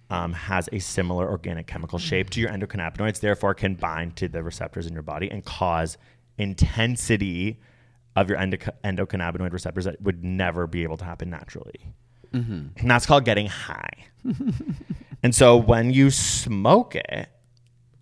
um, 0.10 0.34
has 0.34 0.70
a 0.72 0.80
similar 0.80 1.28
organic 1.30 1.66
chemical 1.66 1.98
shape 1.98 2.30
to 2.32 2.40
your 2.40 2.50
endocannabinoids, 2.52 3.20
therefore 3.20 3.54
can 3.56 3.74
bind 3.76 4.16
to 4.18 4.28
the 4.28 4.44
receptors 4.44 4.86
in 4.86 4.94
your 4.94 5.02
body 5.02 5.30
and 5.32 5.44
cause 5.44 5.98
intensity 6.38 7.60
of 8.16 8.30
your 8.30 8.38
endo- 8.38 8.58
endocannabinoid 8.84 9.52
receptors 9.52 9.86
that 9.86 10.00
would 10.02 10.24
never 10.24 10.68
be 10.68 10.84
able 10.84 10.98
to 10.98 11.06
happen 11.06 11.30
naturally. 11.30 11.94
Mm-hmm. 12.34 12.68
And 12.78 12.92
that's 12.92 13.06
called 13.06 13.26
getting 13.26 13.48
high. 13.48 14.06
and 15.24 15.34
so 15.34 15.58
when 15.58 15.92
you 15.92 16.10
smoke 16.12 16.96
it, 16.96 17.30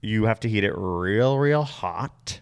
you 0.02 0.26
have 0.26 0.40
to 0.42 0.50
heat 0.50 0.64
it 0.64 0.74
real, 0.76 1.38
real 1.38 1.64
hot, 1.64 2.42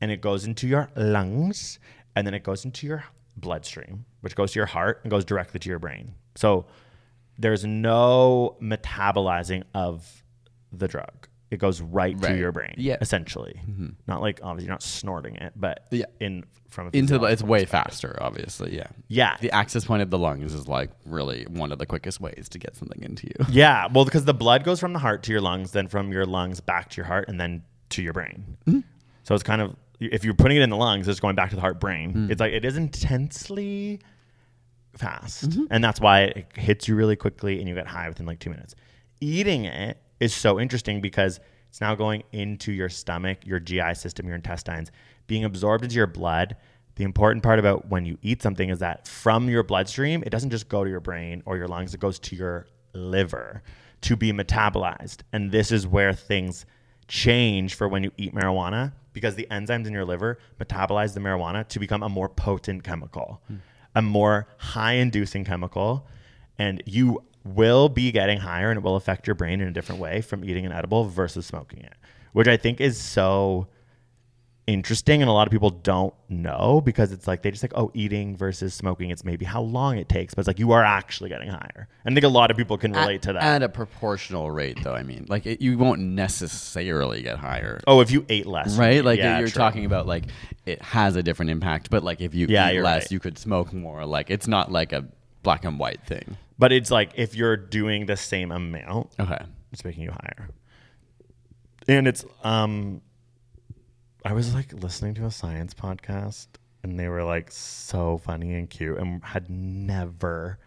and 0.00 0.10
it 0.10 0.20
goes 0.20 0.44
into 0.44 0.68
your 0.68 0.90
lungs, 0.94 1.78
and 2.14 2.26
then 2.26 2.34
it 2.34 2.44
goes 2.44 2.64
into 2.64 2.86
your 2.86 3.04
bloodstream, 3.36 4.04
which 4.20 4.36
goes 4.36 4.52
to 4.52 4.58
your 4.58 4.66
heart 4.66 5.00
and 5.02 5.10
goes 5.10 5.24
directly 5.24 5.58
to 5.60 5.68
your 5.68 5.78
brain. 5.78 6.14
So 6.36 6.66
there's 7.38 7.64
no 7.64 8.56
metabolizing 8.60 9.64
of 9.74 10.22
the 10.72 10.88
drug. 10.88 11.28
It 11.52 11.58
goes 11.58 11.82
right, 11.82 12.18
to 12.22 12.34
your 12.34 12.50
brain, 12.50 12.74
Yeah. 12.78 12.96
essentially. 13.02 13.60
Mm-hmm. 13.68 13.88
Not 14.06 14.22
like 14.22 14.40
obviously 14.42 14.68
you're 14.68 14.72
not 14.72 14.82
snorting 14.82 15.36
it, 15.36 15.52
but 15.54 15.86
Yeah. 15.90 16.06
in 16.18 16.44
from 16.70 16.86
a 16.86 16.90
Into 16.96 17.18
the, 17.18 17.26
it's 17.26 17.42
way 17.42 17.66
faster, 17.66 18.16
obviously. 18.22 18.74
Yeah. 18.74 18.86
Yeah. 19.08 19.36
The 19.38 19.50
access 19.50 19.84
point 19.84 20.00
of 20.00 20.08
the 20.08 20.16
lungs 20.16 20.54
is 20.54 20.66
like 20.66 20.90
really 21.04 21.44
one 21.50 21.70
of 21.70 21.78
the 21.78 21.84
quickest 21.84 22.22
ways 22.22 22.48
to 22.52 22.58
get 22.58 22.74
something 22.74 23.02
into 23.02 23.26
you. 23.26 23.34
Yeah, 23.50 23.88
well, 23.92 24.06
because 24.06 24.24
the 24.24 24.32
blood 24.32 24.64
goes 24.64 24.80
from 24.80 24.94
the 24.94 24.98
heart 24.98 25.22
to 25.24 25.30
your 25.32 25.42
lungs, 25.42 25.72
then 25.72 25.88
from 25.88 26.10
your 26.10 26.24
lungs 26.24 26.62
back 26.62 26.88
to 26.90 26.96
your 26.96 27.04
heart, 27.04 27.28
and 27.28 27.38
then 27.38 27.64
to 27.90 28.02
your 28.02 28.14
brain. 28.14 28.56
Mm-hmm. 28.66 28.80
So 29.24 29.34
it's 29.34 29.44
kind 29.44 29.60
of 29.60 29.76
if 30.00 30.24
you're 30.24 30.32
putting 30.32 30.56
it 30.56 30.62
in 30.62 30.70
the 30.70 30.76
lungs, 30.76 31.06
it's 31.06 31.20
going 31.20 31.36
back 31.36 31.50
to 31.50 31.56
the 31.56 31.60
heart 31.60 31.78
brain. 31.78 32.14
Mm. 32.14 32.30
It's 32.30 32.40
like 32.40 32.52
it 32.52 32.64
is 32.64 32.78
intensely 32.78 34.00
fast, 34.96 35.50
mm-hmm. 35.50 35.64
and 35.70 35.84
that's 35.84 36.00
why 36.00 36.22
it 36.22 36.46
hits 36.56 36.88
you 36.88 36.94
really 36.94 37.14
quickly, 37.14 37.58
and 37.60 37.68
you 37.68 37.74
get 37.74 37.86
high 37.86 38.08
within 38.08 38.24
like 38.24 38.38
two 38.38 38.50
minutes. 38.50 38.74
Eating 39.20 39.66
it 39.66 40.01
is 40.22 40.32
so 40.32 40.60
interesting 40.60 41.00
because 41.00 41.40
it's 41.68 41.80
now 41.80 41.96
going 41.96 42.22
into 42.30 42.70
your 42.70 42.88
stomach, 42.88 43.44
your 43.44 43.58
GI 43.58 43.94
system, 43.94 44.26
your 44.26 44.36
intestines, 44.36 44.92
being 45.26 45.44
absorbed 45.44 45.82
into 45.82 45.96
your 45.96 46.06
blood. 46.06 46.54
The 46.94 47.02
important 47.02 47.42
part 47.42 47.58
about 47.58 47.88
when 47.88 48.06
you 48.06 48.18
eat 48.22 48.40
something 48.40 48.68
is 48.68 48.78
that 48.78 49.08
from 49.08 49.48
your 49.48 49.64
bloodstream, 49.64 50.22
it 50.24 50.30
doesn't 50.30 50.50
just 50.50 50.68
go 50.68 50.84
to 50.84 50.90
your 50.90 51.00
brain 51.00 51.42
or 51.44 51.56
your 51.56 51.66
lungs, 51.66 51.92
it 51.92 51.98
goes 51.98 52.20
to 52.20 52.36
your 52.36 52.66
liver 52.94 53.64
to 54.02 54.16
be 54.16 54.32
metabolized. 54.32 55.22
And 55.32 55.50
this 55.50 55.72
is 55.72 55.88
where 55.88 56.12
things 56.12 56.66
change 57.08 57.74
for 57.74 57.88
when 57.88 58.04
you 58.04 58.12
eat 58.16 58.32
marijuana 58.32 58.92
because 59.12 59.34
the 59.34 59.48
enzymes 59.50 59.86
in 59.88 59.92
your 59.92 60.04
liver 60.04 60.38
metabolize 60.60 61.14
the 61.14 61.20
marijuana 61.20 61.66
to 61.68 61.80
become 61.80 62.04
a 62.04 62.08
more 62.08 62.28
potent 62.28 62.84
chemical, 62.84 63.42
hmm. 63.48 63.56
a 63.96 64.02
more 64.02 64.46
high 64.58 64.92
inducing 64.92 65.44
chemical. 65.44 66.06
And 66.58 66.80
you 66.86 67.24
will 67.44 67.88
be 67.88 68.12
getting 68.12 68.38
higher 68.38 68.70
and 68.70 68.78
it 68.78 68.82
will 68.82 68.96
affect 68.96 69.26
your 69.26 69.34
brain 69.34 69.60
in 69.60 69.68
a 69.68 69.72
different 69.72 70.00
way 70.00 70.20
from 70.20 70.44
eating 70.44 70.64
an 70.66 70.72
edible 70.72 71.04
versus 71.04 71.44
smoking 71.46 71.80
it, 71.80 71.94
which 72.32 72.48
I 72.48 72.56
think 72.56 72.80
is 72.80 72.96
so 72.98 73.66
interesting 74.68 75.20
and 75.20 75.28
a 75.28 75.32
lot 75.32 75.48
of 75.48 75.50
people 75.50 75.70
don't 75.70 76.14
know 76.28 76.80
because 76.84 77.10
it's 77.10 77.26
like 77.26 77.42
they 77.42 77.50
just 77.50 77.64
like 77.64 77.72
oh 77.74 77.90
eating 77.94 78.36
versus 78.36 78.72
smoking 78.72 79.10
it's 79.10 79.24
maybe 79.24 79.44
how 79.44 79.60
long 79.60 79.98
it 79.98 80.08
takes 80.08 80.34
but 80.34 80.40
it's 80.42 80.46
like 80.46 80.60
you 80.60 80.70
are 80.70 80.84
actually 80.84 81.28
getting 81.28 81.48
higher 81.48 81.88
and 82.04 82.12
i 82.12 82.14
think 82.14 82.24
a 82.24 82.28
lot 82.28 82.48
of 82.48 82.56
people 82.56 82.78
can 82.78 82.92
relate 82.92 83.16
at, 83.16 83.22
to 83.22 83.32
that 83.32 83.42
At 83.42 83.62
a 83.64 83.68
proportional 83.68 84.52
rate, 84.52 84.78
though, 84.84 84.94
I 84.94 85.02
mean, 85.02 85.26
like 85.28 85.46
it, 85.46 85.60
you 85.60 85.76
won't 85.76 86.00
necessarily 86.00 87.22
get 87.22 87.38
higher. 87.38 87.80
oh 87.88 88.00
if 88.02 88.12
you 88.12 88.24
ate 88.28 88.46
less 88.46 88.76
Right, 88.76 89.04
like 89.04 89.18
yeah, 89.18 89.40
you're 89.40 89.48
true. 89.48 89.58
talking 89.58 89.84
about, 89.84 90.06
like 90.06 90.24
it 90.64 90.80
has 90.80 91.16
a 91.16 91.24
different 91.24 91.50
impact. 91.50 91.90
But 91.90 92.04
like 92.04 92.20
if 92.20 92.32
you 92.32 92.46
Yeah, 92.48 92.70
eat 92.70 92.82
less, 92.82 93.02
right. 93.04 93.10
you 93.10 93.18
could 93.18 93.38
smoke 93.38 93.72
more. 93.72 94.06
Like 94.06 94.30
it's 94.30 94.46
not 94.46 94.70
like 94.70 94.92
a 94.92 95.04
black 95.42 95.64
and 95.64 95.76
white 95.78 96.06
thing. 96.06 96.36
But 96.62 96.72
it's 96.72 96.90
like 96.90 97.10
if 97.16 97.34
you're 97.34 97.56
doing 97.56 98.06
the 98.06 98.16
same 98.16 98.52
amount 98.52 99.10
Okay, 99.18 99.44
it's 99.72 99.84
making 99.84 100.04
you 100.04 100.12
higher. 100.12 100.48
And 101.88 102.06
it's 102.06 102.24
um 102.44 103.00
i 104.24 104.32
was 104.32 104.54
like 104.54 104.72
listening 104.72 105.14
to 105.14 105.24
a 105.26 105.30
science 105.32 105.74
podcast 105.74 106.46
and 106.84 106.98
they 107.00 107.08
were 107.08 107.24
like 107.24 107.50
so 107.50 108.18
funny 108.18 108.54
and 108.54 108.70
cute 108.70 108.96
and 108.98 109.22
had 109.24 109.50
never 109.50 110.58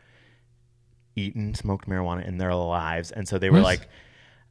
eaten 1.15 1.53
smoked 1.55 1.87
marijuana 1.87 2.27
in 2.27 2.37
their 2.37 2.53
lives. 2.53 3.11
And 3.11 3.25
so 3.27 3.37
they 3.39 3.49
were 3.49 3.61
like 3.61 3.87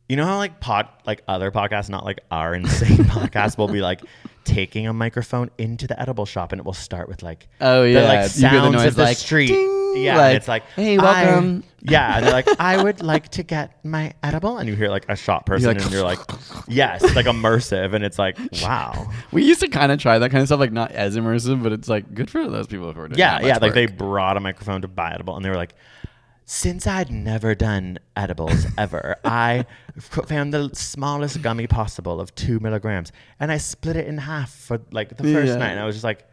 you 0.08 0.16
know 0.16 0.24
how 0.26 0.36
like 0.38 0.60
pod 0.60 0.88
like 1.06 1.22
other 1.28 1.50
podcasts 1.50 1.88
not 1.90 2.04
like 2.04 2.20
our 2.30 2.54
insane 2.60 2.98
podcast 3.04 3.56
will 3.58 3.68
be 3.68 3.80
like 3.82 4.00
taking 4.44 4.86
a 4.86 4.92
microphone 4.92 5.50
into 5.58 5.86
the 5.86 5.98
edible 6.00 6.26
shop 6.26 6.52
and 6.52 6.58
it 6.60 6.64
will 6.64 6.72
start 6.74 7.08
with 7.08 7.22
like 7.22 7.48
Oh, 7.60 7.82
the, 7.82 7.90
yeah. 7.90 8.02
like 8.08 8.18
hear 8.20 8.28
the 8.28 8.28
sounds 8.60 8.72
noise 8.76 8.86
of 8.86 8.94
the 8.96 9.02
like, 9.02 9.16
street. 9.18 9.48
ding, 9.48 9.73
yeah 10.02 10.16
like, 10.18 10.36
it's 10.36 10.48
like 10.48 10.64
"Hey, 10.76 10.98
I- 10.98 11.02
welcome." 11.02 11.64
yeah 11.86 12.16
and 12.16 12.24
they're 12.26 12.32
like 12.32 12.48
i 12.58 12.82
would 12.82 13.02
like 13.02 13.28
to 13.28 13.42
get 13.42 13.84
my 13.84 14.12
edible 14.22 14.56
and 14.58 14.68
you 14.68 14.74
hear 14.74 14.88
like 14.88 15.04
a 15.10 15.16
shot 15.16 15.44
person 15.44 15.68
like, 15.68 15.82
and 15.82 15.90
you're 15.92 16.02
like 16.02 16.18
yes 16.68 17.04
it's 17.04 17.14
like 17.14 17.26
immersive 17.26 17.94
and 17.94 18.02
it's 18.04 18.18
like 18.18 18.38
wow 18.62 19.10
we 19.32 19.44
used 19.44 19.60
to 19.60 19.68
kind 19.68 19.92
of 19.92 19.98
try 19.98 20.18
that 20.18 20.30
kind 20.30 20.40
of 20.40 20.48
stuff, 20.48 20.60
like 20.60 20.72
not 20.72 20.90
as 20.92 21.16
immersive, 21.16 21.62
but 21.62 21.72
it's 21.72 21.88
like 21.88 22.14
good 22.14 22.30
for 22.30 22.48
those 22.48 22.66
people 22.66 22.92
who 22.92 23.00
are 23.00 23.08
doing 23.08 23.18
yeah 23.18 23.40
yeah 23.40 23.58
like 23.60 23.74
they 23.74 23.86
brought 23.86 24.36
a 24.36 24.40
microphone 24.40 24.80
to 24.82 24.88
buy 24.88 25.12
edible 25.12 25.36
and 25.36 25.44
they 25.44 25.50
were 25.50 25.56
like 25.56 25.74
since 26.46 26.86
I'd 26.86 27.10
never 27.10 27.54
done 27.54 27.98
edibles 28.16 28.66
ever, 28.76 29.16
I 29.24 29.64
found 29.98 30.52
the 30.52 30.68
smallest 30.74 31.40
gummy 31.40 31.66
possible 31.66 32.20
of 32.20 32.34
two 32.34 32.60
milligrams, 32.60 33.12
and 33.40 33.50
I 33.50 33.56
split 33.56 33.96
it 33.96 34.06
in 34.06 34.18
half 34.18 34.50
for 34.54 34.78
like 34.92 35.16
the 35.16 35.22
first 35.22 35.52
Yeah. 35.52 35.56
night. 35.56 35.70
And 35.70 35.80
I 35.80 35.86
was 35.86 35.94
just 35.94 36.04
like, 36.04 36.28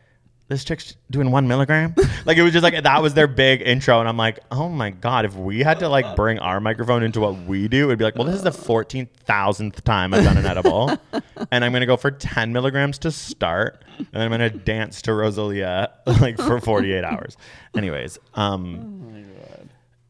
"This 0.51 0.63
chick's 0.63 0.95
doing 1.09 1.31
one 1.31 1.47
milligram." 1.47 1.95
like 2.25 2.37
it 2.37 2.43
was 2.43 2.51
just 2.53 2.61
like 2.63 2.83
that 2.83 3.01
was 3.01 3.13
their 3.15 3.27
big 3.27 3.61
intro, 3.61 3.99
and 3.99 4.07
I'm 4.07 4.17
like, 4.17 4.39
"Oh 4.51 4.69
my 4.69 4.91
god!" 4.91 5.25
If 5.25 5.35
we 5.35 5.61
had 5.61 5.79
to 5.79 5.89
like 5.89 6.15
bring 6.15 6.37
our 6.39 6.59
microphone 6.59 7.01
into 7.03 7.19
what 7.19 7.35
we 7.45 7.67
do, 7.67 7.85
it'd 7.87 7.97
be 7.99 8.05
like, 8.05 8.15
"Well, 8.15 8.25
this 8.25 8.35
is 8.35 8.43
the 8.43 8.51
fourteen 8.51 9.07
thousandth 9.25 9.83
time 9.83 10.13
I've 10.13 10.23
done 10.23 10.37
an 10.37 10.45
edible, 10.45 10.95
and 11.51 11.65
I'm 11.65 11.71
gonna 11.71 11.85
go 11.85 11.97
for 11.97 12.11
ten 12.11 12.53
milligrams 12.53 12.99
to 12.99 13.11
start, 13.11 13.83
and 13.97 14.07
then 14.11 14.21
I'm 14.23 14.29
gonna 14.31 14.49
dance 14.49 15.01
to 15.03 15.13
Rosalia 15.13 15.89
like 16.05 16.37
for 16.37 16.59
48 16.59 17.03
hours." 17.03 17.37
Anyways, 17.75 18.19
um, 18.35 19.25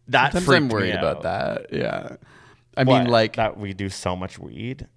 that 0.08 0.34
Sometimes 0.34 0.46
freaked 0.46 0.58
I'm 0.64 0.68
me 0.68 0.74
worried 0.74 0.96
about 0.96 1.22
that. 1.24 1.68
Yeah, 1.72 2.16
I 2.76 2.84
What, 2.84 3.04
mean, 3.04 3.12
like 3.12 3.36
that 3.38 3.58
we 3.58 3.74
do 3.74 3.88
so 3.90 4.16
much 4.16 4.40
weed. 4.40 4.88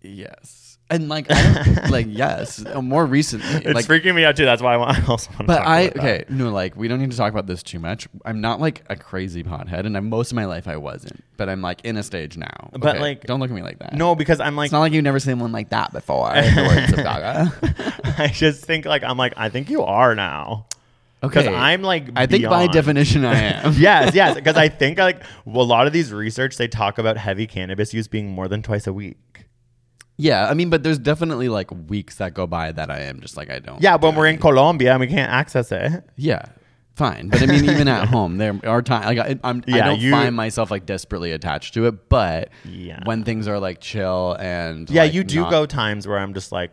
yes, 0.00 0.63
and 0.90 1.08
like 1.08 1.26
I 1.30 1.88
like 1.88 2.06
yes, 2.10 2.62
more 2.82 3.04
recently, 3.06 3.46
It's 3.64 3.74
like 3.74 3.86
freaking 3.86 4.14
me 4.14 4.24
out 4.24 4.36
too. 4.36 4.44
That's 4.44 4.60
why 4.62 4.74
I, 4.74 4.76
want, 4.76 4.98
I 4.98 5.06
also 5.06 5.30
want 5.30 5.40
to 5.40 5.44
But 5.46 5.58
talk 5.58 5.66
I 5.66 5.80
about 5.80 5.94
that. 5.94 6.00
okay 6.04 6.24
no 6.28 6.50
like 6.50 6.76
we 6.76 6.88
don't 6.88 7.00
need 7.00 7.10
to 7.10 7.16
talk 7.16 7.32
about 7.32 7.46
this 7.46 7.62
too 7.62 7.78
much. 7.78 8.06
I'm 8.24 8.40
not 8.40 8.60
like 8.60 8.84
a 8.90 8.96
crazy 8.96 9.42
pothead, 9.42 9.86
and 9.86 9.96
I'm, 9.96 10.08
most 10.08 10.30
of 10.32 10.36
my 10.36 10.44
life 10.44 10.68
I 10.68 10.76
wasn't. 10.76 11.24
But 11.36 11.48
I'm 11.48 11.62
like 11.62 11.84
in 11.84 11.96
a 11.96 12.02
stage 12.02 12.36
now. 12.36 12.70
But, 12.72 12.96
Okay, 12.96 13.00
like- 13.00 13.24
don't 13.24 13.40
look 13.40 13.50
at 13.50 13.56
me 13.56 13.62
like 13.62 13.78
that. 13.80 13.94
No, 13.94 14.14
because 14.14 14.40
I'm 14.40 14.54
like, 14.56 14.66
it's 14.66 14.72
not 14.72 14.80
like 14.80 14.92
you've 14.92 15.02
never 15.04 15.18
seen 15.18 15.38
one 15.38 15.52
like 15.52 15.70
that 15.70 15.92
before. 15.92 16.28
the 16.34 16.64
words 16.68 16.92
of 16.92 16.98
Gaga. 16.98 18.14
I 18.18 18.28
just 18.28 18.64
think 18.64 18.84
like 18.84 19.02
I'm 19.02 19.16
like 19.16 19.34
I 19.36 19.48
think 19.48 19.70
you 19.70 19.82
are 19.82 20.14
now. 20.14 20.66
Because 21.20 21.46
Okay, 21.46 21.56
I'm 21.56 21.80
like 21.80 22.08
I 22.16 22.26
think 22.26 22.44
by 22.44 22.66
definition 22.66 23.24
I 23.24 23.34
am. 23.34 23.72
yes, 23.78 24.14
yes. 24.14 24.34
Because 24.34 24.56
I 24.58 24.68
think 24.68 24.98
like 24.98 25.22
well, 25.46 25.64
a 25.64 25.66
lot 25.66 25.86
of 25.86 25.94
these 25.94 26.12
research 26.12 26.58
they 26.58 26.68
talk 26.68 26.98
about 26.98 27.16
heavy 27.16 27.46
cannabis 27.46 27.94
use 27.94 28.06
being 28.06 28.28
more 28.30 28.46
than 28.46 28.62
twice 28.62 28.86
a 28.86 28.92
week. 28.92 29.16
Yeah, 30.16 30.48
I 30.48 30.54
mean, 30.54 30.70
but 30.70 30.82
there's 30.84 30.98
definitely 30.98 31.48
like 31.48 31.70
weeks 31.88 32.16
that 32.16 32.34
go 32.34 32.46
by 32.46 32.70
that 32.72 32.90
I 32.90 33.00
am 33.00 33.20
just 33.20 33.36
like 33.36 33.50
I 33.50 33.58
don't. 33.58 33.82
Yeah, 33.82 33.96
when 33.96 34.14
we're 34.14 34.26
in. 34.28 34.38
Colombia 34.38 34.92
and 34.92 35.00
we 35.00 35.06
can't 35.08 35.30
access 35.32 35.72
it. 35.72 36.04
Yeah, 36.16 36.42
fine. 36.94 37.28
But 37.30 37.42
I 37.42 37.46
mean, 37.46 37.64
even 37.64 37.88
at 37.88 38.06
home, 38.14 38.36
there 38.36 38.58
are 38.64 38.80
times 38.80 39.06
like 39.06 39.18
I, 39.18 39.38
I'm. 39.42 39.64
I 39.66 39.80
don't 39.80 40.00
you- 40.00 40.12
find 40.12 40.36
myself 40.36 40.70
like 40.70 40.86
desperately 40.86 41.32
attached 41.32 41.74
to 41.74 41.86
it. 41.86 42.08
But 42.08 42.50
Yeah. 42.64 43.00
when 43.04 43.24
things 43.24 43.48
are 43.48 43.58
like 43.58 43.80
chill 43.80 44.36
and 44.38 44.88
Yeah, 44.88 45.02
like, 45.02 45.14
you 45.14 45.24
do 45.24 45.40
not- 45.40 45.50
go 45.50 45.66
times 45.66 46.06
where 46.06 46.18
I'm 46.18 46.32
just 46.34 46.52
like 46.52 46.70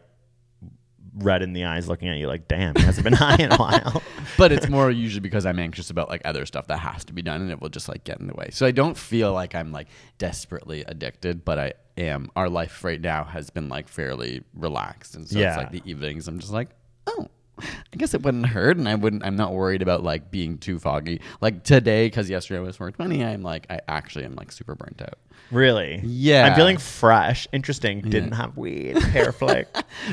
red 1.21 1.41
in 1.41 1.53
the 1.53 1.65
eyes 1.65 1.87
looking 1.87 2.07
at 2.09 2.17
you 2.17 2.27
like, 2.27 2.47
damn, 2.47 2.75
he 2.75 2.83
hasn't 2.83 3.03
been 3.03 3.13
high 3.13 3.35
in 3.37 3.51
a 3.51 3.57
while. 3.57 4.01
but 4.37 4.51
it's 4.51 4.67
more 4.69 4.89
usually 4.91 5.19
because 5.21 5.45
I'm 5.45 5.59
anxious 5.59 5.89
about 5.89 6.09
like 6.09 6.21
other 6.25 6.45
stuff 6.45 6.67
that 6.67 6.77
has 6.77 7.05
to 7.05 7.13
be 7.13 7.21
done 7.21 7.41
and 7.41 7.51
it 7.51 7.61
will 7.61 7.69
just 7.69 7.87
like 7.89 8.03
get 8.03 8.19
in 8.19 8.27
the 8.27 8.33
way. 8.33 8.49
So 8.51 8.65
I 8.65 8.71
don't 8.71 8.97
feel 8.97 9.33
like 9.33 9.55
I'm 9.55 9.71
like 9.71 9.87
desperately 10.17 10.83
addicted, 10.87 11.43
but 11.43 11.59
I 11.59 11.73
am. 11.97 12.29
Our 12.35 12.49
life 12.49 12.83
right 12.83 13.01
now 13.01 13.23
has 13.23 13.49
been 13.49 13.69
like 13.69 13.87
fairly 13.87 14.43
relaxed. 14.53 15.15
And 15.15 15.27
so 15.27 15.37
Yeah. 15.39 15.49
it's 15.49 15.57
like 15.57 15.71
the 15.71 15.81
evenings 15.89 16.27
I'm 16.27 16.39
just 16.39 16.53
like, 16.53 16.69
oh, 17.07 17.27
I 17.59 17.97
guess 17.97 18.13
it 18.13 18.23
wouldn't 18.23 18.47
hurt 18.47 18.77
and 18.77 18.87
I 18.89 18.95
wouldn't 18.95 19.23
I'm 19.25 19.35
not 19.35 19.53
worried 19.53 19.81
about 19.81 20.03
like 20.03 20.31
being 20.31 20.57
too 20.57 20.79
foggy. 20.79 21.21
Like 21.41 21.63
today, 21.63 22.07
because 22.07 22.29
yesterday 22.29 22.59
I 22.59 22.63
was 22.63 22.77
420, 22.77 23.23
I'm 23.23 23.43
like 23.43 23.67
I 23.69 23.81
actually 23.87 24.25
am 24.25 24.35
like 24.35 24.51
super 24.51 24.75
burnt 24.75 25.01
out. 25.01 25.19
Really? 25.51 26.01
Yeah. 26.03 26.47
I'm 26.47 26.55
feeling 26.55 26.77
fresh. 26.77 27.47
Interesting. 27.51 28.01
Didn't 28.01 28.31
have 28.33 28.57
weed. 28.57 28.97
Hair 28.97 29.31
flick. 29.41 29.67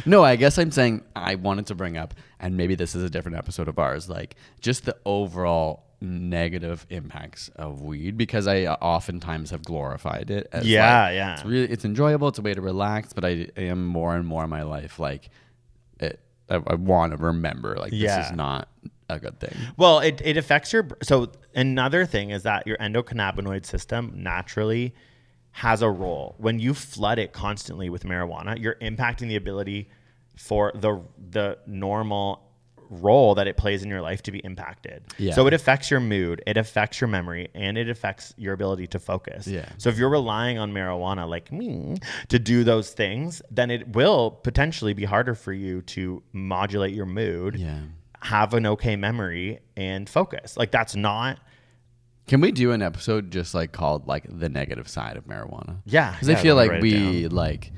No, 0.07 0.25
I 0.25 0.37
guess 0.37 0.59
I'm 0.59 0.71
saying 0.71 1.03
I 1.17 1.37
wanted 1.37 1.67
to 1.67 1.75
bring 1.75 1.97
up, 1.97 2.15
and 2.41 2.57
maybe 2.57 2.75
this 2.75 2.95
is 2.95 3.03
a 3.03 3.11
different 3.11 3.37
episode 3.39 3.69
of 3.69 3.79
ours, 3.79 4.09
like 4.09 4.37
just 4.61 4.85
the 4.85 4.97
overall 5.05 5.85
negative 6.01 6.87
impacts 6.91 7.49
of 7.57 7.83
weed 7.83 8.17
because 8.17 8.47
I 8.47 8.65
uh, 8.65 8.77
oftentimes 8.81 9.51
have 9.51 9.65
glorified 9.65 10.31
it. 10.31 10.47
As 10.53 10.65
Yeah, 10.67 11.03
like, 11.07 11.15
yeah. 11.15 11.35
It's 11.35 11.45
really 11.45 11.69
it's 11.69 11.85
enjoyable. 11.85 12.29
It's 12.29 12.39
a 12.39 12.43
way 12.43 12.55
to 12.55 12.61
relax, 12.61 13.13
but 13.13 13.25
I 13.25 13.49
am 13.57 13.87
more 13.87 14.15
and 14.15 14.27
more 14.27 14.45
in 14.45 14.51
my 14.51 14.63
life 14.63 14.99
like 14.99 15.31
it. 15.99 16.21
I, 16.49 16.57
I 16.67 16.75
want 16.77 17.13
to 17.13 17.19
remember 17.19 17.77
like 17.77 17.91
this 17.91 18.01
Yeah. 18.01 18.27
is 18.31 18.33
not 18.37 18.69
a 19.11 19.19
good 19.19 19.41
thing. 19.41 19.55
Well, 19.77 19.99
it, 20.01 20.21
it 20.25 20.37
affects 20.37 20.73
your. 20.73 20.87
So, 21.03 21.33
another 21.55 22.07
thing 22.07 22.31
is 22.31 22.45
that 22.45 22.67
your 22.67 22.77
endocannabinoid 22.77 23.65
system 23.67 24.13
naturally 24.17 24.95
has 25.53 25.83
a 25.83 25.89
role. 25.91 26.35
When 26.39 26.59
you 26.59 26.75
flood 26.75 27.19
it 27.19 27.33
constantly 27.33 27.91
with 27.91 28.05
marijuana, 28.05 28.59
you're 28.61 28.77
impacting 28.77 29.29
the 29.29 29.37
ability 29.37 29.91
for 30.37 30.73
the 30.75 31.01
the 31.31 31.59
normal 31.67 32.45
role 32.91 33.35
that 33.35 33.47
it 33.47 33.57
plays 33.59 33.83
in 33.83 33.91
your 33.91 34.01
life 34.01 34.23
to 34.23 34.33
be 34.33 34.39
impacted. 34.39 35.03
Yeah. 35.19 35.35
So 35.35 35.47
it 35.47 35.53
affects 35.53 35.91
your 35.91 36.01
mood, 36.01 36.43
it 36.47 36.57
affects 36.57 37.01
your 37.03 37.09
memory, 37.09 37.49
and 37.55 37.77
it 37.77 37.91
affects 37.91 38.33
your 38.39 38.55
ability 38.55 38.87
to 38.87 38.99
focus. 38.99 39.47
Yeah. 39.47 39.69
So 39.77 39.91
if 39.91 39.99
you're 39.99 40.09
relying 40.09 40.57
on 40.59 40.73
marijuana 40.73 41.29
like 41.29 41.53
me 41.53 41.97
to 42.29 42.39
do 42.39 42.65
those 42.65 42.91
things, 42.93 43.43
then 43.51 43.71
it 43.71 43.89
will 43.89 44.31
potentially 44.31 44.95
be 44.95 45.05
harder 45.05 45.35
for 45.35 45.53
you 45.53 45.83
to 45.83 46.23
modulate 46.33 46.95
your 46.95 47.05
mood, 47.05 47.57
Yeah. 47.57 47.81
have 48.23 48.55
an 48.55 48.65
okay 48.65 48.97
memory, 48.97 49.59
and 49.77 50.09
focus. 50.09 50.57
Like 50.57 50.71
that's 50.71 50.97
not 50.97 51.41
Can 52.29 52.41
we 52.41 52.53
do 52.53 52.73
an 52.73 52.83
episode 52.83 53.31
just 53.31 53.55
like 53.55 53.73
called 53.73 54.07
like 54.07 54.25
the 54.29 54.49
negative 54.49 54.87
side 54.87 55.17
of 55.17 55.27
marijuana? 55.27 55.79
Yeah, 55.87 56.13
because 56.13 56.29
yeah, 56.29 56.39
I 56.39 56.43
feel 56.43 56.55
like 56.57 56.83
we 56.83 57.23
down. 57.23 57.31
like 57.31 57.73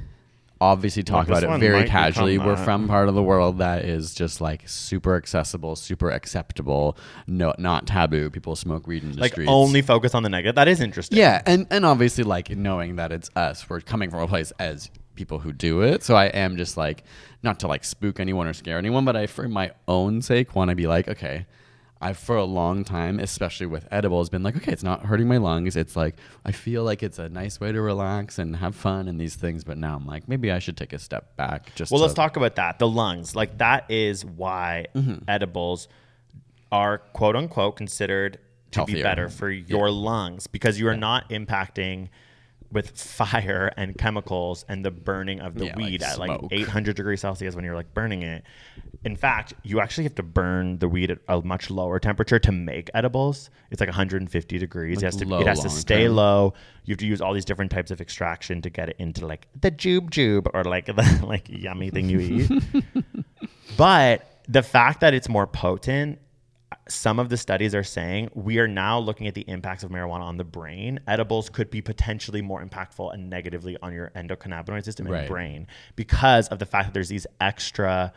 obviously 0.61 1.03
talk 1.03 1.27
this 1.27 1.39
about 1.39 1.57
it 1.57 1.61
very 1.61 1.85
casually. 1.85 2.37
We're 2.37 2.57
that. 2.57 2.65
from 2.65 2.87
part 2.87 3.09
of 3.09 3.15
the 3.15 3.23
world 3.23 3.59
that 3.59 3.85
is 3.85 4.13
just 4.13 4.41
like 4.41 4.69
super 4.69 5.17
accessible, 5.17 5.77
super 5.77 6.11
acceptable, 6.11 6.99
no, 7.27 7.55
not 7.59 7.87
taboo. 7.87 8.29
People 8.29 8.57
smoke 8.57 8.87
weed 8.87 9.03
in 9.03 9.13
the 9.13 9.21
like 9.21 9.33
streets. 9.33 9.51
only 9.51 9.83
focus 9.83 10.15
on 10.15 10.23
the 10.23 10.29
negative. 10.29 10.57
That 10.57 10.69
is 10.69 10.81
interesting. 10.81 11.17
Yeah, 11.17 11.43
and 11.47 11.67
and 11.71 11.87
obviously 11.87 12.25
like 12.25 12.51
knowing 12.51 12.97
that 12.97 13.13
it's 13.13 13.31
us, 13.37 13.69
we're 13.71 13.81
coming 13.81 14.11
from 14.11 14.21
a 14.21 14.29
place 14.29 14.53
as 14.59 14.91
people 15.15 15.39
who 15.39 15.53
do 15.53 15.83
it. 15.83 16.03
So 16.03 16.17
I 16.17 16.27
am 16.27 16.57
just 16.57 16.77
like 16.77 17.05
not 17.43 17.61
to 17.61 17.69
like 17.69 17.85
spook 17.85 18.21
anyone 18.21 18.47
or 18.47 18.53
scare 18.53 18.79
anyone, 18.79 19.05
but 19.05 19.17
I 19.17 19.27
for 19.27 19.49
my 19.49 19.73
own 19.87 20.23
sake 20.23 20.55
want 20.55 20.71
to 20.71 20.75
be 20.75 20.87
like, 20.87 21.09
okay, 21.09 21.47
I've 22.03 22.17
for 22.17 22.37
a 22.37 22.45
long 22.45 22.83
time, 22.85 23.21
especially 23.21 23.67
with 23.67 23.87
edibles, 23.91 24.31
been 24.31 24.43
like, 24.43 24.57
okay, 24.57 24.73
it's 24.73 24.83
not 24.83 25.05
hurting 25.05 25.29
my 25.29 25.37
lungs. 25.37 25.77
It's 25.77 25.97
like 25.97 26.17
I 26.47 26.53
feel 26.53 26.83
like 26.83 27.03
it's 27.03 27.19
a 27.19 27.29
nice 27.29 27.61
way 27.61 27.73
to 27.73 27.81
relax 27.81 28.39
and 28.39 28.57
have 28.57 28.75
fun 28.75 29.07
and 29.09 29.21
these 29.21 29.35
things. 29.35 29.65
But 29.65 29.77
now 29.77 29.97
I'm 29.97 30.07
like, 30.07 30.27
maybe 30.29 30.51
I 30.51 30.61
should 30.61 30.77
take 30.79 30.93
a 30.95 30.99
step 30.99 31.37
back. 31.37 31.75
Just 31.75 31.93
Well, 31.93 31.99
to- 31.99 32.03
let's 32.05 32.15
talk 32.15 32.37
about 32.37 32.57
that. 32.57 32.79
The 32.79 32.89
lungs, 32.89 33.37
like 33.37 33.59
that 33.59 33.91
is 33.91 34.25
why 34.25 34.87
Mm-hmm. 34.95 35.25
edibles 35.29 35.89
are 36.73 36.99
quote 36.99 37.37
unquote 37.37 37.77
considered 37.77 38.39
to 38.71 38.85
be 38.85 39.03
better 39.03 39.29
for 39.29 39.51
your 39.51 39.91
lungs 39.91 40.47
because 40.47 40.79
you 40.79 40.87
are 40.89 40.97
not 40.97 41.29
impacting 41.31 42.09
with 42.73 42.97
fire 42.97 43.73
and 43.77 43.99
chemicals 43.99 44.65
and 44.69 44.85
the 44.85 44.93
burning 44.93 45.41
of 45.41 45.57
the 45.57 45.65
Yeah, 45.67 45.73
like 45.75 45.77
weed 45.77 46.03
at 46.05 46.19
like 46.21 46.41
800 46.53 46.95
degrees 46.95 47.21
Celsius 47.21 47.57
when 47.57 47.65
you're 47.65 47.75
like 47.75 47.93
burning 47.93 48.23
it. 48.23 48.45
In 49.03 49.17
fact, 49.17 49.55
you 49.63 49.81
actually 49.81 50.05
have 50.05 50.15
to 50.17 50.23
burn 50.23 50.79
the 50.79 50.87
weed 50.89 51.11
at 51.11 51.19
a 51.27 51.41
much 51.41 51.71
lower 51.71 51.99
temperature 51.99 52.39
to 52.39 52.53
make 52.53 52.91
edibles. 52.93 53.49
It's 53.71 53.81
like 53.81 53.89
150 53.89 54.59
degrees. 54.59 54.99
it 54.99 55.05
has 55.05 55.17
to, 55.17 55.25
low 55.27 55.41
it 55.41 55.47
has 55.47 55.61
to 55.61 55.71
stay 55.71 56.05
term. 56.05 56.17
low. 56.17 56.55
You 56.85 56.93
have 56.93 56.99
to 56.99 57.07
use 57.07 57.23
all 57.23 57.33
these 57.33 57.47
different 57.47 57.71
types 57.71 57.91
of 57.91 58.01
extraction 58.03 58.61
to 58.61 58.69
get 58.69 58.91
it 58.91 58.97
into 58.99 59.27
like 59.27 59.47
the 59.59 59.71
jube 59.71 60.11
jube 60.11 60.49
or 60.53 60.65
like 60.65 60.85
the 60.97 61.21
like 61.27 61.47
yummy 61.49 61.89
thing 61.91 62.11
you 62.11 62.21
eat. 62.21 62.51
but 63.79 64.43
the 64.49 64.63
fact 64.63 65.01
that 65.01 65.15
it's 65.15 65.29
more 65.29 65.47
potent, 65.47 66.19
some 66.89 67.19
of 67.19 67.29
the 67.29 67.37
studies 67.37 67.75
are 67.75 67.83
saying 67.85 68.31
we 68.35 68.59
are 68.59 68.69
now 68.69 68.99
looking 68.99 69.27
at 69.27 69.35
the 69.35 69.43
impacts 69.49 69.83
of 69.83 69.91
marijuana 69.91 70.23
on 70.23 70.37
the 70.37 70.45
brain. 70.45 71.01
Edibles 71.07 71.49
could 71.49 71.71
be 71.71 71.81
potentially 71.81 72.43
more 72.43 72.63
impactful 72.63 73.13
and 73.15 73.31
negatively 73.31 73.77
on 73.83 73.93
your 73.93 74.11
endocannabinoid 74.15 74.85
system 74.85 75.07
and 75.07 75.15
Right. 75.15 75.29
brain 75.29 75.67
because 75.97 76.49
of 76.49 76.59
the 76.59 76.67
fact 76.67 76.89
that 76.89 76.95
there's 76.95 77.09
these 77.09 77.27
extra 77.41 78.13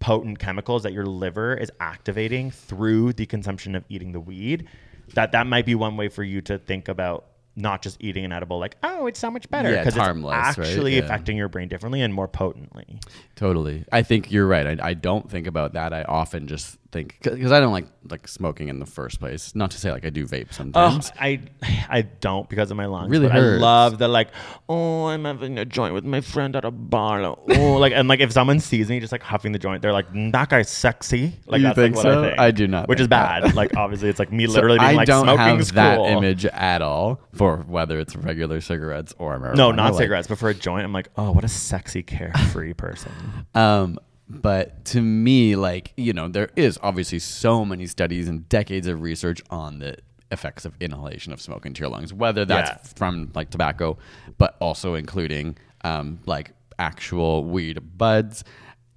potent 0.00 0.38
chemicals 0.38 0.82
that 0.82 0.92
your 0.92 1.06
liver 1.06 1.54
is 1.54 1.70
activating 1.80 2.50
through 2.50 3.12
the 3.14 3.26
consumption 3.26 3.74
of 3.74 3.84
eating 3.88 4.12
the 4.12 4.20
weed. 4.20 4.68
That 5.14 5.32
that 5.32 5.46
might 5.46 5.66
be 5.66 5.74
one 5.74 5.96
way 5.96 6.08
for 6.08 6.22
you 6.22 6.40
to 6.42 6.58
think 6.58 6.88
about 6.88 7.26
not 7.60 7.82
just 7.82 7.96
eating 8.00 8.24
an 8.24 8.32
edible 8.32 8.58
like 8.58 8.76
oh 8.82 9.06
it's 9.06 9.18
so 9.18 9.30
much 9.30 9.50
better 9.50 9.70
Yeah, 9.70 9.84
it's 9.86 9.96
harmless, 9.96 10.32
right? 10.32 10.66
actually 10.66 10.96
Yeah. 10.96 11.04
affecting 11.04 11.36
your 11.36 11.48
brain 11.48 11.68
differently 11.68 12.00
and 12.02 12.14
more 12.14 12.28
potently. 12.28 13.00
Totally. 13.36 13.84
I 13.92 14.02
think 14.02 14.30
you're 14.32 14.46
right. 14.46 14.80
I, 14.80 14.88
I 14.90 14.94
don't 14.94 15.30
think 15.30 15.46
about 15.46 15.74
that. 15.74 15.92
I 15.92 16.02
often 16.04 16.46
just 16.48 16.78
think 16.90 17.18
because 17.22 17.52
I 17.52 17.60
don't 17.60 17.72
like 17.72 17.86
like 18.10 18.26
smoking 18.26 18.68
in 18.68 18.78
the 18.80 18.86
first 18.86 19.20
place. 19.20 19.54
Not 19.54 19.70
to 19.72 19.78
say 19.78 19.92
like 19.92 20.04
I 20.06 20.10
do 20.10 20.26
vape 20.26 20.46
Oh, 20.50 20.52
sometimes. 20.52 21.12
I 21.20 21.40
I 21.88 22.02
don't 22.02 22.48
because 22.48 22.70
of 22.70 22.76
my 22.76 22.86
lungs. 22.86 23.10
Really 23.10 23.26
but 23.28 23.34
hurts. 23.36 23.60
I 23.62 23.64
love 23.64 23.98
the 23.98 24.08
like. 24.08 24.28
Oh, 24.68 25.06
I'm 25.06 25.24
having 25.24 25.58
a 25.58 25.64
joint 25.64 25.94
with 25.94 26.04
my 26.04 26.20
friend 26.20 26.56
at 26.56 26.64
a 26.64 26.70
bar. 26.70 27.22
Oh, 27.22 27.74
like 27.78 27.92
and 27.92 28.08
like 28.08 28.20
if 28.20 28.32
someone 28.32 28.58
sees 28.60 28.88
me 28.88 28.98
just 29.00 29.12
like 29.12 29.22
huffing 29.22 29.52
the 29.52 29.58
joint, 29.58 29.82
they're 29.82 29.92
like, 29.92 30.12
"Mm, 30.12 30.32
"That 30.32 30.48
guy's 30.48 30.68
sexy." 30.68 31.34
Like 31.46 31.60
You 31.60 31.66
that's 31.68 31.76
think 31.76 31.96
like 31.96 32.04
what 32.04 32.12
so? 32.12 32.22
I 32.24 32.26
think. 32.28 32.40
I 32.40 32.50
do 32.50 32.66
not 32.66 32.88
which 32.88 32.98
is 33.00 33.04
think 33.04 33.10
that. 33.10 33.42
bad. 33.44 33.54
like 33.54 33.76
obviously, 33.76 34.08
it's 34.08 34.18
like 34.18 34.32
me 34.32 34.46
So 34.48 34.52
literally 34.54 34.78
being 34.78 34.90
I 34.90 34.94
like, 34.94 35.06
don't 35.06 35.26
"Smoking's 35.26 35.68
have 35.68 35.74
that 35.76 35.96
cool." 35.98 36.06
image 36.06 36.44
at 36.46 36.82
all 36.82 37.20
for 37.34 37.47
whether 37.56 37.98
it's 37.98 38.14
regular 38.14 38.60
cigarettes 38.60 39.14
or 39.18 39.38
marijuana. 39.38 39.56
No, 39.56 39.70
not 39.72 39.92
Like, 39.94 40.02
cigarettes, 40.02 40.28
but 40.28 40.38
for 40.38 40.48
a 40.48 40.54
joint, 40.54 40.84
I'm 40.84 40.92
like, 40.92 41.08
"Oh, 41.16 41.32
what 41.32 41.44
a 41.44 41.48
sexy, 41.48 42.02
carefree 42.02 42.72
person." 42.84 43.10
Um, 43.54 43.98
but 44.28 44.84
to 44.86 45.00
me, 45.00 45.56
like 45.56 45.92
you 45.96 46.12
know, 46.12 46.28
there 46.28 46.50
is 46.56 46.78
obviously 46.82 47.18
so 47.18 47.64
many 47.64 47.86
studies 47.86 48.28
and 48.28 48.48
decades 48.48 48.86
of 48.86 49.00
research 49.02 49.40
on 49.50 49.78
the 49.78 49.96
effects 50.30 50.66
of 50.66 50.74
inhalation 50.80 51.32
of 51.32 51.40
smoke 51.40 51.64
into 51.64 51.80
your 51.80 51.88
lungs, 51.88 52.12
whether 52.12 52.44
that's 52.44 52.70
Yeah. 52.70 52.92
from 52.96 53.30
like 53.34 53.48
tobacco, 53.50 53.96
but 54.36 54.56
also 54.60 54.94
including 54.94 55.56
um, 55.84 56.18
like 56.26 56.52
actual 56.78 57.44
weed 57.44 57.78
buds, 57.96 58.44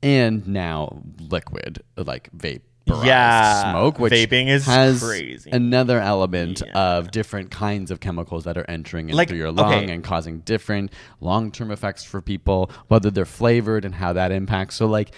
and 0.03 0.45
now 0.47 1.01
liquid 1.29 1.81
like 1.95 2.29
vape. 2.35 2.61
Yeah, 2.87 3.71
smoke, 3.71 3.99
which 3.99 4.11
vaping 4.13 4.47
is 4.47 4.65
has 4.65 5.01
crazy. 5.03 5.49
another 5.51 5.99
element 5.99 6.61
of 6.73 7.11
different 7.11 7.51
kinds 7.51 7.91
of 7.91 7.99
chemicals 7.99 8.43
that 8.45 8.57
are 8.57 8.65
entering 8.69 9.07
into 9.09 9.17
Like, 9.17 9.29
your 9.29 9.51
lung 9.51 9.83
okay. 9.85 9.93
and 9.93 10.03
causing 10.03 10.39
different 10.39 10.91
long-term 11.19 11.71
effects 11.71 12.03
for 12.03 12.21
people 12.21 12.69
whether 12.87 13.09
they're 13.11 13.25
flavored 13.25 13.85
and 13.85 13.95
how 13.95 14.13
that 14.13 14.31
impacts 14.31 14.75
so 14.75 14.87
like 14.87 15.13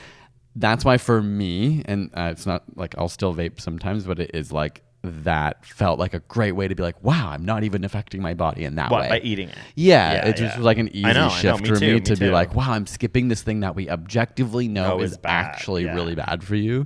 that's 0.55 0.85
why 0.85 0.97
for 0.97 1.21
me 1.21 1.81
and 1.85 2.11
uh, 2.13 2.29
it's 2.31 2.45
not 2.45 2.63
like 2.75 2.93
i'll 2.97 3.09
still 3.09 3.33
vape 3.33 3.59
sometimes 3.59 4.03
but 4.05 4.19
it 4.19 4.31
is 4.33 4.51
like 4.51 4.83
that 5.03 5.65
felt 5.65 5.99
like 5.99 6.13
a 6.13 6.19
great 6.19 6.51
way 6.53 6.67
to 6.67 6.75
be 6.75 6.83
like 6.83 7.01
wow 7.03 7.29
i'm 7.31 7.43
not 7.43 7.63
even 7.63 7.83
affecting 7.83 8.21
my 8.21 8.33
body 8.33 8.63
in 8.65 8.75
that 8.75 8.91
What, 8.91 9.01
way 9.01 9.09
by 9.09 9.19
eating 9.21 9.49
it? 9.49 9.55
yeah, 9.75 10.13
Yeah, 10.13 10.27
it 10.27 10.31
just 10.37 10.41
yeah. 10.53 10.57
was 10.57 10.65
like 10.65 10.77
an 10.77 10.89
easy 10.95 11.11
know, 11.13 11.29
shift 11.29 11.61
me 11.63 11.69
for 11.69 11.75
too, 11.79 11.87
me 11.87 11.93
me 11.95 11.99
to 12.01 12.15
be 12.17 12.29
like 12.29 12.53
wow 12.55 12.71
i'm 12.71 12.85
skipping 12.85 13.29
this 13.29 13.41
thing 13.41 13.61
that 13.61 13.75
we 13.75 13.89
objectively 13.89 14.67
know 14.67 14.99
is, 15.01 15.13
is 15.13 15.17
bad, 15.17 15.45
actually 15.45 15.85
yeah. 15.85 15.95
really 15.95 16.15
bad 16.15 16.43
for 16.43 16.55
you 16.55 16.85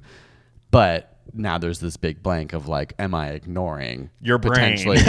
but 0.72 1.14
now 1.34 1.58
there's 1.58 1.80
this 1.80 1.98
big 1.98 2.24
blank 2.24 2.54
of 2.54 2.68
like 2.68 2.94
am 3.00 3.14
i 3.14 3.30
ignoring 3.30 4.10
Your 4.22 4.38
brain, 4.38 4.78
potentially 4.78 4.98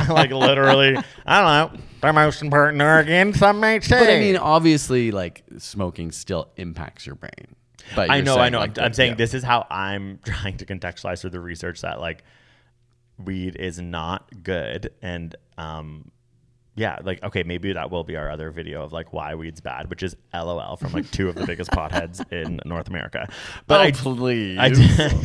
like 0.08 0.30
literally, 0.30 0.96
I 1.26 1.40
don't 1.40 1.78
know, 1.78 1.84
the 2.00 2.12
most 2.12 2.42
important 2.42 2.82
organ. 2.82 3.32
Some 3.34 3.60
might 3.60 3.84
say. 3.84 3.98
But 3.98 4.10
I 4.10 4.18
mean, 4.18 4.36
obviously, 4.36 5.10
like 5.10 5.44
smoking 5.58 6.12
still 6.12 6.50
impacts 6.56 7.06
your 7.06 7.14
brain. 7.14 7.54
But 7.94 8.10
I 8.10 8.20
know, 8.20 8.36
I 8.36 8.48
know. 8.48 8.58
like, 8.58 8.78
I'm, 8.78 8.86
I'm 8.86 8.92
saying 8.92 9.12
yeah. 9.12 9.16
this 9.16 9.34
is 9.34 9.42
how 9.42 9.66
I'm 9.70 10.20
trying 10.24 10.56
to 10.58 10.66
contextualize 10.66 11.20
through 11.20 11.30
the 11.30 11.40
research 11.40 11.80
that 11.82 12.00
like 12.00 12.24
weed 13.18 13.56
is 13.56 13.80
not 13.80 14.42
good, 14.42 14.92
and 15.02 15.34
um, 15.58 16.10
yeah, 16.80 16.98
like 17.02 17.22
okay, 17.22 17.42
maybe 17.42 17.74
that 17.74 17.90
will 17.90 18.04
be 18.04 18.16
our 18.16 18.30
other 18.30 18.50
video 18.50 18.82
of 18.82 18.90
like 18.90 19.12
why 19.12 19.34
weed's 19.34 19.60
bad, 19.60 19.90
which 19.90 20.02
is 20.02 20.16
LOL 20.32 20.76
from 20.76 20.92
like 20.92 21.10
two 21.10 21.28
of 21.28 21.34
the 21.34 21.46
biggest 21.46 21.70
potheads 21.70 22.24
in 22.32 22.58
North 22.64 22.88
America. 22.88 23.28
But 23.66 23.80
oh, 23.80 23.82
I, 23.82 23.90
please. 23.90 24.58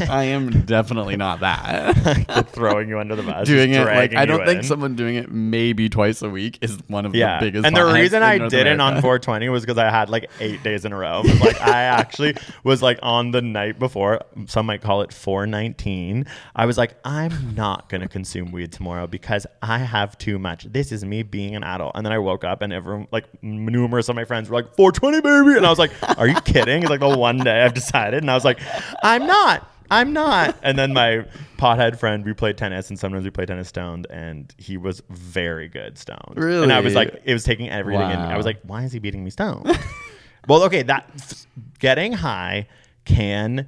I 0.09 0.23
am 0.25 0.65
definitely 0.65 1.15
not 1.15 1.39
that. 1.39 2.49
throwing 2.51 2.89
you 2.89 2.99
under 2.99 3.15
the 3.15 3.23
bus, 3.23 3.47
doing 3.47 3.73
it 3.73 3.85
like 3.85 4.13
I 4.15 4.25
don't 4.25 4.45
think 4.45 4.59
in. 4.59 4.63
someone 4.65 4.95
doing 4.95 5.15
it 5.15 5.31
maybe 5.31 5.87
twice 5.87 6.21
a 6.21 6.29
week 6.29 6.59
is 6.61 6.77
one 6.87 7.05
of 7.05 7.15
yeah. 7.15 7.39
the 7.39 7.45
biggest. 7.45 7.65
and 7.65 7.73
the 7.73 7.85
reason 7.85 8.21
I 8.21 8.37
North 8.37 8.51
didn't 8.51 8.81
on 8.81 8.95
420 8.95 9.47
was 9.47 9.63
because 9.63 9.77
I 9.77 9.89
had 9.89 10.09
like 10.09 10.29
eight 10.41 10.61
days 10.61 10.83
in 10.83 10.91
a 10.91 10.97
row. 10.97 11.21
Like 11.39 11.61
I 11.61 11.83
actually 11.83 12.35
was 12.65 12.81
like 12.81 12.99
on 13.01 13.31
the 13.31 13.41
night 13.41 13.79
before, 13.79 14.19
some 14.47 14.65
might 14.65 14.81
call 14.81 15.03
it 15.03 15.13
419. 15.13 16.25
I 16.53 16.65
was 16.65 16.77
like, 16.77 16.95
I'm 17.05 17.55
not 17.55 17.87
gonna 17.87 18.09
consume 18.09 18.51
weed 18.51 18.73
tomorrow 18.73 19.07
because 19.07 19.47
I 19.61 19.77
have 19.77 20.17
too 20.17 20.37
much. 20.37 20.65
This 20.65 20.91
is 20.91 21.05
me 21.05 21.23
being 21.23 21.44
an 21.53 21.63
adult. 21.63 21.91
And 21.95 22.05
then 22.05 22.13
I 22.13 22.17
woke 22.17 22.43
up 22.43 22.61
and 22.61 22.73
everyone, 22.73 23.07
like 23.11 23.25
numerous 23.43 24.09
of 24.09 24.15
my 24.15 24.25
friends 24.25 24.49
were 24.49 24.55
like, 24.55 24.75
420 24.75 25.21
baby, 25.21 25.57
and 25.57 25.65
I 25.65 25.69
was 25.69 25.77
like, 25.77 25.91
Are 26.17 26.27
you 26.27 26.39
kidding? 26.41 26.81
It's 26.81 26.89
like 26.89 27.01
the 27.01 27.17
one 27.17 27.37
day 27.37 27.61
I've 27.61 27.73
decided, 27.73 28.23
and 28.23 28.31
I 28.31 28.33
was 28.33 28.45
like, 28.45 28.59
I'm 29.03 29.27
not. 29.27 29.69
I'm 29.91 30.13
not. 30.13 30.57
And 30.63 30.79
then 30.79 30.93
my 30.93 31.25
pothead 31.57 31.99
friend, 31.99 32.25
we 32.25 32.33
played 32.33 32.57
tennis, 32.57 32.89
and 32.89 32.97
sometimes 32.97 33.23
we 33.23 33.29
play 33.29 33.45
tennis 33.45 33.69
stoned, 33.69 34.07
and 34.09 34.53
he 34.57 34.77
was 34.77 35.03
very 35.09 35.67
good 35.67 35.97
stoned. 35.97 36.37
And 36.63 36.73
I 36.73 36.79
was 36.79 36.95
like, 36.95 37.21
it 37.23 37.33
was 37.33 37.43
taking 37.43 37.69
everything 37.69 38.09
in 38.09 38.19
me. 38.19 38.25
I 38.25 38.37
was 38.37 38.45
like, 38.47 38.59
why 38.63 38.83
is 38.83 38.91
he 38.91 38.99
beating 38.99 39.23
me 39.23 39.29
stoned? 39.29 39.77
well, 40.47 40.63
okay, 40.63 40.81
that 40.83 41.45
getting 41.79 42.13
high 42.13 42.67
can 43.05 43.67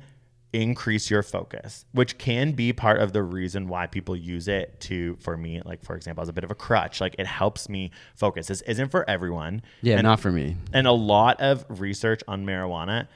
increase 0.54 1.10
your 1.12 1.22
focus, 1.24 1.86
which 1.91 2.18
can 2.18 2.54
be 2.54 2.72
part 2.74 3.00
of 3.02 3.12
the 3.14 3.22
reason 3.22 3.68
why 3.68 3.86
people 3.86 4.16
use 4.16 4.48
it 4.48 4.80
to, 4.80 5.16
for 5.18 5.36
me, 5.38 5.62
like 5.66 5.84
for 5.84 5.95
example, 5.95 6.22
as 6.22 6.30
a 6.30 6.34
bit 6.34 6.43
of 6.43 6.52
a 6.52 6.56
crutch. 6.56 7.02
Like 7.02 7.16
it 7.20 7.28
helps 7.28 7.68
me 7.70 7.91
focus. 8.16 8.48
This 8.48 8.62
isn't 8.62 8.89
for 8.89 9.08
everyone. 9.10 9.62
Yeah, 9.82 9.95
And- 9.95 10.04
not 10.04 10.20
for 10.20 10.32
me. 10.32 10.56
and 10.74 10.88
a 10.88 10.91
lot 10.91 11.41
of 11.41 11.66
research 11.70 12.22
on 12.28 12.45
marijuana 12.45 13.08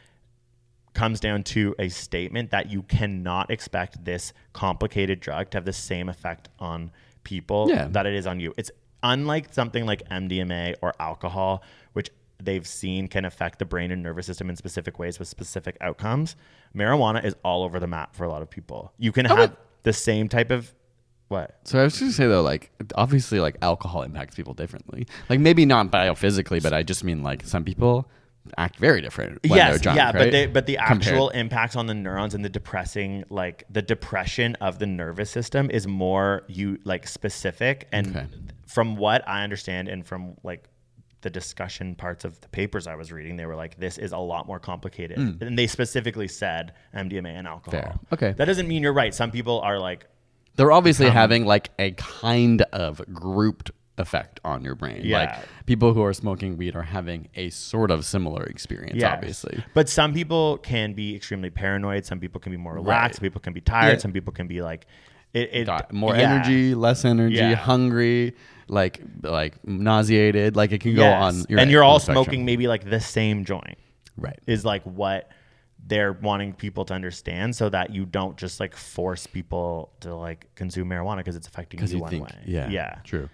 comes 0.93 1.21
down 1.21 1.41
to 1.41 1.73
a 1.79 1.87
statement 1.87 2.51
that 2.51 2.69
you 2.69 2.81
cannot 2.83 3.49
expect 3.49 4.03
this 4.03 4.33
complicated 4.51 5.21
drug 5.21 5.49
to 5.51 5.57
have 5.57 5.63
the 5.65 5.71
same 5.73 6.09
effect 6.09 6.49
on 6.59 6.91
people 7.23 7.67
Yeah. 7.69 7.87
that 7.91 8.05
it 8.05 8.13
is 8.13 8.27
on 8.27 8.41
you. 8.41 8.53
It's 8.57 8.71
unlike 9.01 9.53
something 9.53 9.85
like 9.85 10.03
MDMA 10.09 10.75
or 10.81 10.93
alcohol, 10.99 11.63
which 11.93 12.09
they've 12.45 12.65
seen 12.67 13.07
can 13.07 13.25
affect 13.25 13.59
the 13.59 13.65
brain 13.65 13.91
and 13.91 14.01
nervous 14.03 14.25
system 14.25 14.49
in 14.49 14.55
specific 14.55 14.99
ways 14.99 15.19
with 15.19 15.27
specific 15.27 15.77
outcomes. 15.81 16.35
Marijuana 16.75 17.23
is 17.23 17.35
all 17.43 17.63
over 17.63 17.79
the 17.79 17.87
map 17.87 18.15
for 18.15 18.23
a 18.23 18.29
lot 18.29 18.41
of 18.41 18.49
people. 18.49 18.93
You 18.97 19.11
can 19.11 19.27
oh, 19.27 19.35
have 19.35 19.57
the 19.83 19.93
same 19.93 20.29
type 20.29 20.51
of 20.51 20.73
what? 21.27 21.59
So 21.63 21.79
I 21.79 21.83
was 21.83 21.93
just 21.93 22.01
gonna 22.01 22.13
say 22.13 22.27
though, 22.27 22.41
like 22.41 22.71
obviously, 22.95 23.39
like 23.39 23.55
alcohol 23.61 24.03
impacts 24.03 24.35
people 24.35 24.53
differently. 24.53 25.07
Like 25.29 25.39
maybe 25.39 25.65
not 25.65 25.91
biophysically, 25.91 26.61
but 26.61 26.73
I 26.73 26.83
just 26.83 27.03
mean 27.03 27.23
like 27.23 27.45
some 27.45 27.63
people 27.63 28.09
act 28.57 28.77
very 28.77 29.01
different. 29.01 29.41
When 29.43 29.57
they're 29.57 29.71
yes, 29.71 29.81
drunk, 29.81 29.97
yeah, 29.97 30.11
but 30.11 30.31
they, 30.31 30.45
but 30.47 30.65
the 30.65 30.75
Compared- 30.75 31.13
actual 31.13 31.29
impacts 31.29 31.75
on 31.75 31.85
the 31.85 31.93
neurons 31.93 32.33
and 32.33 32.43
the 32.43 32.49
depressing, 32.49 33.23
like 33.29 33.63
the 33.69 33.81
depression 33.81 34.55
of 34.61 34.79
the 34.79 34.87
nervous 34.87 35.29
system, 35.29 35.69
is 35.69 35.87
more 35.87 36.43
you 36.47 36.79
like 36.83 37.07
specific. 37.07 37.87
And 37.91 38.07
Okay. 38.07 38.25
from 38.65 38.95
what 38.95 39.27
I 39.27 39.43
understand, 39.43 39.87
and 39.87 40.05
from 40.05 40.35
like 40.43 40.65
the 41.21 41.29
discussion 41.29 41.95
parts 41.95 42.25
of 42.25 42.39
the 42.41 42.49
papers 42.49 42.87
I 42.87 42.95
was 42.95 43.11
reading, 43.11 43.35
they 43.35 43.45
were 43.45 43.55
like, 43.55 43.79
"This 43.79 43.97
is 43.97 44.11
a 44.11 44.17
lot 44.17 44.47
more 44.47 44.59
complicated," 44.59 45.17
mm. 45.17 45.41
and 45.41 45.57
they 45.57 45.67
specifically 45.67 46.27
said 46.27 46.73
MDMA 46.93 47.37
and 47.37 47.47
alcohol. 47.47 47.79
Fair. 47.79 47.99
Okay. 48.13 48.33
that 48.37 48.45
doesn't 48.45 48.67
mean 48.67 48.81
you're 48.81 48.93
right. 48.93 49.13
Some 49.13 49.31
people 49.31 49.59
are 49.61 49.79
like, 49.79 50.07
they're 50.55 50.71
obviously 50.71 51.09
having 51.09 51.45
like 51.45 51.69
a 51.79 51.91
kind 51.91 52.61
of 52.73 53.01
grouped 53.13 53.71
effect 53.97 54.39
on 54.43 54.63
your 54.63 54.75
brain. 54.75 55.01
Yeah. 55.03 55.19
Like 55.19 55.47
people 55.65 55.93
who 55.93 56.03
are 56.03 56.13
smoking 56.13 56.57
weed 56.57 56.75
are 56.75 56.81
having 56.81 57.29
a 57.35 57.49
sort 57.51 57.91
of 57.91 58.03
similar 58.03 58.43
experience, 58.43 58.99
Yes. 58.99 59.13
obviously. 59.13 59.63
But 59.73 59.89
some 59.89 60.13
people 60.13 60.57
can 60.57 60.93
be 60.93 61.15
extremely 61.15 61.49
paranoid. 61.49 62.05
Some 62.05 62.19
people 62.19 62.41
can 62.41 62.51
be 62.51 62.57
more 62.57 62.73
relaxed. 62.75 62.89
Right. 62.89 63.15
Some 63.15 63.23
people 63.23 63.41
can 63.41 63.53
be 63.53 63.61
tired. 63.61 63.93
Yeah. 63.93 63.97
Some 63.99 64.11
people 64.11 64.33
can 64.33 64.47
be 64.47 64.61
like, 64.61 64.87
it, 65.33 65.67
it 65.69 65.93
more 65.93 66.13
yeah. 66.13 66.33
energy, 66.33 66.75
less 66.75 67.05
energy, 67.05 67.53
hungry, 67.53 68.35
like 68.67 69.01
like 69.23 69.55
nauseated. 69.67 70.55
Like 70.55 70.71
it 70.71 70.81
can 70.81 70.95
go 70.95 71.01
Yes. 71.01 71.21
on. 71.23 71.35
and 71.49 71.51
right, 71.57 71.67
you're 71.67 71.83
on 71.83 71.89
all 71.89 71.97
the 71.99 72.03
spectrum. 72.03 72.23
smoking 72.25 72.45
maybe 72.45 72.67
like 72.67 72.89
the 72.89 72.99
same 72.99 73.45
joint. 73.45 73.77
Right. 74.17 74.39
Is 74.47 74.63
like 74.65 74.83
what 74.83 75.29
they're 75.87 76.13
wanting 76.13 76.53
people 76.53 76.85
to 76.85 76.93
understand, 76.93 77.55
so 77.55 77.67
that 77.69 77.89
you 77.91 78.05
don't 78.05 78.37
just 78.37 78.59
like 78.59 78.75
force 78.75 79.25
people 79.25 79.91
to 80.01 80.13
like 80.15 80.47
consume 80.55 80.89
marijuana 80.89 81.17
because 81.17 81.35
it's 81.35 81.47
affecting 81.47 81.79
you, 81.79 81.81
because 81.81 81.93
you 81.93 81.99
one 81.99 82.09
think, 82.11 82.23
way. 82.25 82.35
yeah, 82.45 82.69
yeah. 82.69 82.95
true. 83.03 83.29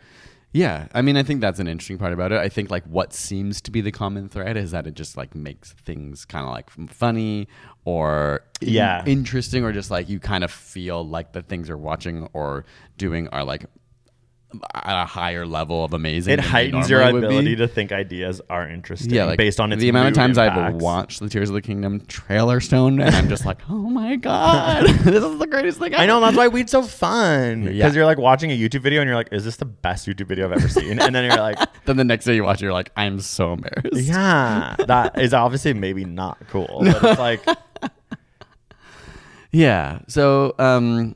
Yeah, 0.53 0.87
I 0.93 1.01
mean, 1.01 1.17
I 1.17 1.23
think 1.23 1.41
that's 1.41 1.59
an 1.59 1.67
interesting 1.67 1.97
part 1.97 2.13
about 2.13 2.31
it. 2.31 2.39
I 2.39 2.47
think 2.47 2.71
like 2.71 2.85
what 2.85 3.11
seems 3.13 3.59
to 3.61 3.69
be 3.69 3.81
the 3.81 3.91
common 3.91 4.29
thread 4.29 4.55
is 4.55 4.71
that 4.71 4.87
it 4.87 4.93
just 4.95 5.17
like 5.17 5.35
makes 5.35 5.73
things 5.73 6.23
kind 6.23 6.45
of 6.45 6.51
like 6.51 6.69
f- 6.69 6.89
funny 6.89 7.49
or 7.83 8.41
in- 8.61 8.69
Yeah. 8.69 9.03
interesting, 9.05 9.65
or 9.65 9.73
just 9.73 9.91
like 9.91 10.07
you 10.07 10.19
kind 10.19 10.45
of 10.45 10.49
feel 10.51 11.05
like 11.05 11.33
the 11.33 11.41
things 11.41 11.67
you're 11.67 11.77
watching 11.77 12.29
or 12.31 12.65
doing 12.97 13.27
are 13.27 13.43
like 13.43 13.65
at 14.73 15.03
a 15.03 15.05
higher 15.05 15.45
level 15.45 15.83
of 15.83 15.91
amazing. 15.93 16.33
It 16.33 16.39
heightens 16.39 16.89
your 16.89 17.01
ability 17.01 17.57
to 17.57 17.67
think 17.67 17.91
ideas 17.91 18.41
are 18.49 18.67
interesting. 18.67 19.13
Yeah, 19.13 19.25
like 19.25 19.37
based 19.37 19.59
on 19.59 19.69
the 19.71 19.89
amount 19.89 20.07
of 20.07 20.13
times 20.13 20.37
I've 20.37 20.75
watched 20.75 21.19
the 21.19 21.27
Tears 21.27 21.49
of 21.49 21.53
the 21.55 21.61
Kingdom 21.61 21.99
trailer 22.07 22.61
stone, 22.61 23.01
and 23.01 23.13
I'm 23.13 23.27
just 23.27 23.45
like, 23.45 23.57
oh 23.69 23.89
my 23.89 24.15
god, 24.15 24.85
this 25.03 25.23
is 25.23 25.37
the 25.39 25.47
greatest 25.47 25.79
thing. 25.79 25.93
Ever. 25.93 26.01
I 26.01 26.05
know 26.05 26.21
that's 26.21 26.37
why 26.37 26.47
weed's 26.47 26.71
so 26.71 26.81
fun 26.81 27.63
because 27.65 27.75
Yeah. 27.77 27.91
you're 27.91 28.05
like 28.05 28.17
watching 28.17 28.49
a 28.51 28.57
YouTube 28.57 28.81
video 28.81 29.01
and 29.01 29.07
you're 29.07 29.17
like, 29.17 29.29
"Is 29.33 29.43
this 29.43 29.57
the 29.57 29.65
best 29.65 30.07
YouTube 30.07 30.27
video 30.27 30.45
I've 30.45 30.53
ever 30.53 30.69
seen?" 30.69 30.99
And 30.99 31.13
then 31.13 31.25
you're 31.25 31.35
like, 31.41 31.57
Then 31.85 31.97
the 31.97 32.03
next 32.05 32.23
day 32.25 32.35
you 32.35 32.43
watch, 32.43 32.61
it, 32.61 32.65
you're 32.65 32.73
like, 32.73 32.91
I'm 32.95 33.19
so 33.19 33.53
embarrassed. 33.53 34.07
"Yeah, 34.07 34.75
that 34.87 35.19
is 35.21 35.33
obviously 35.33 35.73
maybe 35.73 36.05
not 36.05 36.37
cool." 36.49 36.83
But 36.83 37.03
it's 37.03 37.19
like, 37.19 37.45
Yeah. 39.51 39.99
So 40.07 40.55
um 40.57 41.15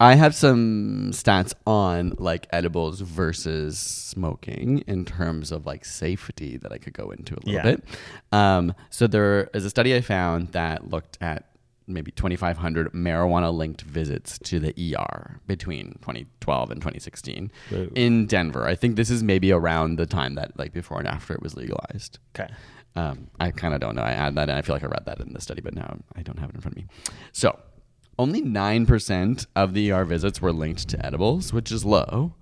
I 0.00 0.14
have 0.14 0.34
some 0.34 1.10
stats 1.12 1.52
on 1.66 2.14
like 2.18 2.46
edibles 2.52 3.00
versus 3.02 3.78
smoking 3.78 4.78
in 4.86 5.04
terms 5.04 5.52
of 5.52 5.66
like 5.66 5.84
safety 5.84 6.56
that 6.56 6.72
I 6.72 6.78
could 6.78 6.94
go 6.94 7.10
into 7.10 7.34
a 7.34 7.40
little 7.44 7.52
Yeah. 7.52 7.62
bit. 7.62 7.84
Um 8.32 8.74
so 8.88 9.06
there 9.06 9.50
is 9.54 9.64
a 9.64 9.70
study 9.70 9.94
I 9.94 10.00
found 10.00 10.48
that 10.52 10.88
looked 10.90 11.18
at 11.20 11.44
maybe 11.86 12.12
2500 12.12 12.92
marijuana 12.92 13.52
linked 13.52 13.82
visits 13.82 14.38
to 14.38 14.60
the 14.60 14.72
ER 14.96 15.40
between 15.46 15.92
2012 16.02 16.70
and 16.70 16.80
2016 16.80 17.50
in 17.96 18.26
Denver. 18.26 18.64
I 18.66 18.76
think 18.76 18.94
this 18.96 19.10
is 19.10 19.22
maybe 19.24 19.50
around 19.52 19.96
the 19.96 20.06
time 20.06 20.34
that 20.36 20.56
like 20.58 20.72
before 20.72 20.98
and 20.98 21.08
after 21.08 21.34
it 21.34 21.42
was 21.42 21.56
legalized. 21.56 22.18
okay, 22.34 22.52
Um, 22.94 23.26
I 23.40 23.50
kind 23.50 23.74
of 23.74 23.80
don't 23.80 23.96
know. 23.96 24.02
I 24.02 24.12
add 24.12 24.34
that, 24.36 24.48
and 24.48 24.56
I 24.58 24.62
feel 24.62 24.74
like 24.76 24.84
I 24.84 24.86
read 24.88 25.04
that 25.06 25.18
in 25.20 25.32
the 25.32 25.40
study, 25.40 25.60
but 25.62 25.74
now 25.74 25.98
I 26.16 26.22
don't 26.22 26.38
have 26.38 26.50
it 26.50 26.54
in 26.56 26.60
front 26.60 26.76
of 26.76 26.82
me. 26.82 26.88
So, 27.32 27.58
only 28.18 28.40
nine 28.42 28.86
percent 28.86 29.46
of 29.56 29.74
the 29.74 29.90
ER 29.92 30.04
visits 30.04 30.40
were 30.42 30.52
linked 30.52 30.88
to 30.88 31.04
edibles, 31.06 31.52
which 31.52 31.72
is 31.72 31.84
low. 31.84 32.34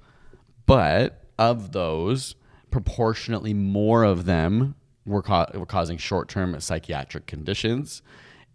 But 0.66 1.24
of 1.38 1.72
those, 1.72 2.34
proportionately 2.70 3.54
more 3.54 4.02
of 4.04 4.24
them 4.24 4.74
were, 5.06 5.22
ca- 5.22 5.46
were 5.54 5.64
causing 5.66 5.96
short-term 5.96 6.58
psychiatric 6.60 7.26
conditions. 7.26 8.02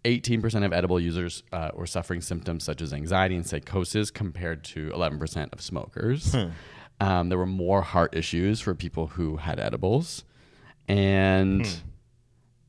18% 0.04 0.64
of 0.66 0.72
edible 0.72 1.00
users 1.00 1.42
uh, 1.50 1.70
were 1.74 1.86
suffering 1.86 2.20
symptoms 2.20 2.62
such 2.62 2.82
as 2.82 2.92
anxiety 2.92 3.34
and 3.36 3.46
psychosis 3.46 4.10
compared 4.10 4.62
to 4.62 4.90
11% 4.90 5.52
of 5.52 5.60
smokers. 5.62 6.36
Um, 7.00 7.28
there 7.30 7.38
were 7.38 7.46
more 7.46 7.82
heart 7.82 8.14
issues 8.14 8.60
for 8.60 8.74
people 8.74 9.06
who 9.08 9.38
had 9.38 9.58
edibles. 9.58 10.24
And 10.86 11.66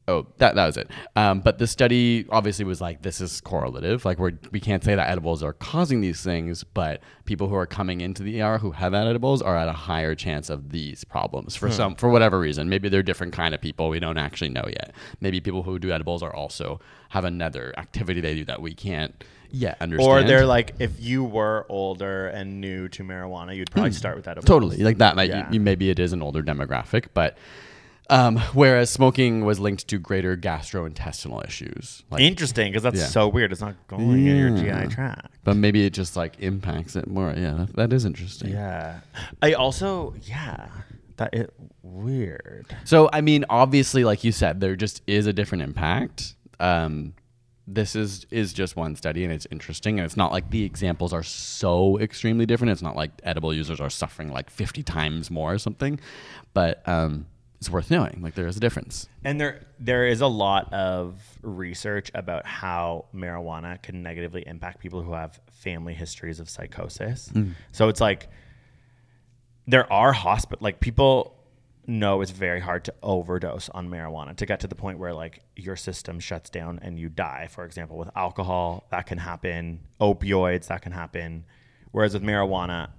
oh, 0.08 0.28
that, 0.38 0.56
that 0.56 0.66
was 0.66 0.78
it. 0.78 0.90
Um, 1.16 1.40
but 1.42 1.58
the 1.58 1.68
study 1.68 2.26
obviously 2.30 2.64
was 2.66 2.80
like, 2.80 3.02
this 3.02 3.20
is 3.22 3.42
correlative. 3.42 4.06
Like, 4.06 4.20
we're, 4.20 4.34
we 4.52 4.60
can't 4.60 4.84
say 4.84 4.96
that 4.96 5.10
edibles 5.10 5.42
are 5.42 5.54
causing 5.54 6.02
these 6.02 6.22
things, 6.22 6.64
but 6.64 7.02
people 7.26 7.48
who 7.48 7.56
are 7.56 7.66
coming 7.66 8.02
into 8.02 8.22
the 8.24 8.42
ER 8.42 8.58
who 8.60 8.72
have 8.72 8.94
had 8.94 9.08
edibles 9.08 9.42
are 9.42 9.58
at 9.58 9.68
a 9.68 9.74
higher 9.74 10.14
chance 10.16 10.50
of 10.50 10.72
these 10.72 11.04
problems 11.04 11.56
for 11.56 11.72
some, 11.72 11.96
for 11.96 12.10
whatever 12.10 12.40
reason. 12.40 12.70
Maybe 12.70 12.88
they're 12.90 13.04
different 13.04 13.34
kind 13.34 13.56
of 13.56 13.62
people. 13.62 13.90
We 13.90 14.00
don't 14.00 14.18
actually 14.18 14.50
know 14.50 14.66
yet. 14.68 14.94
Maybe 15.22 15.40
people 15.42 15.64
who 15.64 15.80
do 15.80 15.92
edibles 15.92 16.22
are 16.22 16.34
also 16.34 16.80
have 17.10 17.26
another 17.26 17.74
activity 17.78 18.22
they 18.22 18.36
do 18.36 18.46
that 18.46 18.62
we 18.62 18.74
can't 18.74 19.24
yet 19.52 19.78
understand. 19.82 20.10
or 20.10 20.24
they're 20.24 20.46
like, 20.46 20.76
if 20.80 21.00
you 21.02 21.24
were 21.24 21.66
older 21.70 22.28
and 22.28 22.60
new 22.62 22.88
to 22.90 23.04
marijuana, 23.04 23.56
you'd 23.56 23.72
probably 23.72 23.92
start 23.92 24.16
with 24.18 24.26
that. 24.26 24.38
Hmm. 24.38 24.46
Totally, 24.46 24.78
like 24.78 24.98
that. 24.98 25.16
Like 25.16 25.30
Yeah. 25.30 25.48
you, 25.48 25.56
you, 25.56 25.60
maybe 25.62 25.90
it 25.90 25.98
is 26.00 26.14
an 26.14 26.22
older 26.22 26.44
demographic, 26.44 27.08
but 27.14 27.38
um, 28.10 28.38
whereas 28.54 28.90
smoking 28.90 29.44
was 29.46 29.60
linked 29.60 29.88
to 29.88 29.98
greater 29.98 30.36
gastrointestinal 30.38 31.46
issues. 31.46 32.04
Like, 32.12 32.22
Interesting, 32.22 32.72
because 32.72 32.84
that's 32.84 33.00
Yeah. 33.00 33.06
so 33.08 33.28
weird. 33.28 33.52
It's 33.52 33.62
not 33.62 33.76
going 33.88 34.26
in 34.28 34.38
your 34.38 34.50
GI 34.56 34.94
tract. 34.94 35.36
but 35.44 35.56
maybe 35.56 35.86
it 35.86 35.92
just 35.94 36.16
like 36.16 36.40
impacts 36.40 36.96
it 36.96 37.08
more. 37.08 37.34
Yeah, 37.36 37.54
that, 37.54 37.76
that 37.76 37.94
is 37.94 38.06
interesting. 38.06 38.52
Yeah, 38.52 39.00
I 39.42 39.54
also 39.54 40.14
yeah, 40.24 40.68
that 41.18 41.34
it 41.34 41.54
weird. 41.82 42.66
So 42.84 43.10
I 43.12 43.22
mean, 43.22 43.46
obviously, 43.50 44.04
like 44.04 44.24
you 44.24 44.32
said, 44.32 44.60
there 44.60 44.76
just 44.76 45.02
is 45.08 45.28
a 45.28 45.34
different 45.34 45.64
impact. 45.64 46.36
Um, 46.60 47.14
this 47.68 47.96
is 47.96 48.28
is 48.30 48.54
just 48.54 48.76
one 48.76 48.96
study, 48.96 49.24
and 49.24 49.34
it's 49.34 49.48
interesting, 49.50 49.98
and 49.98 50.06
it's 50.06 50.16
not 50.18 50.32
like 50.32 50.52
the 50.52 50.64
examples 50.64 51.12
are 51.14 51.24
so 51.24 51.98
extremely 52.00 52.46
different. 52.46 52.72
It's 52.72 52.82
not 52.84 52.96
like 52.96 53.12
edible 53.24 53.54
users 53.54 53.80
are 53.82 53.90
suffering 53.90 54.32
like 54.32 54.50
fifty 54.52 54.84
times 54.84 55.32
more 55.32 55.54
or 55.54 55.58
something, 55.58 56.00
but 56.54 56.88
um, 56.88 57.26
it's 57.60 57.70
worth 57.70 57.90
knowing. 57.90 58.20
Like 58.22 58.36
there 58.36 58.48
is 58.48 58.58
a 58.58 58.60
difference. 58.60 59.08
And 59.24 59.40
there 59.40 59.66
there 59.80 60.06
is 60.06 60.22
a 60.22 60.28
lot 60.28 60.72
of 60.74 61.20
research 61.42 62.12
about 62.14 62.46
how 62.46 63.06
marijuana 63.14 63.82
can 63.82 64.04
negatively 64.04 64.46
impact 64.46 64.80
people 64.80 65.02
who 65.02 65.14
have 65.14 65.40
family 65.52 65.94
histories 65.94 66.40
of 66.40 66.50
psychosis. 66.50 67.30
Mm. 67.34 67.54
So 67.72 67.90
it's 67.90 68.02
like 68.02 68.30
there 69.68 69.92
are 69.92 70.14
hospital 70.14 70.64
like 70.64 70.80
people 70.80 71.36
know 71.88 72.22
it's 72.22 72.32
very 72.32 72.60
hard 72.60 72.84
to 72.86 72.94
overdose 73.04 73.70
on 73.70 73.90
marijuana 73.90 74.36
to 74.36 74.46
get 74.46 74.60
to 74.60 74.68
the 74.68 74.76
point 74.76 74.98
where 74.98 75.14
like 75.14 75.44
your 75.56 75.76
system 75.76 76.20
shuts 76.20 76.50
down 76.50 76.80
and 76.82 77.00
you 77.00 77.10
die. 77.10 77.48
For 77.50 77.66
example, 77.66 77.98
with 77.98 78.10
alcohol, 78.16 78.86
that 78.92 79.06
can 79.06 79.18
happen. 79.18 79.82
Opioids, 80.02 80.68
that 80.68 80.82
can 80.82 80.92
happen. 80.92 81.46
Whereas 81.92 82.14
with 82.14 82.24
marijuana, 82.24 82.90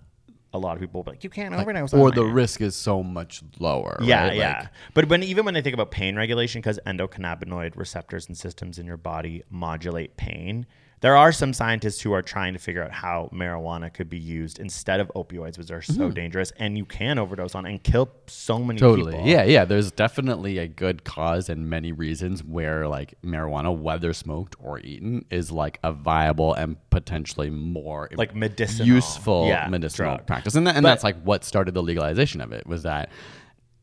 a 0.57 0.59
lot 0.59 0.75
of 0.75 0.81
people 0.81 0.99
will 0.99 1.05
be 1.05 1.11
like, 1.13 1.25
you 1.25 1.31
can't 1.31 1.55
overdose. 1.55 1.93
on 1.93 2.01
or 2.01 2.11
the 2.11 2.25
risk 2.25 2.61
is 2.61 2.75
so 2.75 3.03
much 3.03 3.43
lower. 3.59 3.99
Yeah, 4.03 4.29
right? 4.29 4.37
yeah. 4.37 4.59
Like, 4.61 4.69
but 4.95 5.09
when 5.09 5.23
even 5.23 5.45
when 5.45 5.55
they 5.55 5.63
think 5.63 5.75
about 5.75 5.91
pain 5.91 6.17
regulation, 6.17 6.61
because 6.61 6.81
endocannabinoid 6.87 7.77
receptors 7.77 8.27
and 8.27 8.37
systems 8.37 8.79
in 8.79 8.87
your 8.87 8.97
body 8.97 9.43
modulate 9.51 10.17
pain, 10.17 10.67
there 11.01 11.17
are 11.17 11.31
some 11.31 11.53
scientists 11.53 12.01
who 12.01 12.13
are 12.13 12.23
trying 12.23 12.55
to 12.55 12.59
figure 12.59 12.83
out 12.83 12.91
how 12.91 13.29
marijuana 13.33 13.93
could 13.93 14.09
be 14.09 14.19
used 14.19 14.59
instead 14.59 14.99
of 14.99 15.09
opioids, 15.15 15.59
which 15.59 15.71
are 15.71 15.83
so 15.83 15.93
mm-hmm. 15.93 16.11
dangerous 16.11 16.53
and 16.59 16.79
you 16.79 16.87
can 16.87 17.19
overdose 17.19 17.55
on 17.55 17.67
and 17.67 17.83
kill 17.83 18.11
so 18.27 18.59
many 18.59 18.79
totally. 18.79 19.13
people. 19.13 19.29
Yeah, 19.29 19.45
yeah. 19.45 19.65
There's 19.67 19.93
definitely 19.93 20.57
a 20.59 20.67
good 20.67 21.05
cause 21.05 21.51
and 21.51 21.69
many 21.69 21.93
reasons 21.93 22.43
where 22.43 22.89
like 22.89 23.15
marijuana, 23.23 23.77
whether 23.77 24.13
smoked 24.15 24.57
or 24.59 24.79
eaten, 24.81 25.27
is 25.31 25.53
like 25.53 25.79
a 25.85 25.93
viable 25.93 26.55
and 26.55 26.77
potentially 26.91 27.51
more 27.51 28.09
Like 28.17 28.35
medicinal. 28.35 28.87
useful 28.87 29.49
Yeah, 29.49 29.69
medicinal 29.69 30.17
drug. 30.17 30.27
practice. 30.27 30.55
And 30.55 30.67
that, 30.67 30.77
and 30.77 30.83
But- 30.83 30.91
that's 30.91 31.05
like 31.05 31.21
what 31.23 31.45
started 31.45 31.75
the 31.75 31.83
legalization 31.83 32.41
of 32.41 32.53
it 32.53 32.67
was 32.67 32.85
that 32.85 33.11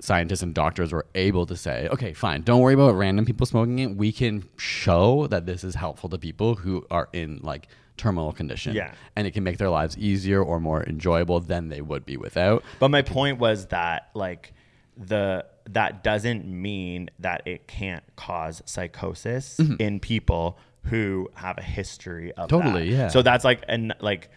scientists 0.04 0.42
and 0.44 0.54
doctors 0.54 0.92
were 0.92 1.06
able 1.16 1.46
to 1.46 1.56
say, 1.56 1.88
okay, 1.90 2.14
fine, 2.14 2.42
don't 2.42 2.60
worry 2.62 2.74
about 2.74 2.92
random 2.96 3.26
people 3.26 3.46
smoking 3.46 3.80
it. 3.80 3.96
We 3.96 4.12
can 4.12 4.44
show 4.58 5.28
that 5.28 5.46
this 5.46 5.64
is 5.64 5.76
helpful 5.76 6.10
to 6.10 6.18
people 6.18 6.56
who 6.56 6.86
are 6.92 7.08
in 7.14 7.40
like 7.42 7.68
terminal 7.96 8.34
condition. 8.34 8.76
Yeah. 8.76 8.94
And 9.16 9.26
it 9.28 9.32
can 9.32 9.44
make 9.44 9.58
their 9.60 9.70
lives 9.70 9.98
easier 9.98 10.44
or 10.44 10.60
more 10.60 10.84
enjoyable 10.84 11.40
than 11.40 11.70
they 11.70 11.82
would 11.82 12.06
be 12.06 12.18
without. 12.18 12.64
But 12.80 12.90
my 12.90 13.02
point 13.02 13.40
was 13.40 13.68
that 13.68 14.10
like 14.14 14.54
the 14.98 15.46
that 15.70 16.04
doesn't 16.04 16.46
mean 16.46 17.10
that 17.20 17.44
it 17.48 17.68
can't 17.68 18.04
cause 18.18 18.62
psychosis 18.66 19.58
Mm-hmm. 19.58 19.76
in 19.80 20.00
people 20.02 20.58
who 20.86 21.30
have 21.36 21.58
a 21.58 21.64
history 21.64 22.34
of 22.34 22.50
Totally, 22.50 22.90
that. 22.90 22.96
yeah. 22.96 23.08
So 23.08 23.22
that's 23.22 23.46
like 23.46 23.64
an 23.70 23.94
like 24.02 24.30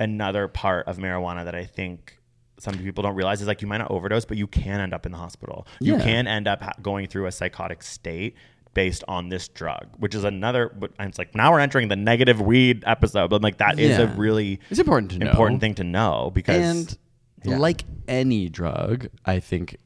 another 0.00 0.48
part 0.48 0.86
of 0.88 0.96
marijuana 0.96 1.44
that 1.44 1.54
I 1.54 1.64
think 1.66 2.18
some 2.62 2.78
people 2.78 3.02
don't 3.02 3.16
realize 3.16 3.40
is 3.40 3.48
like 3.48 3.60
you 3.60 3.66
might 3.68 3.78
not 3.78 3.90
overdose, 3.90 4.24
but 4.24 4.36
you 4.36 4.46
can 4.46 4.80
end 4.80 4.94
up 4.94 5.04
in 5.04 5.10
the 5.12 5.18
hospital. 5.18 5.66
You 5.80 5.94
Yeah. 5.96 6.04
can 6.04 6.26
end 6.28 6.46
up 6.46 6.62
ha- 6.62 6.72
going 6.80 7.08
through 7.08 7.26
a 7.26 7.32
psychotic 7.32 7.82
state 7.82 8.36
based 8.72 9.02
on 9.08 9.28
this 9.30 9.48
drug, 9.48 9.88
which 9.98 10.14
is 10.14 10.22
another. 10.24 10.68
But 10.68 10.92
it's 11.00 11.18
like 11.18 11.34
now 11.34 11.50
we're 11.52 11.58
entering 11.60 11.88
the 11.88 11.96
negative 11.96 12.40
weed 12.40 12.84
episode, 12.86 13.30
but 13.30 13.42
like 13.42 13.58
that 13.58 13.80
is 13.80 13.98
a 13.98 14.06
really 14.06 14.60
It's 14.70 14.78
important 14.78 15.10
to 15.12 15.18
know. 15.18 15.30
important 15.30 15.60
thing 15.60 15.74
to 15.74 15.84
know 15.84 16.30
because 16.32 16.56
and 16.64 16.98
yeah. 17.44 17.58
like 17.58 17.82
any 18.06 18.48
drug, 18.48 19.08
I 19.26 19.40
think, 19.40 19.76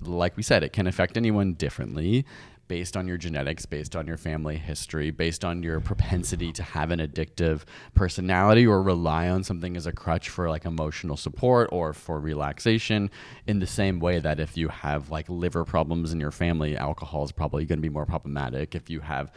like 0.00 0.36
we 0.36 0.42
said, 0.44 0.62
it 0.62 0.72
can 0.72 0.86
affect 0.86 1.16
anyone 1.16 1.54
differently 1.54 2.24
based 2.68 2.96
on 2.96 3.06
your 3.06 3.18
genetics, 3.18 3.66
based 3.66 3.94
on 3.94 4.06
your 4.06 4.16
family 4.16 4.56
history, 4.56 5.10
based 5.10 5.44
on 5.44 5.62
your 5.62 5.80
propensity 5.80 6.52
to 6.52 6.62
have 6.62 6.90
an 6.90 7.00
addictive 7.00 7.62
personality 7.94 8.66
or 8.66 8.82
rely 8.82 9.28
on 9.28 9.44
something 9.44 9.76
as 9.76 9.86
a 9.86 9.92
crutch 9.92 10.28
for 10.28 10.48
like 10.48 10.64
emotional 10.64 11.16
support 11.16 11.68
or 11.72 11.92
for 11.92 12.18
relaxation. 12.18 13.10
In 13.46 13.58
the 13.58 13.66
same 13.66 14.00
way 14.00 14.20
that 14.20 14.40
if 14.40 14.56
you 14.56 14.68
have 14.68 15.10
like 15.10 15.28
liver 15.28 15.64
problems 15.64 16.12
in 16.12 16.20
your 16.20 16.30
family, 16.30 16.76
alcohol 16.76 17.24
is 17.24 17.32
probably 17.32 17.64
going 17.64 17.78
to 17.78 17.82
be 17.82 17.88
more 17.88 18.06
problematic. 18.06 18.74
If 18.74 18.88
you 18.88 19.00
have 19.00 19.32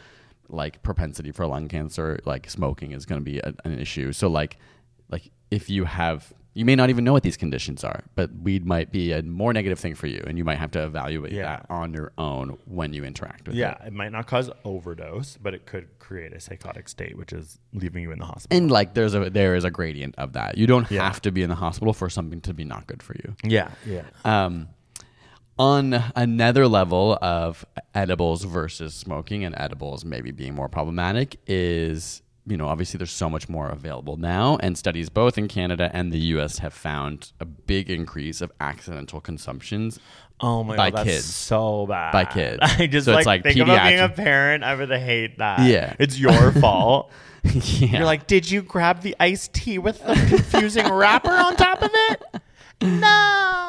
like 0.48 0.82
propensity 0.82 1.32
for 1.32 1.46
lung 1.46 1.68
cancer, 1.68 2.18
like 2.24 2.48
smoking 2.48 2.92
is 2.92 3.04
going 3.04 3.20
to 3.20 3.24
be 3.24 3.38
a, 3.38 3.52
an 3.64 3.78
issue. 3.78 4.12
So 4.12 4.28
like 4.28 4.58
like 5.10 5.30
if 5.50 5.70
you 5.70 5.84
have 5.84 6.32
you 6.56 6.64
may 6.64 6.74
not 6.74 6.88
even 6.88 7.04
know 7.04 7.12
what 7.12 7.22
these 7.22 7.36
conditions 7.36 7.84
are, 7.84 8.02
but 8.14 8.30
weed 8.42 8.64
might 8.64 8.90
be 8.90 9.12
a 9.12 9.22
more 9.22 9.52
negative 9.52 9.78
thing 9.78 9.94
for 9.94 10.06
you, 10.06 10.22
and 10.26 10.38
you 10.38 10.44
might 10.44 10.56
have 10.58 10.70
to 10.70 10.82
evaluate 10.82 11.32
Yeah. 11.32 11.42
that 11.42 11.66
on 11.68 11.92
your 11.92 12.12
own 12.16 12.56
when 12.64 12.94
you 12.94 13.04
interact 13.04 13.46
with 13.46 13.56
yeah, 13.56 13.72
it. 13.72 13.76
Yeah, 13.82 13.86
it 13.88 13.92
might 13.92 14.10
not 14.10 14.26
cause 14.26 14.50
overdose, 14.64 15.36
but 15.36 15.52
it 15.52 15.66
could 15.66 15.86
create 15.98 16.32
a 16.32 16.40
psychotic 16.40 16.88
state, 16.88 17.18
which 17.18 17.32
is 17.34 17.58
leaving 17.74 18.02
you 18.02 18.10
in 18.10 18.18
the 18.18 18.24
hospital. 18.24 18.56
And 18.56 18.70
like 18.70 18.94
there's 18.94 19.14
a 19.14 19.28
there 19.28 19.54
is 19.54 19.64
a 19.64 19.70
gradient 19.70 20.14
of 20.16 20.32
that. 20.32 20.56
You 20.56 20.66
don't 20.66 20.90
Yeah. 20.90 21.04
have 21.04 21.20
to 21.22 21.30
be 21.30 21.42
in 21.42 21.50
the 21.50 21.56
hospital 21.56 21.92
for 21.92 22.08
something 22.08 22.40
to 22.40 22.54
be 22.54 22.64
not 22.64 22.86
good 22.86 23.02
for 23.02 23.14
you. 23.14 23.34
yeah, 23.44 23.70
yeah. 23.86 24.02
Um, 24.24 24.68
on 25.58 25.94
another 26.14 26.66
level 26.68 27.18
of 27.22 27.64
edibles 27.94 28.44
versus 28.44 28.94
smoking, 28.94 29.44
and 29.44 29.54
edibles 29.58 30.04
maybe 30.04 30.30
being 30.30 30.54
more 30.54 30.68
problematic, 30.68 31.38
is 31.46 32.22
you 32.46 32.56
know 32.56 32.68
obviously 32.68 32.98
there's 32.98 33.10
so 33.12 33.28
much 33.28 33.48
more 33.48 33.68
available 33.68 34.16
now, 34.16 34.56
and 34.62 34.76
studies 34.78 35.08
both 35.08 35.36
in 35.38 35.48
Canada 35.48 35.90
and 35.92 36.12
the 36.12 36.18
U.S. 36.34 36.58
have 36.58 36.72
found 36.74 37.32
a 37.40 37.44
big 37.44 37.90
increase 37.90 38.40
of 38.40 38.52
accidental 38.60 39.20
consumptions. 39.20 39.98
Oh 40.40 40.62
my 40.62 40.76
by 40.76 40.90
god, 40.90 40.98
that's 40.98 41.08
kids. 41.08 41.24
so 41.34 41.86
bad. 41.86 42.12
By 42.12 42.24
kids. 42.26 42.58
I 42.62 42.86
just 42.86 43.06
So 43.06 43.12
like, 43.12 43.20
it's 43.20 43.26
like 43.26 43.42
think 43.42 43.58
about 43.58 43.88
being 43.88 44.00
a 44.00 44.08
parent. 44.08 44.64
I 44.64 44.74
would 44.74 44.90
hate 44.90 45.38
that. 45.38 45.60
Yeah. 45.60 45.94
it's 45.98 46.18
your 46.18 46.52
fault. 46.60 47.10
yeah. 47.42 47.98
You're 47.98 48.04
like, 48.04 48.26
did 48.26 48.50
you 48.50 48.60
grab 48.62 49.00
the 49.00 49.16
iced 49.18 49.54
tea 49.54 49.78
with 49.78 49.98
the 50.04 50.14
confusing 50.28 50.92
wrapper 50.92 51.30
on 51.30 51.56
top 51.56 51.80
of 51.82 51.90
it? 51.92 52.22
No. 52.82 53.22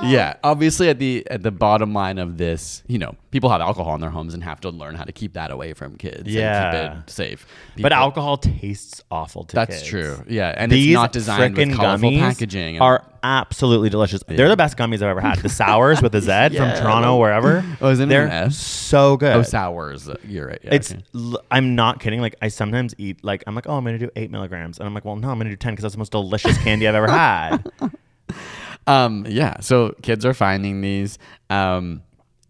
Yeah, 0.03 0.36
obviously 0.43 0.89
at 0.89 0.99
the 0.99 1.26
at 1.32 1.41
the 1.41 1.49
bottom 1.49 1.91
line 1.91 2.20
of 2.20 2.38
this, 2.38 2.84
you 2.86 2.99
know, 2.99 3.16
people 3.32 3.49
have 3.49 3.62
alcohol 3.62 3.95
in 3.95 4.01
their 4.01 4.12
homes 4.12 4.36
and 4.36 4.43
have 4.43 4.62
to 4.62 4.70
learn 4.70 4.93
how 4.93 5.03
to 5.05 5.12
keep 5.12 5.34
that 5.34 5.49
away 5.49 5.74
from 5.74 5.95
kids 5.97 6.28
Yeah. 6.28 6.76
and 6.76 6.93
keep 6.99 7.08
it 7.08 7.10
safe. 7.10 7.47
But 7.80 7.93
alcohol 7.93 8.38
tastes 8.38 9.01
awful 9.10 9.43
to 9.45 9.55
That's 9.55 9.78
kids. 9.80 9.88
true. 9.88 10.24
Yeah, 10.28 10.53
and 10.55 10.72
These 10.72 10.89
it's 10.89 10.93
not 10.93 11.12
designed 11.14 11.58
with 11.58 11.74
colorful 11.76 12.12
gummies 12.12 12.20
packaging. 12.20 12.80
are 12.80 13.03
absolutely 13.24 13.89
delicious. 13.89 14.22
They're 14.28 14.49
the 14.49 14.55
best 14.55 14.78
gummies 14.78 14.97
I've 14.97 15.03
ever 15.10 15.22
had. 15.22 15.39
The 15.39 15.49
sours 15.49 15.99
with 15.99 16.14
a 16.14 16.22
Z 16.22 16.28
Yeah. 16.32 16.49
from 16.76 16.84
Toronto, 16.84 17.18
wherever. 17.18 17.66
Oh, 17.82 17.89
isn't 17.89 18.05
it 18.08 18.10
They're 18.10 18.26
an 18.26 18.32
S? 18.32 18.58
so 18.58 19.18
good. 19.18 19.36
oh 19.36 19.41
sours. 19.41 20.08
Uh, 20.10 20.16
you're 20.28 20.45
right. 20.47 20.60
Yeah, 20.64 20.76
It's. 20.76 20.91
okay. 20.91 21.01
l- 21.16 21.41
I'm 21.49 21.74
not 21.74 21.99
kidding. 21.99 22.22
Like 22.22 22.36
I 22.41 22.49
sometimes 22.49 22.93
eat. 22.99 23.24
Like 23.24 23.43
I'm 23.47 23.55
like, 23.55 23.68
oh, 23.68 23.76
I'm 23.78 23.84
gonna 23.84 23.97
do 23.97 24.12
eight 24.16 24.30
milligrams, 24.30 24.78
and 24.78 24.86
I'm 24.88 24.93
like, 24.93 25.05
well, 25.05 25.16
no, 25.16 25.30
I'm 25.32 25.39
gonna 25.39 25.49
do 25.49 25.55
ten 25.55 25.72
because 25.74 25.84
that's 25.84 25.95
the 25.95 25.99
most 25.99 26.12
delicious 26.12 26.55
candy 26.60 26.88
I've 26.88 26.93
ever 26.95 27.10
had. 27.10 27.66
Um, 28.88 29.25
yeah. 29.27 29.59
So 29.59 29.93
kids 30.01 30.25
are 30.25 30.33
finding 30.33 30.81
these. 30.81 31.19
Um, 31.49 32.01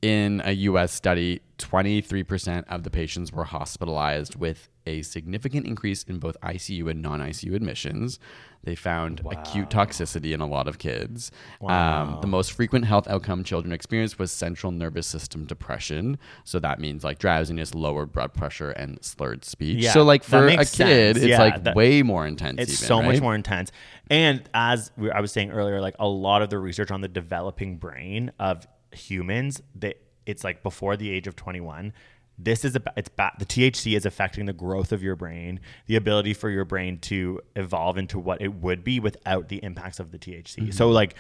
in 0.01 0.41
a 0.45 0.51
U.S. 0.51 0.93
study, 0.93 1.41
23% 1.57 2.65
of 2.67 2.83
the 2.83 2.89
patients 2.89 3.31
were 3.31 3.45
hospitalized 3.45 4.35
with 4.35 4.69
a 4.85 5.01
significant 5.01 5.65
increase 5.65 6.03
in 6.03 6.19
both 6.19 6.37
ICU 6.41 6.89
and 6.89 7.01
non-ICU 7.01 7.53
admissions. 7.55 8.19
They 8.63 8.75
found 8.75 9.21
acute 9.29 9.69
toxicity 9.69 10.33
in 10.33 10.39
a 10.41 10.45
lot 10.45 10.67
of 10.67 10.77
kids. 10.77 11.31
Um, 11.61 12.19
the 12.21 12.27
most 12.27 12.51
frequent 12.51 12.85
health 12.85 13.07
outcome 13.07 13.43
children 13.43 13.71
experienced 13.71 14.19
was 14.19 14.31
central 14.31 14.71
nervous 14.71 15.07
system 15.07 15.45
depression. 15.45 16.17
So 16.43 16.59
that 16.59 16.79
means 16.79 17.03
like 17.03 17.17
drowsiness, 17.19 17.73
lowered 17.73 18.11
blood 18.11 18.33
pressure, 18.33 18.71
and 18.71 19.03
slurred 19.03 19.45
speech. 19.45 19.83
Yeah, 19.83 19.93
so 19.93 20.03
like 20.03 20.23
for 20.23 20.47
a 20.47 20.57
kid, 20.57 20.67
sense. 20.67 21.17
it's 21.17 21.25
Yeah, 21.25 21.39
like 21.39 21.63
that- 21.63 21.75
way 21.75 22.03
more 22.03 22.27
intense. 22.27 22.61
It's 22.61 22.73
even, 22.73 22.87
so 22.87 23.01
much 23.01 23.21
more 23.21 23.35
intense. 23.35 23.71
And 24.09 24.47
as 24.53 24.91
we, 24.97 25.11
I 25.11 25.21
was 25.21 25.31
saying 25.31 25.51
earlier, 25.51 25.81
like 25.81 25.95
a 25.99 26.07
lot 26.07 26.41
of 26.41 26.49
the 26.49 26.59
research 26.59 26.91
on 26.91 27.01
the 27.01 27.07
developing 27.07 27.77
brain 27.77 28.31
of 28.39 28.67
humans, 28.97 29.61
that 29.75 30.01
it's 30.25 30.43
like 30.43 30.63
before 30.63 30.97
the 30.97 31.09
age 31.09 31.27
of 31.27 31.35
21. 31.35 31.93
This 32.39 32.63
is 32.63 32.75
about 32.75 32.93
it's 32.97 33.09
ba- 33.09 33.31
the 33.39 33.45
THC 33.45 33.97
is 33.97 34.05
affecting 34.05 34.45
the 34.45 34.53
growth 34.53 34.91
of 34.91 35.01
your 35.01 35.15
brain, 35.15 35.59
the 35.87 35.95
ability 35.95 36.35
for 36.35 36.49
your 36.51 36.65
brain 36.65 36.99
to 36.99 37.41
evolve 37.55 37.97
into 37.97 38.19
what 38.19 38.41
it 38.41 38.53
would 38.53 38.83
be 38.83 38.99
without 38.99 39.49
the 39.49 39.57
impacts 39.63 39.99
of 39.99 40.11
the 40.11 40.19
THC. 40.19 40.57
Mm-hmm. 40.57 40.71
So 40.71 40.89
like 40.89 41.15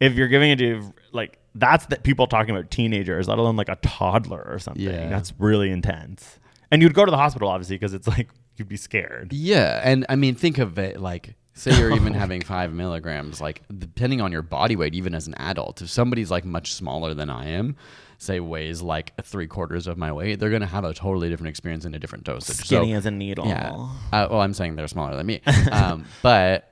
if 0.00 0.14
you're 0.14 0.28
giving 0.28 0.50
it 0.50 0.58
to 0.60 0.94
like 1.12 1.38
that's 1.54 1.86
the 1.86 1.96
people 1.96 2.26
talking 2.26 2.56
about 2.56 2.70
teenagers, 2.70 3.28
let 3.28 3.38
alone 3.38 3.56
like 3.56 3.68
a 3.68 3.76
toddler 3.76 4.42
or 4.42 4.58
something. 4.58 4.82
Yeah. 4.82 5.08
That's 5.08 5.34
really 5.38 5.70
intense. 5.70 6.38
And 6.70 6.80
you'd 6.80 6.94
go 6.94 7.04
to 7.04 7.10
the 7.10 7.18
hospital 7.18 7.48
obviously 7.48 7.76
because 7.76 7.92
it's 7.92 8.08
like 8.08 8.30
you'd 8.56 8.68
be 8.68 8.76
scared. 8.76 9.32
Yeah, 9.32 9.80
and 9.84 10.06
I 10.08 10.16
mean, 10.16 10.34
think 10.34 10.58
of 10.58 10.78
it 10.78 11.00
like 11.00 11.34
say 11.54 11.76
you're 11.78 11.94
even 11.94 12.12
having 12.24 12.42
five 12.42 12.72
milligrams, 12.72 13.40
like 13.40 13.62
depending 13.78 14.20
on 14.20 14.32
your 14.32 14.42
body 14.42 14.76
weight, 14.76 14.94
even 14.94 15.14
as 15.14 15.26
an 15.26 15.34
adult, 15.36 15.80
if 15.80 15.88
somebody's 15.88 16.30
like 16.30 16.44
much 16.44 16.74
smaller 16.74 17.14
than 17.14 17.30
I 17.30 17.46
am, 17.48 17.76
say 18.18 18.40
weighs 18.40 18.82
like 18.82 19.12
three 19.22 19.46
quarters 19.46 19.86
of 19.86 19.96
my 19.96 20.12
weight, 20.12 20.38
they're 20.40 20.50
gonna 20.50 20.66
have 20.66 20.84
a 20.84 20.92
totally 20.92 21.28
different 21.28 21.48
experience 21.50 21.84
in 21.84 21.94
a 21.94 21.98
different 21.98 22.24
dosage. 22.24 22.56
Skinny 22.56 22.92
so, 22.92 22.98
as 22.98 23.06
a 23.06 23.10
needle. 23.10 23.46
Yeah. 23.46 23.70
Uh, 24.12 24.28
well, 24.30 24.40
I'm 24.40 24.54
saying 24.54 24.76
they're 24.76 24.88
smaller 24.88 25.16
than 25.16 25.26
me, 25.26 25.40
um, 25.72 26.04
but. 26.22 26.70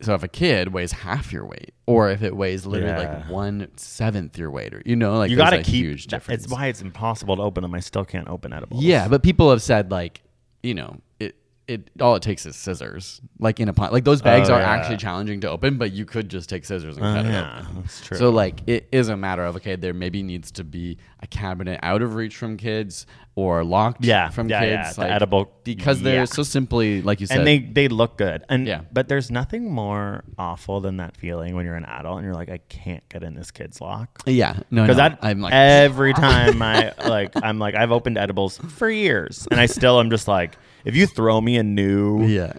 So 0.00 0.14
if 0.14 0.24
a 0.24 0.28
kid 0.28 0.72
weighs 0.72 0.90
half 0.90 1.32
your 1.32 1.46
weight, 1.46 1.74
or 1.86 2.10
if 2.10 2.24
it 2.24 2.36
weighs 2.36 2.66
literally 2.66 2.92
Yeah. 2.92 3.18
like 3.20 3.30
one 3.30 3.68
seventh 3.76 4.36
your 4.36 4.50
weight, 4.50 4.74
or 4.74 4.82
you 4.84 4.96
know, 4.96 5.16
like 5.16 5.30
you 5.30 5.36
got 5.36 5.50
to 5.50 5.60
a 5.60 5.62
keep 5.62 5.74
huge 5.76 6.08
difference. 6.08 6.42
It's 6.42 6.52
why 6.52 6.66
it's 6.66 6.82
impossible 6.82 7.36
to 7.36 7.42
open 7.42 7.62
them. 7.62 7.72
I 7.72 7.78
still 7.78 8.04
can't 8.04 8.26
open 8.26 8.52
edibles. 8.52 8.82
Yeah, 8.82 9.06
but 9.06 9.22
people 9.22 9.48
have 9.50 9.62
said 9.62 9.92
like, 9.92 10.20
you 10.60 10.74
know, 10.74 11.00
it 11.20 11.36
it 11.68 11.90
all 12.00 12.14
it 12.16 12.22
takes 12.22 12.44
is 12.44 12.56
scissors. 12.56 13.20
Like 13.38 13.60
in 13.60 13.68
a 13.68 13.72
plant, 13.72 13.92
like 13.92 14.04
those 14.04 14.20
bags 14.20 14.50
Oh, 14.50 14.54
are 14.54 14.60
yeah. 14.60 14.68
actually 14.70 14.96
challenging 14.96 15.40
to 15.42 15.50
open, 15.50 15.78
but 15.78 15.92
you 15.92 16.04
could 16.04 16.28
just 16.28 16.48
take 16.48 16.64
scissors 16.64 16.96
and 16.96 17.06
Oh, 17.06 17.14
cut 17.14 17.26
it 17.26 17.30
yeah, 17.30 17.60
open. 17.60 17.82
that's 17.82 18.00
true. 18.04 18.16
So 18.18 18.30
like, 18.30 18.60
it 18.66 18.88
is 18.92 19.08
a 19.08 19.16
matter 19.16 19.44
of 19.44 19.56
okay, 19.56 19.76
there 19.76 19.94
maybe 19.94 20.22
needs 20.22 20.50
to 20.52 20.64
be 20.64 20.98
a 21.20 21.26
cabinet 21.26 21.78
out 21.82 22.02
of 22.02 22.14
reach 22.14 22.36
from 22.36 22.56
kids 22.56 23.06
or 23.34 23.64
locked 23.64 24.04
Yeah, 24.04 24.28
from 24.28 24.48
yeah, 24.50 24.60
kids. 24.60 24.72
yeah, 24.72 24.92
the 24.92 25.00
like, 25.00 25.10
edible- 25.10 25.52
because 25.64 26.02
they're 26.02 26.14
yeah. 26.16 26.24
so 26.26 26.42
simply 26.42 27.00
like 27.00 27.20
you 27.20 27.26
said. 27.26 27.38
and 27.38 27.46
they 27.46 27.60
they 27.60 27.88
look 27.88 28.18
good. 28.18 28.44
And 28.50 28.66
Yeah. 28.66 28.82
but 28.92 29.08
there's 29.08 29.30
nothing 29.30 29.70
more 29.70 30.22
awful 30.38 30.80
than 30.82 30.98
that 30.98 31.16
feeling 31.16 31.54
when 31.56 31.64
you're 31.64 31.76
an 31.76 31.86
adult 31.86 32.18
and 32.18 32.26
you're 32.26 32.34
like, 32.34 32.50
I 32.50 32.58
can't 32.68 33.02
get 33.08 33.22
in 33.22 33.34
this 33.34 33.50
kid's 33.50 33.80
lock. 33.80 34.22
yeah, 34.26 34.58
no, 34.70 34.82
Because 34.82 34.98
no, 34.98 35.16
I'm 35.22 35.40
like 35.40 35.54
every 35.54 36.12
time 36.28 36.60
I 36.60 36.92
like 37.06 37.32
I'm 37.42 37.58
like 37.58 37.74
I've 37.74 37.90
opened 37.92 38.18
edibles 38.18 38.58
for 38.58 38.90
years 38.90 39.48
and 39.50 39.58
I 39.58 39.66
still 39.66 39.98
am 39.98 40.10
just 40.10 40.28
like 40.28 40.56
if 40.84 40.94
you 40.94 41.06
throw 41.06 41.40
me 41.40 41.56
a 41.56 41.62
new 41.62 42.26
yeah. 42.26 42.52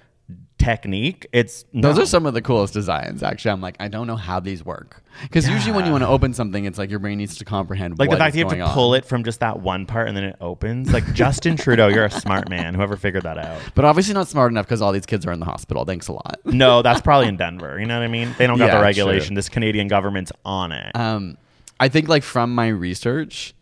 Technique, 0.63 1.27
it's 1.31 1.65
Those 1.73 1.99
are 1.99 2.05
some 2.05 2.25
of 2.25 2.33
the 2.33 2.41
coolest 2.41 2.73
designs. 2.73 3.23
Actually, 3.23 3.51
I'm 3.51 3.61
like, 3.61 3.75
I 3.79 3.87
don't 3.87 4.07
know 4.07 4.15
how 4.15 4.39
these 4.39 4.63
work 4.63 5.03
because 5.23 5.47
usually 5.47 5.73
when 5.73 5.85
you 5.85 5.91
want 5.91 6.03
to 6.03 6.07
open 6.07 6.33
something, 6.33 6.65
it's 6.65 6.77
like 6.77 6.89
your 6.89 6.99
brain 6.99 7.17
needs 7.17 7.37
to 7.37 7.45
comprehend 7.45 7.99
like 7.99 8.09
what 8.09 8.15
the 8.15 8.19
fact 8.19 8.35
you 8.35 8.43
have 8.45 8.53
to 8.53 8.59
on. 8.59 8.73
pull 8.73 8.93
it 8.93 9.05
from 9.05 9.23
just 9.23 9.41
that 9.41 9.59
one 9.59 9.85
part 9.85 10.07
and 10.07 10.15
then 10.17 10.23
it 10.23 10.35
opens. 10.41 10.91
Like 10.91 11.13
Justin 11.13 11.57
Trudeau, 11.57 11.87
you're 11.87 12.05
a 12.05 12.11
smart 12.11 12.49
man. 12.49 12.73
Whoever 12.73 12.95
figured 12.95 13.23
that 13.23 13.37
out. 13.37 13.61
But 13.75 13.85
obviously 13.85 14.13
not 14.13 14.27
smart 14.27 14.51
enough 14.51 14.65
because 14.65 14.81
all 14.81 14.91
these 14.91 15.05
kids 15.05 15.25
are 15.25 15.31
in 15.31 15.39
the 15.39 15.45
hospital. 15.45 15.85
Thanks 15.85 16.07
a 16.07 16.13
lot. 16.13 16.39
No, 16.45 16.81
that's 16.81 17.01
probably 17.01 17.27
in 17.27 17.37
Denver. 17.37 17.79
You 17.79 17.85
know 17.85 17.97
what 17.97 18.05
I 18.05 18.07
mean? 18.07 18.33
They 18.37 18.47
don't 18.47 18.57
got 18.57 18.67
Yeah, 18.67 18.77
the 18.77 18.83
regulation. 18.83 19.27
true. 19.29 19.35
This 19.35 19.49
Canadian 19.49 19.87
government's 19.87 20.31
on 20.45 20.71
it. 20.71 20.95
Um, 20.95 21.37
I 21.79 21.89
think 21.89 22.07
like 22.07 22.23
from 22.23 22.55
my 22.55 22.67
research, 22.69 23.53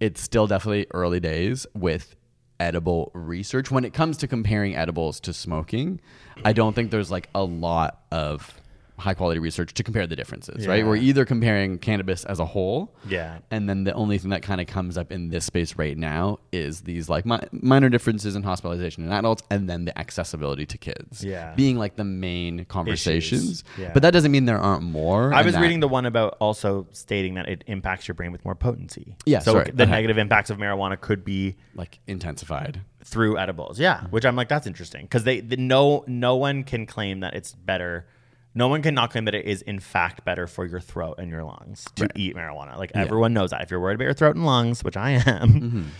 it's 0.00 0.20
still 0.20 0.46
definitely 0.46 0.86
early 0.92 1.20
days 1.20 1.66
with 1.74 2.16
edible 2.60 3.10
research 3.14 3.70
when 3.70 3.84
it 3.84 3.92
comes 3.92 4.18
to 4.18 4.28
comparing 4.28 4.76
edibles 4.76 5.18
to 5.20 5.32
smoking. 5.32 6.00
I 6.44 6.52
don't 6.52 6.74
think 6.74 6.90
there's 6.90 7.10
like 7.10 7.28
a 7.34 7.42
lot 7.42 8.02
of 8.12 8.59
high 9.00 9.14
quality 9.14 9.40
research 9.40 9.74
to 9.74 9.82
compare 9.82 10.06
the 10.06 10.14
differences, 10.16 10.64
Yeah. 10.64 10.70
right? 10.70 10.86
We're 10.86 10.96
either 10.96 11.24
comparing 11.24 11.78
cannabis 11.78 12.24
as 12.24 12.38
a 12.38 12.44
whole, 12.46 12.94
Yeah. 13.08 13.38
and 13.50 13.68
then 13.68 13.84
the 13.84 13.92
only 13.94 14.18
thing 14.18 14.30
that 14.30 14.42
kind 14.42 14.60
of 14.60 14.66
comes 14.66 14.96
up 14.96 15.10
in 15.10 15.30
this 15.30 15.44
space 15.44 15.76
right 15.76 15.96
now 15.98 16.38
is 16.52 16.82
these 16.82 17.08
like 17.08 17.26
mi- 17.26 17.38
minor 17.52 17.88
differences 17.88 18.36
in 18.36 18.42
hospitalization 18.42 19.04
in 19.04 19.12
adults, 19.12 19.42
and 19.50 19.68
then 19.68 19.84
the 19.86 19.98
accessibility 19.98 20.66
to 20.66 20.78
kids, 20.78 21.24
Yeah. 21.24 21.54
being 21.56 21.76
like 21.78 21.96
the 21.96 22.04
main 22.04 22.64
conversations. 22.66 23.64
Yeah. 23.78 23.90
But 23.92 24.02
that 24.02 24.12
doesn't 24.12 24.30
mean 24.30 24.44
there 24.44 24.58
aren't 24.58 24.82
more. 24.84 25.32
I 25.34 25.42
was 25.42 25.54
that- 25.54 25.60
reading 25.62 25.80
the 25.80 25.88
one 25.88 26.06
about 26.06 26.36
also 26.40 26.86
stating 26.92 27.34
that 27.34 27.48
it 27.48 27.64
impacts 27.66 28.06
your 28.08 28.14
brain 28.14 28.32
with 28.32 28.44
more 28.44 28.54
potency. 28.54 29.16
Yeah, 29.26 29.40
So 29.40 29.52
sorry, 29.52 29.70
the 29.72 29.82
okay. 29.84 29.90
negative 29.90 30.18
impacts 30.18 30.50
of 30.50 30.58
marijuana 30.58 31.00
could 31.00 31.24
be 31.24 31.56
like 31.74 31.98
intensified. 32.06 32.80
through 33.02 33.38
edibles. 33.38 33.80
Yeah, 33.80 34.02
which 34.10 34.26
I'm 34.26 34.36
like 34.36 34.48
that's 34.50 34.66
interesting 34.66 35.02
because 35.06 35.24
they 35.24 35.40
the, 35.40 35.56
no 35.56 36.04
no 36.06 36.36
one 36.36 36.64
can 36.64 36.84
claim 36.84 37.20
that 37.20 37.34
it's 37.34 37.52
better. 37.54 38.06
No 38.54 38.66
one 38.68 38.82
can 38.82 38.94
not 38.94 39.10
claim 39.10 39.26
that 39.26 39.34
it 39.34 39.46
is 39.46 39.62
in 39.62 39.78
fact 39.78 40.24
better 40.24 40.46
for 40.46 40.66
your 40.66 40.80
throat 40.80 41.16
and 41.18 41.30
your 41.30 41.44
lungs 41.44 41.86
to 41.96 42.08
eat 42.16 42.34
marijuana. 42.34 42.76
Like 42.76 42.92
everyone 42.94 43.32
knows 43.32 43.50
that. 43.50 43.62
If 43.62 43.70
you're 43.70 43.80
worried 43.80 43.94
about 43.94 44.04
your 44.04 44.14
throat 44.14 44.34
and 44.36 44.44
lungs, 44.44 44.82
which 44.82 44.96
I 44.96 45.10
am, 45.24 45.92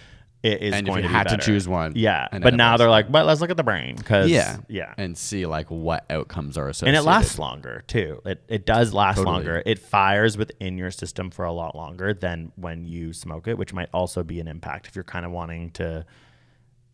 it 0.43 0.63
is 0.63 0.73
Mm-hmm. 0.73 0.79
And 0.79 0.89
if 0.89 0.93
going 0.93 0.97
you 0.97 1.03
to 1.03 1.09
be 1.09 1.15
had 1.15 1.29
to 1.29 1.37
choose 1.37 1.69
one, 1.69 1.93
Yeah, 1.95 2.27
but 2.41 2.55
now 2.55 2.77
they're 2.79 2.89
like, 2.91 3.13
but 3.13 3.27
let's 3.27 3.41
look 3.43 3.51
at 3.51 3.57
the 3.57 3.63
brain 3.63 3.95
because 3.95 4.31
Yeah, 4.31 4.57
yeah, 4.69 4.95
and 4.97 5.17
see 5.17 5.45
like 5.47 5.71
what 5.71 6.07
outcomes 6.11 6.57
are 6.59 6.69
associated. 6.69 6.97
and 6.97 7.05
it 7.05 7.07
lasts 7.07 7.39
longer 7.39 7.85
too. 7.87 8.21
It 8.25 8.43
it 8.49 8.67
does 8.67 8.93
last 8.95 9.17
Totally. 9.19 9.33
longer. 9.35 9.63
It 9.67 9.79
fires 9.79 10.37
within 10.39 10.77
your 10.79 10.91
system 10.91 11.31
for 11.31 11.45
a 11.45 11.53
lot 11.53 11.77
longer 11.77 12.15
than 12.15 12.53
when 12.57 12.85
you 12.85 13.13
smoke 13.13 13.47
it, 13.49 13.59
which 13.59 13.73
might 13.73 13.91
also 13.93 14.23
be 14.25 14.41
an 14.41 14.49
impact 14.49 14.87
if 14.89 14.97
you're 14.97 15.05
kind 15.05 15.25
of 15.27 15.31
wanting 15.31 15.71
to, 15.73 16.05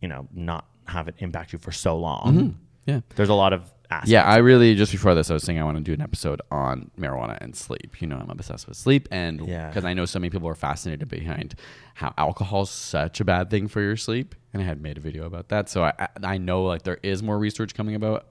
you 0.02 0.08
know, 0.08 0.28
not 0.34 0.66
have 0.86 1.08
it 1.08 1.14
impact 1.18 1.52
you 1.52 1.58
for 1.58 1.72
so 1.72 1.96
long. 1.96 2.58
Yeah. 2.84 3.00
There's 3.16 3.28
a 3.30 3.34
lot 3.34 3.52
of 3.52 3.72
aspects. 3.90 4.10
Yeah, 4.10 4.24
I 4.24 4.36
really 4.38 4.74
just 4.74 4.92
before 4.92 5.14
this 5.14 5.30
I 5.30 5.34
was 5.34 5.42
saying 5.42 5.58
I 5.58 5.64
want 5.64 5.76
to 5.76 5.82
do 5.82 5.92
an 5.92 6.00
episode 6.00 6.40
on 6.50 6.90
marijuana 6.98 7.38
and 7.40 7.54
sleep. 7.56 8.00
You 8.00 8.06
know, 8.08 8.16
I'm 8.16 8.30
obsessed 8.30 8.66
with 8.68 8.76
sleep 8.76 9.08
and 9.10 9.46
Yeah. 9.46 9.68
because 9.68 9.84
I 9.84 9.94
know 9.94 10.04
so 10.04 10.18
many 10.18 10.30
people 10.30 10.48
are 10.48 10.54
fascinated 10.54 11.08
behind 11.08 11.54
how 11.94 12.12
alcohol 12.18 12.62
is 12.62 12.70
such 12.70 13.20
a 13.20 13.24
bad 13.24 13.50
thing 13.50 13.68
for 13.68 13.80
your 13.80 13.96
sleep, 13.96 14.34
and 14.52 14.62
I 14.62 14.64
had 14.66 14.80
made 14.80 14.98
a 14.98 15.00
video 15.00 15.24
about 15.26 15.48
that. 15.48 15.68
So 15.68 15.84
I 15.84 16.08
I- 16.22 16.38
know 16.38 16.64
like 16.64 16.82
there 16.82 16.98
is 17.02 17.22
more 17.22 17.38
research 17.38 17.74
coming 17.74 17.94
about 17.94 18.26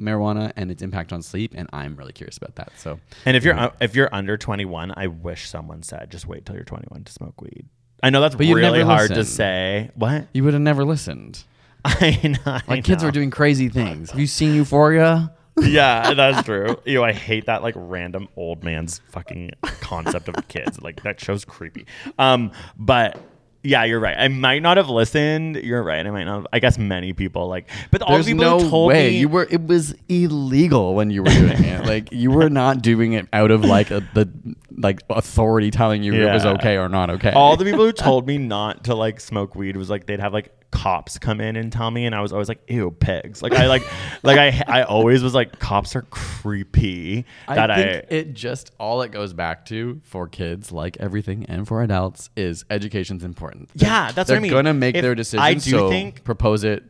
marijuana 0.00 0.52
and 0.56 0.70
its 0.70 0.82
impact 0.82 1.12
on 1.12 1.20
sleep, 1.22 1.52
and 1.54 1.68
I'm 1.72 1.94
really 1.96 2.12
curious 2.12 2.38
about 2.38 2.56
that. 2.56 2.72
So 2.78 3.00
And 3.26 3.36
if 3.36 3.44
you're 3.44 3.58
uh, 3.58 3.70
if 3.80 3.94
you're 3.94 4.08
under 4.14 4.36
21, 4.38 4.92
I 4.96 5.06
wish 5.08 5.48
someone 5.48 5.82
said 5.82 6.10
just 6.10 6.26
wait 6.26 6.46
till 6.46 6.54
you're 6.56 6.64
21 6.64 7.04
to 7.04 7.12
smoke 7.12 7.40
weed. 7.42 7.66
I 8.02 8.08
know 8.08 8.22
that's 8.22 8.34
But 8.34 8.46
really 8.46 8.80
hard 8.82 9.10
to 9.12 9.24
say. 9.26 9.90
What? 9.94 10.28
you 10.32 10.42
would 10.44 10.54
have 10.54 10.62
never 10.62 10.84
listened. 10.86 11.44
I 11.84 12.20
know. 12.22 12.52
I 12.52 12.62
Like 12.66 12.84
kids 12.84 13.02
know. 13.02 13.08
are 13.08 13.12
doing 13.12 13.30
crazy 13.30 13.68
things. 13.68 14.10
Have 14.10 14.20
you 14.20 14.26
seen 14.26 14.54
Euphoria? 14.54 15.32
yeah, 15.60 16.14
that's 16.14 16.44
true. 16.44 16.78
Ew, 16.84 17.02
I 17.02 17.12
hate 17.12 17.46
that 17.46 17.62
like 17.62 17.74
random 17.76 18.28
old 18.36 18.64
man's 18.64 19.00
fucking 19.10 19.50
concept 19.80 20.28
of 20.28 20.48
kids. 20.48 20.80
Like 20.80 21.02
that 21.02 21.20
show's 21.20 21.44
creepy. 21.44 21.86
Um, 22.18 22.52
but 22.76 23.20
yeah, 23.62 23.84
you're 23.84 24.00
right. 24.00 24.16
I 24.16 24.28
might 24.28 24.62
not 24.62 24.78
have 24.78 24.88
listened. 24.88 25.56
You're 25.56 25.82
right. 25.82 26.06
I 26.06 26.10
might 26.10 26.24
not. 26.24 26.36
Have, 26.36 26.46
I 26.52 26.60
guess 26.60 26.78
many 26.78 27.12
people 27.12 27.46
like, 27.48 27.68
but 27.90 28.00
all 28.00 28.14
There's 28.14 28.26
people 28.26 28.44
no 28.44 28.58
who 28.60 28.70
told 28.70 28.88
way 28.88 29.10
me 29.10 29.18
you 29.18 29.28
were. 29.28 29.46
It 29.50 29.66
was 29.66 29.94
illegal 30.08 30.94
when 30.94 31.10
you 31.10 31.22
were 31.22 31.30
doing 31.30 31.64
it. 31.64 31.84
Like 31.84 32.10
you 32.12 32.30
were 32.30 32.48
not 32.48 32.80
doing 32.80 33.12
it 33.12 33.26
out 33.32 33.50
of 33.50 33.64
like 33.64 33.90
a, 33.90 34.00
the 34.14 34.30
like 34.70 35.02
authority 35.10 35.70
telling 35.70 36.02
you 36.02 36.14
it 36.14 36.32
was 36.32 36.46
okay 36.46 36.78
or 36.78 36.88
not 36.88 37.10
okay. 37.10 37.32
all 37.32 37.56
the 37.56 37.64
people 37.64 37.84
who 37.84 37.92
told 37.92 38.26
me 38.26 38.38
not 38.38 38.84
to 38.84 38.94
like 38.94 39.20
smoke 39.20 39.54
weed 39.54 39.76
was 39.76 39.90
like 39.90 40.06
they'd 40.06 40.20
have 40.20 40.32
like 40.32 40.52
cops 40.70 41.18
come 41.18 41.40
in 41.40 41.56
and 41.56 41.72
tell 41.72 41.90
me 41.90 42.06
and 42.06 42.14
I 42.14 42.20
was 42.20 42.32
always 42.32 42.48
like 42.48 42.60
ew 42.68 42.92
pigs 42.92 43.42
like 43.42 43.52
I 43.52 43.66
like 43.66 43.82
like 44.22 44.38
I 44.38 44.62
I 44.66 44.82
always 44.84 45.22
was 45.22 45.34
like 45.34 45.58
cops 45.58 45.96
are 45.96 46.02
creepy 46.02 47.24
I 47.48 47.54
that 47.56 47.70
I, 47.70 47.82
think 47.82 48.04
it 48.10 48.34
just 48.34 48.70
all 48.78 49.02
it 49.02 49.10
goes 49.10 49.32
back 49.32 49.66
to 49.66 50.00
for 50.04 50.28
kids, 50.28 50.70
like 50.72 50.96
everything, 50.98 51.44
and 51.46 51.66
for 51.66 51.82
adults, 51.82 52.30
is 52.36 52.64
education's 52.70 53.24
important. 53.24 53.70
Yeah, 53.74 54.12
that's 54.12 54.30
what 54.30 54.36
I 54.36 54.40
mean. 54.40 54.50
they're 54.50 54.58
I 54.58 54.62
gonna 54.62 54.74
make 54.74 54.94
If- 54.94 55.02
their 55.02 55.12
I 55.12 55.14
decisions. 55.14 55.64
do 55.64 55.70
so 55.70 55.88
think- 55.90 56.24
propose 56.24 56.64
it. 56.64 56.84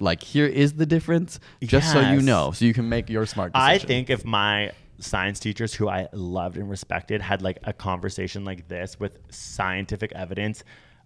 Like 0.00 0.22
here 0.22 0.46
is 0.46 0.74
the 0.74 0.86
difference, 0.86 1.38
just 1.62 1.92
so 1.92 2.00
you 2.00 2.20
know, 2.20 2.50
so 2.52 2.64
you 2.64 2.74
can 2.74 2.88
make 2.88 3.08
your 3.08 3.26
smart. 3.26 3.52
decision. 3.52 3.70
I 3.70 3.78
think 3.78 4.10
if 4.10 4.24
my 4.24 4.72
science 4.98 5.38
teachers 5.38 5.72
who 5.74 5.88
I 5.88 6.08
loved 6.12 6.56
and 6.56 6.68
respected 6.68 7.20
had 7.22 7.42
like 7.42 7.58
a 7.64 7.72
conversation 7.72 8.44
like 8.44 8.68
this 8.68 8.98
with 8.98 9.18
scientific 9.30 10.12
evidence 10.12 10.64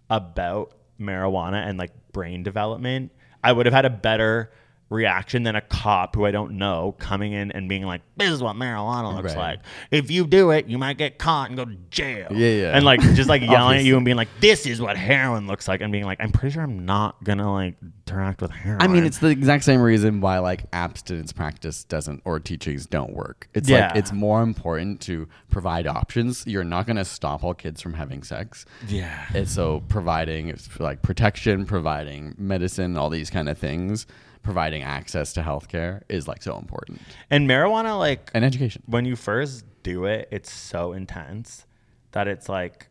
about 0.09 0.73
marijuana 0.99 1.67
and 1.67 1.77
like 1.77 1.91
brain 2.11 2.43
development, 2.43 3.11
I 3.43 3.51
would 3.51 3.65
have 3.65 3.73
had 3.73 3.85
a 3.85 3.89
better 3.89 4.51
reaction 4.89 5.43
than 5.43 5.55
a 5.55 5.61
cop 5.61 6.15
who 6.15 6.25
I 6.25 6.31
don't 6.31 6.53
know 6.53 6.95
coming 6.99 7.31
in 7.33 7.51
and 7.51 7.69
being 7.69 7.83
like, 7.83 8.01
"This 8.17 8.31
is 8.31 8.41
what 8.41 8.55
marijuana 8.55 9.13
looks 9.15 9.35
Right. 9.35 9.57
like. 9.57 9.59
If 9.91 10.09
you 10.09 10.25
do 10.25 10.51
it, 10.51 10.67
you 10.67 10.77
might 10.77 10.97
get 10.97 11.17
caught 11.19 11.49
and 11.49 11.57
go 11.57 11.65
to 11.65 11.75
jail." 11.91 12.27
Yeah, 12.31 12.49
yeah. 12.49 12.75
And 12.75 12.83
like 12.83 12.99
just 13.13 13.29
like 13.29 13.41
yelling 13.43 13.77
at 13.79 13.83
you 13.83 13.95
and 13.97 14.03
being 14.05 14.17
like, 14.17 14.29
"This 14.39 14.65
is 14.65 14.81
what 14.81 14.97
heroin 14.97 15.47
looks 15.47 15.67
like," 15.67 15.81
and 15.81 15.91
being 15.91 16.05
like, 16.05 16.19
"I'm 16.19 16.31
pretty 16.31 16.53
sure 16.53 16.63
I'm 16.63 16.85
not 16.85 17.23
gonna 17.23 17.51
like 17.53 17.75
interact 18.07 18.41
with 18.41 18.51
heroin." 18.51 18.81
I 18.81 18.87
mean, 18.87 19.03
it's 19.05 19.19
the 19.19 19.27
exact 19.27 19.63
same 19.63 19.81
reason 19.81 20.21
why 20.21 20.39
like 20.39 20.63
abstinence 20.73 21.31
practice 21.33 21.83
doesn't 21.83 22.21
or 22.25 22.39
teachings 22.39 22.85
don't 22.87 23.13
work. 23.13 23.47
It's 23.53 23.69
Yeah. 23.69 23.87
like 23.89 23.95
it's 23.97 24.11
more 24.11 24.41
important 24.41 25.01
to 25.01 25.27
provide 25.51 25.85
options. 25.85 26.45
You're 26.47 26.63
not 26.63 26.85
going 26.87 26.97
to 26.97 27.05
stop 27.05 27.43
all 27.43 27.53
kids 27.53 27.81
from 27.81 27.93
having 27.93 28.23
sex. 28.23 28.65
Yeah. 28.87 29.25
And 29.33 29.47
so 29.47 29.83
providing 29.87 30.55
like 30.79 31.01
protection, 31.01 31.65
providing 31.65 32.33
medicine, 32.37 32.97
all 32.97 33.09
these 33.09 33.29
kind 33.29 33.47
of 33.49 33.57
things, 33.57 34.07
providing 34.49 34.81
access 34.83 35.33
to 35.33 35.41
healthcare 35.41 36.01
is 36.09 36.27
like 36.27 36.41
so 36.43 36.57
important. 36.57 36.99
and 37.29 37.47
marijuana 37.49 37.97
like 37.97 38.31
And 38.33 38.43
education. 38.43 38.81
when 38.87 39.05
you 39.05 39.15
first 39.15 39.63
do 39.83 40.05
it, 40.05 40.27
it's 40.31 40.51
so 40.51 40.93
intense 40.93 41.65
that 42.11 42.27
it's 42.27 42.49
like 42.49 42.89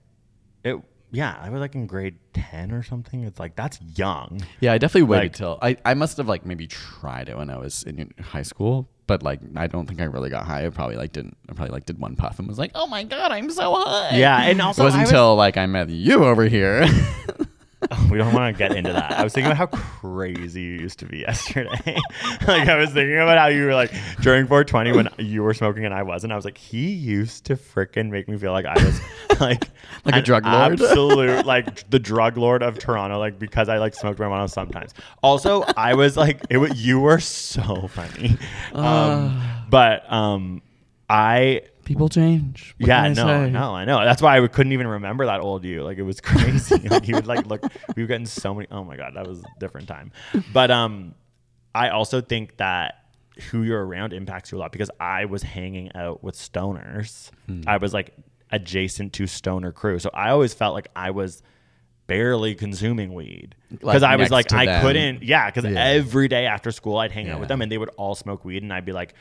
it. 0.64 0.76
Yeah, 1.10 1.34
I 1.40 1.48
was 1.48 1.60
like 1.60 1.74
in 1.74 1.86
grade 1.86 2.16
ten 2.34 2.70
or 2.70 2.82
something. 2.82 3.24
It's 3.24 3.40
like 3.40 3.56
that's 3.56 3.78
young. 3.96 4.42
Yeah, 4.60 4.74
I 4.74 4.78
definitely 4.78 5.04
waited 5.14 5.24
Like- 5.32 5.32
till 5.36 5.58
I, 5.62 5.76
I 5.84 5.94
must 5.94 6.16
have 6.18 6.28
like 6.28 6.44
maybe 6.44 6.66
tried 6.66 7.28
it 7.30 7.36
when 7.36 7.48
I 7.50 7.56
was 7.56 7.82
in 7.84 8.12
high 8.20 8.42
school, 8.42 8.88
but 9.06 9.22
like 9.22 9.40
I 9.56 9.66
don't 9.68 9.86
think 9.86 10.00
I 10.02 10.04
really 10.04 10.28
got 10.28 10.44
high. 10.44 10.66
I 10.66 10.68
probably 10.68 10.96
like 10.96 11.12
didn't. 11.12 11.36
I 11.48 11.54
probably 11.54 11.72
like 11.72 11.86
did 11.86 11.98
one 11.98 12.14
puff 12.14 12.38
and 12.38 12.46
was 12.46 12.58
like, 12.58 12.72
oh 12.74 12.86
my 12.86 13.04
god, 13.04 13.32
I'm 13.32 13.50
so 13.50 13.74
high. 13.74 14.16
Yeah, 14.18 14.38
and 14.50 14.60
also 14.60 14.82
it 14.82 14.84
wasn't 14.84 15.02
was- 15.04 15.10
until 15.10 15.34
like 15.34 15.56
I 15.56 15.64
met 15.66 15.88
you 15.88 16.24
over 16.26 16.44
here. 16.44 16.84
we 18.10 18.18
don't 18.18 18.32
want 18.34 18.54
to 18.54 18.58
get 18.58 18.76
into 18.76 18.92
that. 18.92 19.12
I 19.12 19.24
was 19.24 19.32
thinking 19.32 19.50
about 19.52 19.58
how 19.72 19.78
crazy 19.78 20.60
you 20.60 20.72
used 20.80 20.98
to 21.00 21.06
be 21.06 21.18
yesterday. 21.28 21.70
like 22.46 22.68
I 22.68 22.76
was 22.76 22.90
thinking 22.90 23.18
about 23.18 23.38
how 23.38 23.46
you 23.46 23.64
were 23.64 23.74
like 23.74 23.90
during 24.20 24.46
420 24.46 24.92
when 24.92 25.08
you 25.18 25.42
were 25.42 25.54
smoking 25.54 25.84
and 25.84 25.94
I 25.94 26.02
wasn't. 26.02 26.32
I 26.32 26.36
was 26.36 26.44
like, 26.44 26.58
he 26.58 26.88
used 26.90 27.44
to 27.46 27.56
freaking 27.56 28.10
make 28.10 28.28
me 28.28 28.36
feel 28.36 28.52
like 28.52 28.66
I 28.66 28.74
was 28.74 29.00
like 29.40 29.68
Like 30.04 30.16
a 30.16 30.22
drug 30.22 30.44
lord? 30.44 30.72
absolute 30.80 31.46
like 31.46 31.88
the 31.90 31.98
drug 31.98 32.36
lord 32.36 32.62
of 32.62 32.78
Toronto. 32.78 33.18
Like 33.18 33.38
because 33.38 33.68
I 33.68 33.78
like 33.78 33.94
smoked 33.94 34.18
marijuana 34.18 34.50
sometimes. 34.50 34.92
Also, 35.22 35.62
I 35.76 35.94
was 35.94 36.16
like, 36.16 36.44
it 36.50 36.58
was 36.58 36.84
you 36.84 37.00
were 37.00 37.20
so 37.20 37.88
funny. 37.88 38.36
Um, 38.74 39.40
but 39.70 40.10
um, 40.12 40.62
I 41.10 41.62
People 41.88 42.10
change. 42.10 42.74
What 42.78 42.86
yeah, 42.86 43.02
I 43.02 43.08
no, 43.08 43.14
say? 43.14 43.50
no, 43.50 43.74
I 43.74 43.86
know. 43.86 44.04
That's 44.04 44.20
why 44.20 44.38
I 44.38 44.46
couldn't 44.46 44.72
even 44.72 44.86
remember 44.86 45.24
that 45.24 45.40
old 45.40 45.64
you. 45.64 45.82
Like 45.82 45.96
it 45.96 46.02
was 46.02 46.20
crazy. 46.22 46.76
like 46.86 47.08
you 47.08 47.14
would 47.14 47.26
like 47.26 47.46
look. 47.46 47.62
We 47.96 48.02
were 48.02 48.06
getting 48.06 48.26
so 48.26 48.54
many. 48.54 48.68
Oh 48.70 48.84
my 48.84 48.96
god, 48.96 49.14
that 49.14 49.26
was 49.26 49.38
a 49.40 49.46
different 49.58 49.88
time. 49.88 50.12
But 50.52 50.70
um, 50.70 51.14
I 51.74 51.88
also 51.88 52.20
think 52.20 52.58
that 52.58 52.96
who 53.50 53.62
you're 53.62 53.82
around 53.86 54.12
impacts 54.12 54.52
you 54.52 54.58
a 54.58 54.60
lot 54.60 54.70
because 54.70 54.90
I 55.00 55.24
was 55.24 55.42
hanging 55.42 55.90
out 55.94 56.22
with 56.22 56.34
stoners. 56.34 57.30
Hmm. 57.46 57.62
I 57.66 57.78
was 57.78 57.94
like 57.94 58.14
adjacent 58.52 59.14
to 59.14 59.26
stoner 59.26 59.72
crew, 59.72 59.98
so 59.98 60.10
I 60.12 60.28
always 60.28 60.52
felt 60.52 60.74
like 60.74 60.88
I 60.94 61.10
was 61.12 61.42
barely 62.06 62.54
consuming 62.54 63.14
weed 63.14 63.54
because 63.70 64.02
Like, 64.02 64.10
I 64.12 64.16
was 64.16 64.30
like 64.30 64.52
I 64.52 64.66
them. 64.66 64.82
couldn't. 64.82 65.22
Yeah, 65.22 65.50
because 65.50 65.64
Yeah. 65.70 65.82
every 65.82 66.28
day 66.28 66.44
after 66.44 66.70
school 66.70 66.98
I'd 66.98 67.12
hang 67.12 67.30
out 67.30 67.40
with 67.40 67.48
them 67.48 67.62
and 67.62 67.72
they 67.72 67.78
would 67.78 67.90
all 67.96 68.14
smoke 68.14 68.44
weed 68.44 68.62
and 68.62 68.72
I'd 68.74 68.84
be 68.84 68.92
like. 68.92 69.14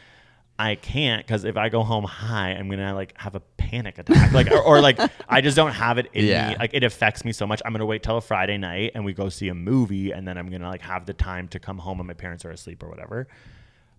I 0.60 0.76
can't 0.76 1.26
because 1.26 1.44
if 1.44 1.56
I 1.56 1.70
go 1.70 1.84
home 1.84 2.04
high, 2.04 2.52
I'm 2.52 2.70
gonna 2.70 2.96
like 2.96 3.14
have 3.18 3.36
a 3.36 3.40
panic 3.58 4.00
attack, 4.00 4.32
like 4.34 4.50
or, 4.52 4.60
or 4.60 4.82
like 4.82 5.00
I 5.30 5.42
just 5.42 5.56
don't 5.56 5.74
have 5.74 5.98
it 6.00 6.10
in 6.14 6.26
Yeah. 6.26 6.50
me. 6.52 6.56
Like 6.58 6.72
it 6.74 6.84
affects 6.84 7.24
me 7.24 7.32
so 7.32 7.46
much. 7.46 7.62
I'm 7.64 7.72
gonna 7.74 7.86
wait 7.86 8.02
till 8.04 8.18
a 8.18 8.22
Friday 8.22 8.58
night 8.58 8.92
and 8.96 9.06
we 9.06 9.14
go 9.14 9.30
see 9.30 9.50
a 9.50 9.54
movie, 9.56 10.12
and 10.12 10.28
then 10.28 10.38
I'm 10.38 10.50
gonna 10.50 10.68
like 10.70 10.82
have 10.82 11.06
the 11.06 11.14
time 11.14 11.48
to 11.50 11.60
come 11.60 11.78
home 11.78 12.00
and 12.00 12.08
my 12.08 12.14
parents 12.16 12.44
are 12.46 12.50
asleep 12.52 12.82
or 12.82 12.90
whatever. 12.90 13.28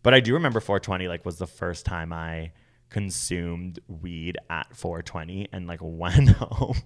But 0.03 0.15
I 0.15 0.21
do 0.21 0.35
remember 0.35 0.59
420 0.61 1.07
like 1.09 1.25
was 1.25 1.39
the 1.39 1.47
first 1.47 1.85
time 1.87 2.13
I 2.13 2.51
consumed 2.91 3.79
weed 3.87 4.37
at 4.51 4.75
420 4.75 5.49
and 5.53 5.67
like 5.67 5.81
went 5.83 6.31
home. 6.31 6.77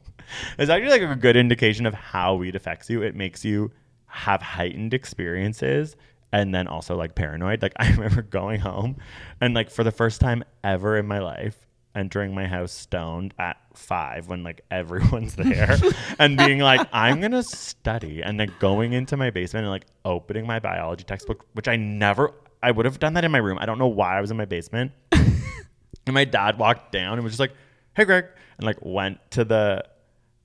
it's 0.59 0.71
actually 0.71 0.91
like 0.91 1.03
a 1.11 1.17
good 1.17 1.37
indication 1.37 1.87
of 1.87 1.95
how 1.95 2.35
weed 2.35 2.57
affects 2.57 2.91
you. 2.91 3.03
It 3.03 3.15
makes 3.17 3.45
you 3.45 3.71
have 4.07 4.43
heightened 4.43 4.93
experiences 4.93 5.97
and 6.33 6.55
then 6.55 6.67
also 6.67 6.97
like 6.97 7.15
paranoid. 7.15 7.63
Like 7.63 7.75
I 7.77 7.91
remember 7.91 8.23
going 8.23 8.61
home 8.61 8.97
and 9.41 9.55
like 9.55 9.71
for 9.71 9.85
the 9.85 9.93
first 9.93 10.21
time 10.21 10.45
ever 10.65 10.97
in 10.97 11.07
my 11.07 11.19
life 11.19 11.67
entering 11.95 12.35
my 12.35 12.47
house 12.47 12.73
stoned 12.73 13.35
at 13.39 13.59
five 13.75 14.27
when 14.27 14.43
like 14.43 14.63
everyone's 14.71 15.35
there 15.35 15.77
and 16.19 16.39
being 16.39 16.59
like 16.59 16.81
i'm 16.91 17.21
gonna 17.21 17.43
study 17.43 18.23
and 18.23 18.41
then 18.41 18.51
going 18.61 18.95
into 18.95 19.15
my 19.15 19.29
basement 19.29 19.65
and 19.65 19.71
like 19.71 19.85
opening 20.07 20.47
my 20.47 20.59
biology 20.59 21.05
textbook 21.05 21.45
which 21.53 21.69
i 21.69 21.77
never 21.77 22.33
i 22.63 22.71
would 22.71 22.87
have 22.87 22.99
done 22.99 23.13
that 23.13 23.25
in 23.27 23.31
my 23.31 23.37
room. 23.37 23.59
I 23.61 23.67
don't 23.67 23.79
know 23.79 23.89
why 23.89 24.17
i 24.17 24.23
was 24.23 24.31
in 24.31 24.39
my 24.39 24.47
basement. 24.47 24.93
And 26.07 26.15
my 26.15 26.25
dad 26.25 26.59
walked 26.59 26.93
down 26.93 27.15
and 27.15 27.23
was 27.23 27.35
just 27.35 27.41
like, 27.41 27.53
"Hey, 27.95 28.05
Greg," 28.05 28.27
and 28.59 28.67
like 28.67 28.79
went 28.83 29.19
to 29.33 29.45
the 29.45 29.85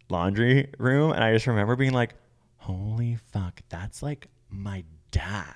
laundry 0.09 0.71
room, 0.77 1.11
and 1.11 1.23
I 1.23 1.33
just 1.33 1.47
remember 1.47 1.75
being 1.75 1.93
like, 1.93 2.13
"Holy 2.57 3.15
fuck, 3.31 3.61
that's 3.69 4.03
like 4.03 4.27
my 4.49 4.83
dad." 5.17 5.53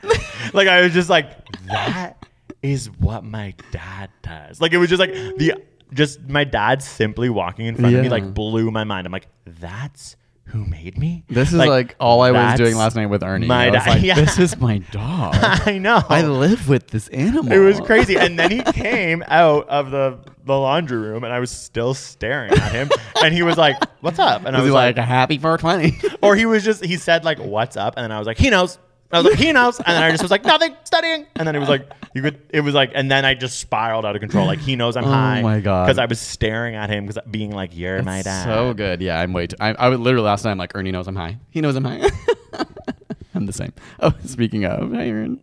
like 0.53 0.67
I 0.67 0.81
was 0.81 0.93
just 0.93 1.09
like, 1.09 1.27
"That 1.67 2.25
is 2.61 2.89
what 2.99 3.23
my 3.23 3.53
dad 3.71 4.09
does." 4.23 4.59
Like 4.61 4.73
it 4.73 4.77
was 4.77 4.89
just 4.89 4.99
like 4.99 5.11
the 5.13 5.55
just 5.93 6.21
my 6.29 6.43
dad 6.43 6.81
simply 6.81 7.29
walking 7.29 7.65
in 7.65 7.75
front 7.75 7.93
of 7.95 8.01
me 8.01 8.07
Yeah. 8.07 8.11
like 8.11 8.33
blew 8.33 8.71
my 8.71 8.83
mind. 8.83 9.05
I'm 9.07 9.11
like, 9.13 9.27
"That's." 9.45 10.15
Who 10.45 10.65
made 10.65 10.97
me? 10.97 11.23
This 11.29 11.49
is 11.53 11.59
like, 11.59 11.95
all 11.97 12.21
I 12.21 12.31
was 12.31 12.41
that's 12.41 12.59
doing 12.59 12.75
last 12.75 12.97
night 12.97 13.05
with 13.05 13.23
Ernie. 13.23 13.47
My 13.47 13.67
I 13.67 13.69
was 13.69 13.83
dad. 13.85 13.89
like, 13.89 14.01
yeah. 14.03 14.15
this 14.15 14.37
is 14.37 14.57
my 14.59 14.79
dog. 14.91 15.33
I 15.39 15.77
know. 15.77 16.03
I 16.09 16.23
live 16.23 16.67
with 16.67 16.87
this 16.87 17.07
animal. 17.09 17.53
It 17.53 17.59
was 17.59 17.79
crazy. 17.79 18.17
And 18.17 18.37
then 18.37 18.51
he 18.51 18.61
came 18.73 19.23
out 19.27 19.69
of 19.69 19.91
the, 19.91 20.19
the 20.43 20.57
laundry 20.57 20.97
room 20.97 21.23
and 21.23 21.31
I 21.31 21.39
was 21.39 21.51
still 21.51 21.93
staring 21.93 22.51
at 22.51 22.71
him. 22.73 22.89
and 23.23 23.33
he 23.33 23.43
was 23.43 23.55
like, 23.57 23.77
What's 24.01 24.19
up? 24.19 24.43
And 24.45 24.57
I 24.57 24.61
Was 24.61 24.71
like, 24.73 24.97
happy 24.97 25.37
420? 25.37 26.17
Or 26.21 26.35
he 26.35 26.45
was 26.45 26.65
just, 26.65 26.83
he 26.83 26.97
said, 26.97 27.23
like, 27.23 27.37
What's 27.39 27.77
up? 27.77 27.93
And 27.95 28.03
then 28.03 28.11
I 28.11 28.17
was 28.17 28.27
like, 28.27 28.37
He 28.39 28.49
knows. 28.49 28.77
I 29.13 29.17
was 29.19 29.25
like, 29.25 29.39
He 29.39 29.51
knows. 29.51 29.77
And 29.79 29.87
then 29.87 30.03
I 30.03 30.11
just 30.11 30.21
was 30.23 30.31
like, 30.31 30.43
Nothing, 30.43 30.75
studying. 30.83 31.25
And 31.35 31.47
then 31.47 31.55
it 31.55 31.59
was 31.59 31.69
like, 31.69 31.89
You 32.13 32.21
could, 32.21 32.39
it 32.49 32.61
was 32.61 32.73
like, 32.73 32.91
and 32.95 33.09
then 33.11 33.25
I 33.25 33.33
just 33.33 33.59
spiraled 33.59 34.05
out 34.05 34.15
of 34.15 34.19
control. 34.21 34.45
Like, 34.45 34.59
he 34.59 34.75
knows 34.75 34.95
I'm 34.97 35.05
Oh 35.05 35.09
high. 35.11 35.41
my 35.41 35.59
God. 35.59 35.85
Because 35.85 35.97
I 35.97 36.05
was 36.05 36.19
staring 36.19 36.75
at 36.75 36.89
him, 36.89 37.05
because 37.05 37.21
being 37.29 37.51
like, 37.51 37.75
You're 37.75 38.01
my 38.03 38.21
dad. 38.21 38.43
So 38.45 38.73
good. 38.73 39.01
Yeah, 39.01 39.19
I'm 39.19 39.33
way 39.33 39.47
too. 39.47 39.57
I, 39.59 39.73
I 39.73 39.89
would 39.89 39.99
literally 39.99 40.25
last 40.25 40.45
night, 40.45 40.51
I'm 40.51 40.57
like, 40.57 40.75
Ernie 40.75 40.91
knows 40.91 41.07
I'm 41.07 41.15
high. 41.15 41.37
He 41.49 41.61
knows 41.61 41.75
I'm 41.75 41.83
high. 41.85 42.09
I'm 43.33 43.45
the 43.45 43.53
same. 43.53 43.73
Oh, 43.99 44.13
speaking 44.25 44.65
of, 44.65 44.91
hi, 44.93 45.07
Aaron. 45.07 45.39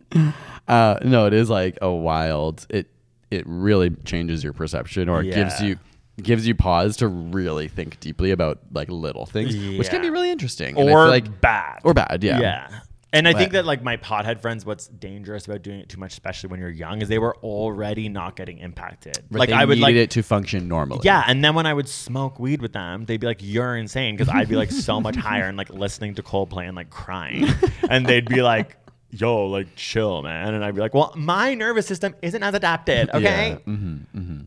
Uh, 0.67 0.99
no, 1.03 1.25
it 1.27 1.33
is 1.33 1.49
like 1.49 1.77
a 1.81 1.89
wild. 1.91 2.65
It 2.69 2.87
it 3.31 3.43
really 3.47 3.89
changes 4.05 4.43
your 4.43 4.53
perception, 4.53 5.07
or 5.09 5.21
it 5.21 5.33
gives 5.33 5.61
you 5.61 5.77
gives 6.21 6.45
you 6.45 6.53
pause 6.53 6.97
to 6.97 7.07
really 7.07 7.67
think 7.69 7.99
deeply 8.01 8.31
about 8.31 8.59
like 8.73 8.89
little 8.89 9.25
things, 9.25 9.55
which 9.55 9.89
can 9.89 10.01
be 10.01 10.09
really 10.09 10.29
interesting. 10.29 10.75
Or 10.75 11.07
like 11.07 11.39
bad. 11.41 11.79
or 11.85 11.93
bad. 11.93 12.21
Yeah. 12.23 12.39
Yeah. 12.41 12.79
And 13.11 13.27
I 13.27 13.33
think 13.33 13.53
that 13.53 13.65
like 13.65 13.81
my 13.83 13.97
pothead 13.97 14.39
friends, 14.39 14.65
what's 14.65 14.87
dangerous 14.87 15.45
about 15.47 15.63
doing 15.63 15.79
it 15.79 15.89
too 15.89 15.99
much, 15.99 16.13
especially 16.13 16.49
when 16.49 16.59
you're 16.59 16.69
young, 16.69 17.01
is 17.01 17.07
they 17.09 17.17
were 17.17 17.35
already 17.37 18.07
not 18.07 18.35
getting 18.35 18.59
impacted. 18.59 19.23
Like 19.31 19.49
I 19.49 19.65
would 19.65 19.79
needed 19.79 19.81
like 19.81 19.95
it 19.95 20.11
to 20.11 20.21
function 20.23 20.67
normally. 20.67 21.01
Yeah, 21.03 21.23
and 21.25 21.43
then 21.43 21.55
when 21.55 21.65
I 21.65 21.73
would 21.73 21.89
smoke 21.89 22.39
weed 22.39 22.61
with 22.61 22.73
them, 22.73 23.05
they'd 23.05 23.19
be 23.19 23.25
like, 23.25 23.39
"You're 23.41 23.75
insane," 23.75 24.15
because 24.15 24.29
I'd 24.31 24.47
be 24.47 24.55
like 24.55 24.71
so 24.71 25.01
much 25.01 25.15
higher 25.27 25.45
and 25.45 25.57
like 25.57 25.71
listening 25.71 26.13
to 26.15 26.23
Coldplay 26.23 26.67
and 26.67 26.75
like 26.75 26.91
crying, 26.91 27.47
and 27.89 28.05
they'd 28.05 28.29
be 28.29 28.43
like, 28.43 28.77
"Yo, 29.09 29.47
like 29.47 29.75
chill, 29.75 30.21
man," 30.21 30.53
and 30.53 30.63
I'd 30.63 30.75
be 30.75 30.81
like, 30.81 30.93
"Well, 30.93 31.11
my 31.15 31.55
nervous 31.55 31.87
system 31.87 32.13
isn't 32.21 32.43
as 32.43 32.53
adapted, 32.53 33.09
okay?" 33.15 33.49
Yeah. 33.49 33.57
hmm 33.65 33.95
hmm 34.13 34.39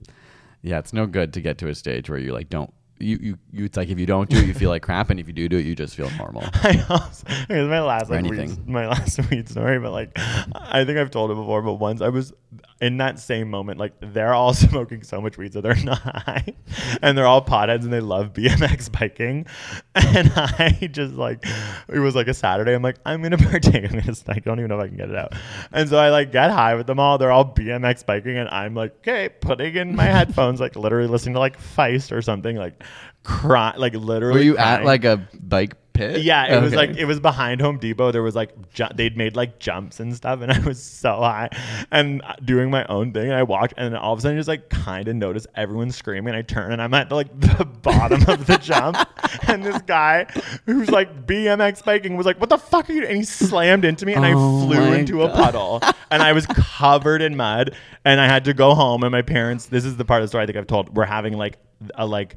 Yeah, 0.63 0.79
it's 0.79 0.93
no 0.93 1.07
good 1.07 1.33
to 1.33 1.41
get 1.41 1.59
to 1.59 1.69
a 1.69 1.75
stage 1.75 2.09
where 2.09 2.19
you 2.19 2.33
like 2.33 2.49
don't. 2.49 2.73
You, 3.03 3.19
you, 3.21 3.39
you, 3.53 3.65
it's 3.65 3.77
like 3.77 3.89
if 3.89 3.99
you 3.99 4.07
don't 4.07 4.31
do 4.31 4.39
it, 4.39 4.47
you 4.47 4.55
feel 4.55 4.71
like 4.71 4.83
crap, 4.83 5.11
and 5.11 5.19
if 5.19 5.27
you 5.27 5.33
do 5.33 5.49
do 5.49 5.59
it, 5.59 5.65
you 5.65 5.75
just 5.75 5.97
feel 5.97 6.11
normal. 6.13 6.43
I 6.55 6.85
also, 6.89 7.27
it 7.29 7.69
my 7.69 7.81
last 7.81 8.11
like, 8.11 8.25
weed, 8.25 8.69
my 8.69 8.87
last 8.89 9.19
weed 9.31 9.49
story, 9.49 9.79
but 9.79 9.93
like 9.93 10.13
I 10.17 10.85
think 10.85 10.99
I've 10.99 11.11
told 11.11 11.31
it 11.31 11.35
before. 11.35 11.63
But 11.63 11.75
once 11.75 12.01
I 12.01 12.09
was 12.09 12.33
in 12.81 12.99
that 12.99 13.19
same 13.19 13.51
moment, 13.51 13.79
like 13.79 13.93
they're 14.01 14.35
all 14.35 14.55
smoking 14.55 15.03
so 15.03 15.21
much 15.21 15.37
weed, 15.39 15.53
so 15.53 15.61
they're 15.61 15.75
not 15.83 15.99
high, 15.99 16.55
and 17.03 17.17
they're 17.17 17.27
all 17.27 17.45
potheads, 17.45 17.83
and 17.83 17.93
they 17.93 18.01
love 18.01 18.33
BMX 18.33 18.91
biking, 18.93 19.47
and 19.95 20.33
I 20.35 20.89
just 20.93 21.15
like 21.15 21.45
it 21.89 21.99
was 21.99 22.15
like 22.15 22.29
a 22.29 22.35
Saturday. 22.35 22.75
I'm 22.75 22.83
like 22.83 22.99
I'm 23.05 23.23
gonna 23.23 23.39
partake. 23.39 23.85
I'm 23.85 23.99
gonna. 23.99 24.15
I 24.29 24.39
don't 24.39 24.59
even 24.59 24.69
know 24.69 24.79
if 24.79 24.85
I 24.85 24.89
can 24.89 24.97
get 24.97 25.11
it 25.11 25.17
out, 25.17 25.35
and 25.73 25.89
so 25.89 25.99
I 25.99 26.11
like 26.11 26.33
get 26.33 26.51
high 26.51 26.75
with 26.75 26.87
them 26.87 27.01
all. 27.01 27.19
They're 27.19 27.33
all 27.33 27.45
BMX 27.45 28.07
biking, 28.07 28.37
and 28.37 28.49
I'm 28.49 28.75
like 28.75 28.93
okay, 28.99 29.29
putting 29.29 29.77
in 29.77 29.97
my 29.97 30.05
headphones, 30.05 30.61
like 30.61 30.77
literally 30.77 31.09
listening 31.09 31.35
to 31.35 31.41
like 31.41 31.59
Feist 31.61 32.13
or 32.13 32.23
something, 32.23 32.57
like 32.57 32.83
cry, 33.23 33.75
like 33.77 33.95
literally. 33.95 34.41
Were 34.41 34.45
you 34.45 34.57
at 34.57 34.85
like 34.85 35.05
a 35.05 35.29
bike 35.41 35.75
pit? 35.93 36.23
Yeah, 36.23 36.57
it 36.57 36.63
was 36.63 36.75
like 36.75 36.97
it 36.97 37.05
was 37.05 37.21
behind 37.21 37.61
Home 37.61 37.79
Depot. 37.79 38.13
There 38.13 38.23
was 38.23 38.35
like 38.35 38.73
ju- 38.73 38.89
they'd 38.95 39.17
made 39.17 39.37
like 39.37 39.59
jumps 39.59 40.01
and 40.01 40.15
stuff, 40.15 40.41
and 40.41 40.53
I 40.53 40.59
was 40.61 40.83
so 40.83 41.17
high 41.17 41.51
and 41.91 42.23
doing 42.45 42.71
my 42.71 42.85
own 42.87 43.13
thing. 43.13 43.27
And 43.27 43.35
I 43.35 43.43
walked, 43.43 43.75
and 43.77 43.93
then 43.93 44.01
all 44.01 44.13
of 44.13 44.19
a 44.19 44.23
sudden, 44.23 44.39
just 44.39 44.49
like 44.49 44.69
kind 44.69 45.09
of 45.09 45.17
notice 45.17 45.47
everyone 45.55 45.91
screaming. 45.91 46.35
I 46.35 46.43
turn, 46.43 46.73
and 46.73 46.83
I'm 46.83 46.95
at 46.95 47.11
like 47.13 47.29
the 47.41 47.65
bottom 47.65 48.23
of 48.29 48.47
the 48.47 48.57
jump, 48.59 48.97
and 49.49 49.65
this 49.65 49.81
guy 49.83 50.27
who's 50.67 50.91
like 50.91 51.27
BMX 51.27 51.85
biking 51.85 52.17
was 52.17 52.27
like, 52.27 52.41
"What 52.41 52.49
the 52.49 52.59
fuck 52.59 52.89
are 52.89 52.93
you?" 52.93 53.07
And 53.07 53.17
he 53.17 53.25
slammed 53.25 53.85
into 53.85 54.07
me, 54.07 54.15
and 54.15 54.25
Oh 54.25 54.29
I 54.29 54.67
flew 54.67 54.93
into 54.93 55.23
a 55.23 55.29
puddle, 55.29 55.81
and 56.11 56.23
I 56.23 56.33
was 56.33 56.47
covered 56.47 57.23
in 57.23 57.37
mud, 57.37 57.75
and 58.05 58.21
I 58.21 58.27
had 58.27 58.45
to 58.47 58.55
go 58.55 58.75
home. 58.75 59.03
And 59.03 59.13
my 59.13 59.23
parents, 59.23 59.67
this 59.67 59.85
is 59.85 59.97
the 59.97 60.05
part 60.05 60.23
of 60.23 60.25
the 60.25 60.29
story 60.29 60.45
I 60.45 60.47
think 60.47 60.59
I've 60.59 60.67
told. 60.67 60.97
We're 60.97 61.05
having 61.05 61.35
like 61.35 61.59
a 61.95 62.07
like 62.07 62.37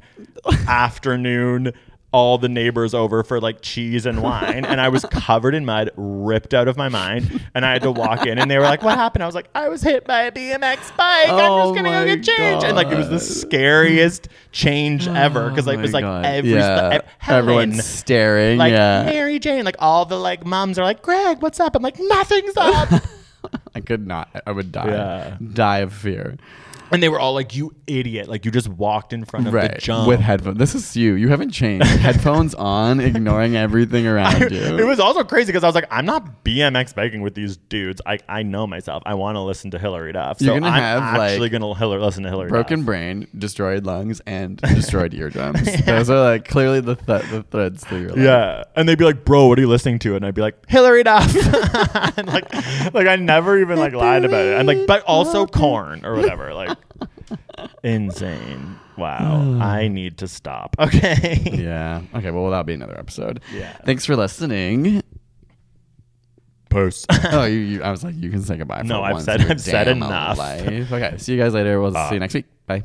afternoon 0.68 1.72
all 2.12 2.38
the 2.38 2.48
neighbors 2.48 2.94
over 2.94 3.22
for 3.22 3.40
like 3.40 3.60
cheese 3.60 4.06
and 4.06 4.22
wine 4.22 4.64
and 4.64 4.80
I 4.80 4.88
was 4.88 5.04
covered 5.10 5.54
in 5.54 5.66
mud, 5.66 5.90
ripped 5.96 6.54
out 6.54 6.66
of 6.66 6.76
my 6.76 6.88
mind, 6.88 7.42
and 7.54 7.66
I 7.66 7.72
had 7.72 7.82
to 7.82 7.90
walk 7.92 8.24
in 8.26 8.38
and 8.38 8.50
they 8.50 8.56
were 8.56 8.64
like, 8.64 8.82
What 8.82 8.96
happened? 8.96 9.22
I 9.22 9.26
was 9.26 9.34
like, 9.34 9.48
I 9.54 9.68
was 9.68 9.82
hit 9.82 10.06
by 10.06 10.22
a 10.22 10.32
BMX 10.32 10.96
bike. 10.96 11.28
I'm 11.28 11.34
Oh 11.34 11.74
just 11.74 11.76
gonna 11.76 11.90
go 11.90 12.04
get 12.06 12.24
change. 12.24 12.64
And 12.64 12.74
like 12.76 12.86
it 12.86 12.96
was 12.96 13.10
the 13.10 13.20
scariest 13.20 14.28
change 14.52 15.08
oh 15.08 15.14
ever. 15.14 15.50
Cause 15.50 15.66
like 15.66 15.76
Oh 15.76 15.80
it 15.80 15.82
was 15.82 15.92
like 15.92 16.04
God. 16.04 16.24
every 16.24 16.52
yeah. 16.52 16.90
st- 16.90 17.04
everyone's 17.28 17.84
staring. 17.84 18.56
like 18.56 18.72
yeah, 18.72 19.02
Mary 19.04 19.38
Jane, 19.38 19.64
like 19.64 19.76
all 19.80 20.06
the 20.06 20.18
like 20.18 20.46
moms 20.46 20.78
are 20.78 20.84
like, 20.84 21.02
Greg, 21.02 21.42
what's 21.42 21.60
up? 21.60 21.76
I'm 21.76 21.82
like, 21.82 21.98
nothing's 21.98 22.56
up. 22.56 23.02
I 23.74 23.80
could 23.80 24.06
not. 24.06 24.30
I 24.46 24.52
would 24.52 24.72
die. 24.72 24.88
Yeah. 24.88 25.36
Die 25.52 25.78
of 25.80 25.92
fear. 25.92 26.36
And 26.92 27.02
they 27.02 27.08
were 27.08 27.18
all 27.18 27.34
like, 27.34 27.54
You 27.56 27.74
idiot. 27.86 28.28
Like 28.28 28.44
you 28.44 28.50
just 28.50 28.68
walked 28.68 29.12
in 29.12 29.24
front 29.24 29.46
of 29.46 29.52
the 29.52 29.76
jump. 29.80 30.08
With 30.08 30.20
headphones. 30.20 30.58
This 30.58 30.74
is 30.74 30.96
you. 30.96 31.14
You 31.14 31.28
haven't 31.28 31.50
changed. 31.50 31.86
headphones 32.06 32.54
on, 32.54 33.00
ignoring 33.00 33.56
everything 33.56 34.06
around 34.06 34.50
you. 34.52 34.78
it 34.78 34.86
was 34.86 35.00
also 35.00 35.24
crazy 35.24 35.48
because 35.52 35.64
I 35.64 35.66
was 35.66 35.74
like, 35.74 35.86
I'm 35.90 36.06
not 36.06 36.44
BMX 36.44 36.94
biking 36.94 37.22
with 37.22 37.34
these 37.34 37.56
dudes. 37.56 38.00
I, 38.06 38.18
I 38.28 38.42
know 38.42 38.66
myself. 38.66 39.02
I 39.06 39.14
want 39.14 39.36
to 39.36 39.40
listen 39.40 39.70
to 39.72 39.78
Hilary 39.78 40.12
Duff. 40.12 40.38
So 40.38 40.44
You're 40.46 40.60
gonna 40.60 40.66
I'm 40.72 40.80
have, 40.82 41.02
actually 41.20 41.38
like, 41.40 41.52
gonna 41.52 41.74
Hilary, 41.74 42.00
listen 42.02 42.22
to 42.22 42.28
Hilary 42.30 42.48
Duff. 42.48 42.52
broken 42.52 42.80
Duff. 42.80 42.86
brain, 42.86 43.26
destroyed 43.36 43.84
lungs, 43.84 44.20
and 44.26 44.56
destroyed 44.74 45.12
eardrums. 45.14 45.62
Those 45.84 46.08
are 46.10 46.20
like 46.20 46.46
clearly 46.48 46.80
the, 46.80 46.94
th- 46.96 47.30
the 47.30 47.44
threads 47.50 47.84
through 47.84 48.00
your 48.02 48.10
life. 48.10 48.18
Yeah, 48.18 48.64
and 48.76 48.88
they'd 48.88 48.98
be 48.98 49.04
like, 49.04 49.24
"Bro, 49.24 49.48
what 49.48 49.58
are 49.58 49.62
you 49.62 49.68
listening 49.68 49.98
to?" 50.00 50.14
And 50.16 50.24
I'd 50.24 50.34
be 50.34 50.42
like, 50.42 50.68
"Hilary 50.68 51.02
Duff." 51.02 51.34
and 52.18 52.26
like, 52.28 52.52
like 52.94 53.06
I 53.06 53.16
never 53.16 53.58
even 53.58 53.78
like 53.78 53.92
lied 53.92 54.24
about 54.24 54.44
it. 54.44 54.58
I'm 54.58 54.66
like, 54.66 54.86
but 54.86 55.02
also 55.02 55.46
Korn 55.46 56.04
or 56.04 56.14
whatever. 56.14 56.54
Like, 56.54 56.75
insane. 57.82 58.76
Wow, 58.96 59.58
I 59.60 59.88
need 59.88 60.18
to 60.18 60.28
stop. 60.28 60.76
Okay. 60.80 61.40
Yeah. 61.52 62.02
Okay. 62.14 62.30
Well, 62.30 62.48
that'll 62.50 62.64
be 62.64 62.74
another 62.74 62.98
episode. 62.98 63.40
Yeah. 63.52 63.72
Thanks 63.84 64.06
for 64.06 64.16
listening. 64.16 65.02
Post. 66.70 67.06
oh, 67.32 67.44
you, 67.44 67.58
you, 67.58 67.82
I 67.82 67.90
was 67.90 68.02
like, 68.04 68.14
you 68.16 68.30
can 68.30 68.42
say 68.42 68.56
goodbye. 68.56 68.78
For 68.80 68.84
No, 68.84 69.02
I've 69.02 69.14
once 69.14 69.24
said- 69.24 69.40
your 69.40 69.50
I've 69.50 69.60
said 69.60 69.84
damn 69.84 69.96
enough. 69.98 70.38
Life. 70.38 70.92
Okay. 70.92 71.14
See 71.18 71.34
you 71.34 71.38
guys 71.42 71.54
later. 71.54 71.80
We'll 71.80 71.92
see 71.92 72.14
you 72.14 72.20
next 72.20 72.34
week. 72.34 72.46
Bye. 72.66 72.84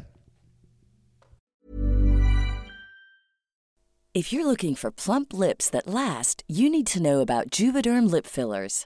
If 4.14 4.34
you're 4.34 4.46
looking 4.46 4.76
for 4.76 4.92
plump 4.92 5.32
lips 5.34 5.70
that 5.70 5.88
last, 5.88 6.44
you 6.48 6.70
need 6.70 6.86
to 6.88 7.02
know 7.02 7.22
about 7.22 7.50
Juvederm 7.50 8.10
lip 8.12 8.28
fillers. 8.28 8.86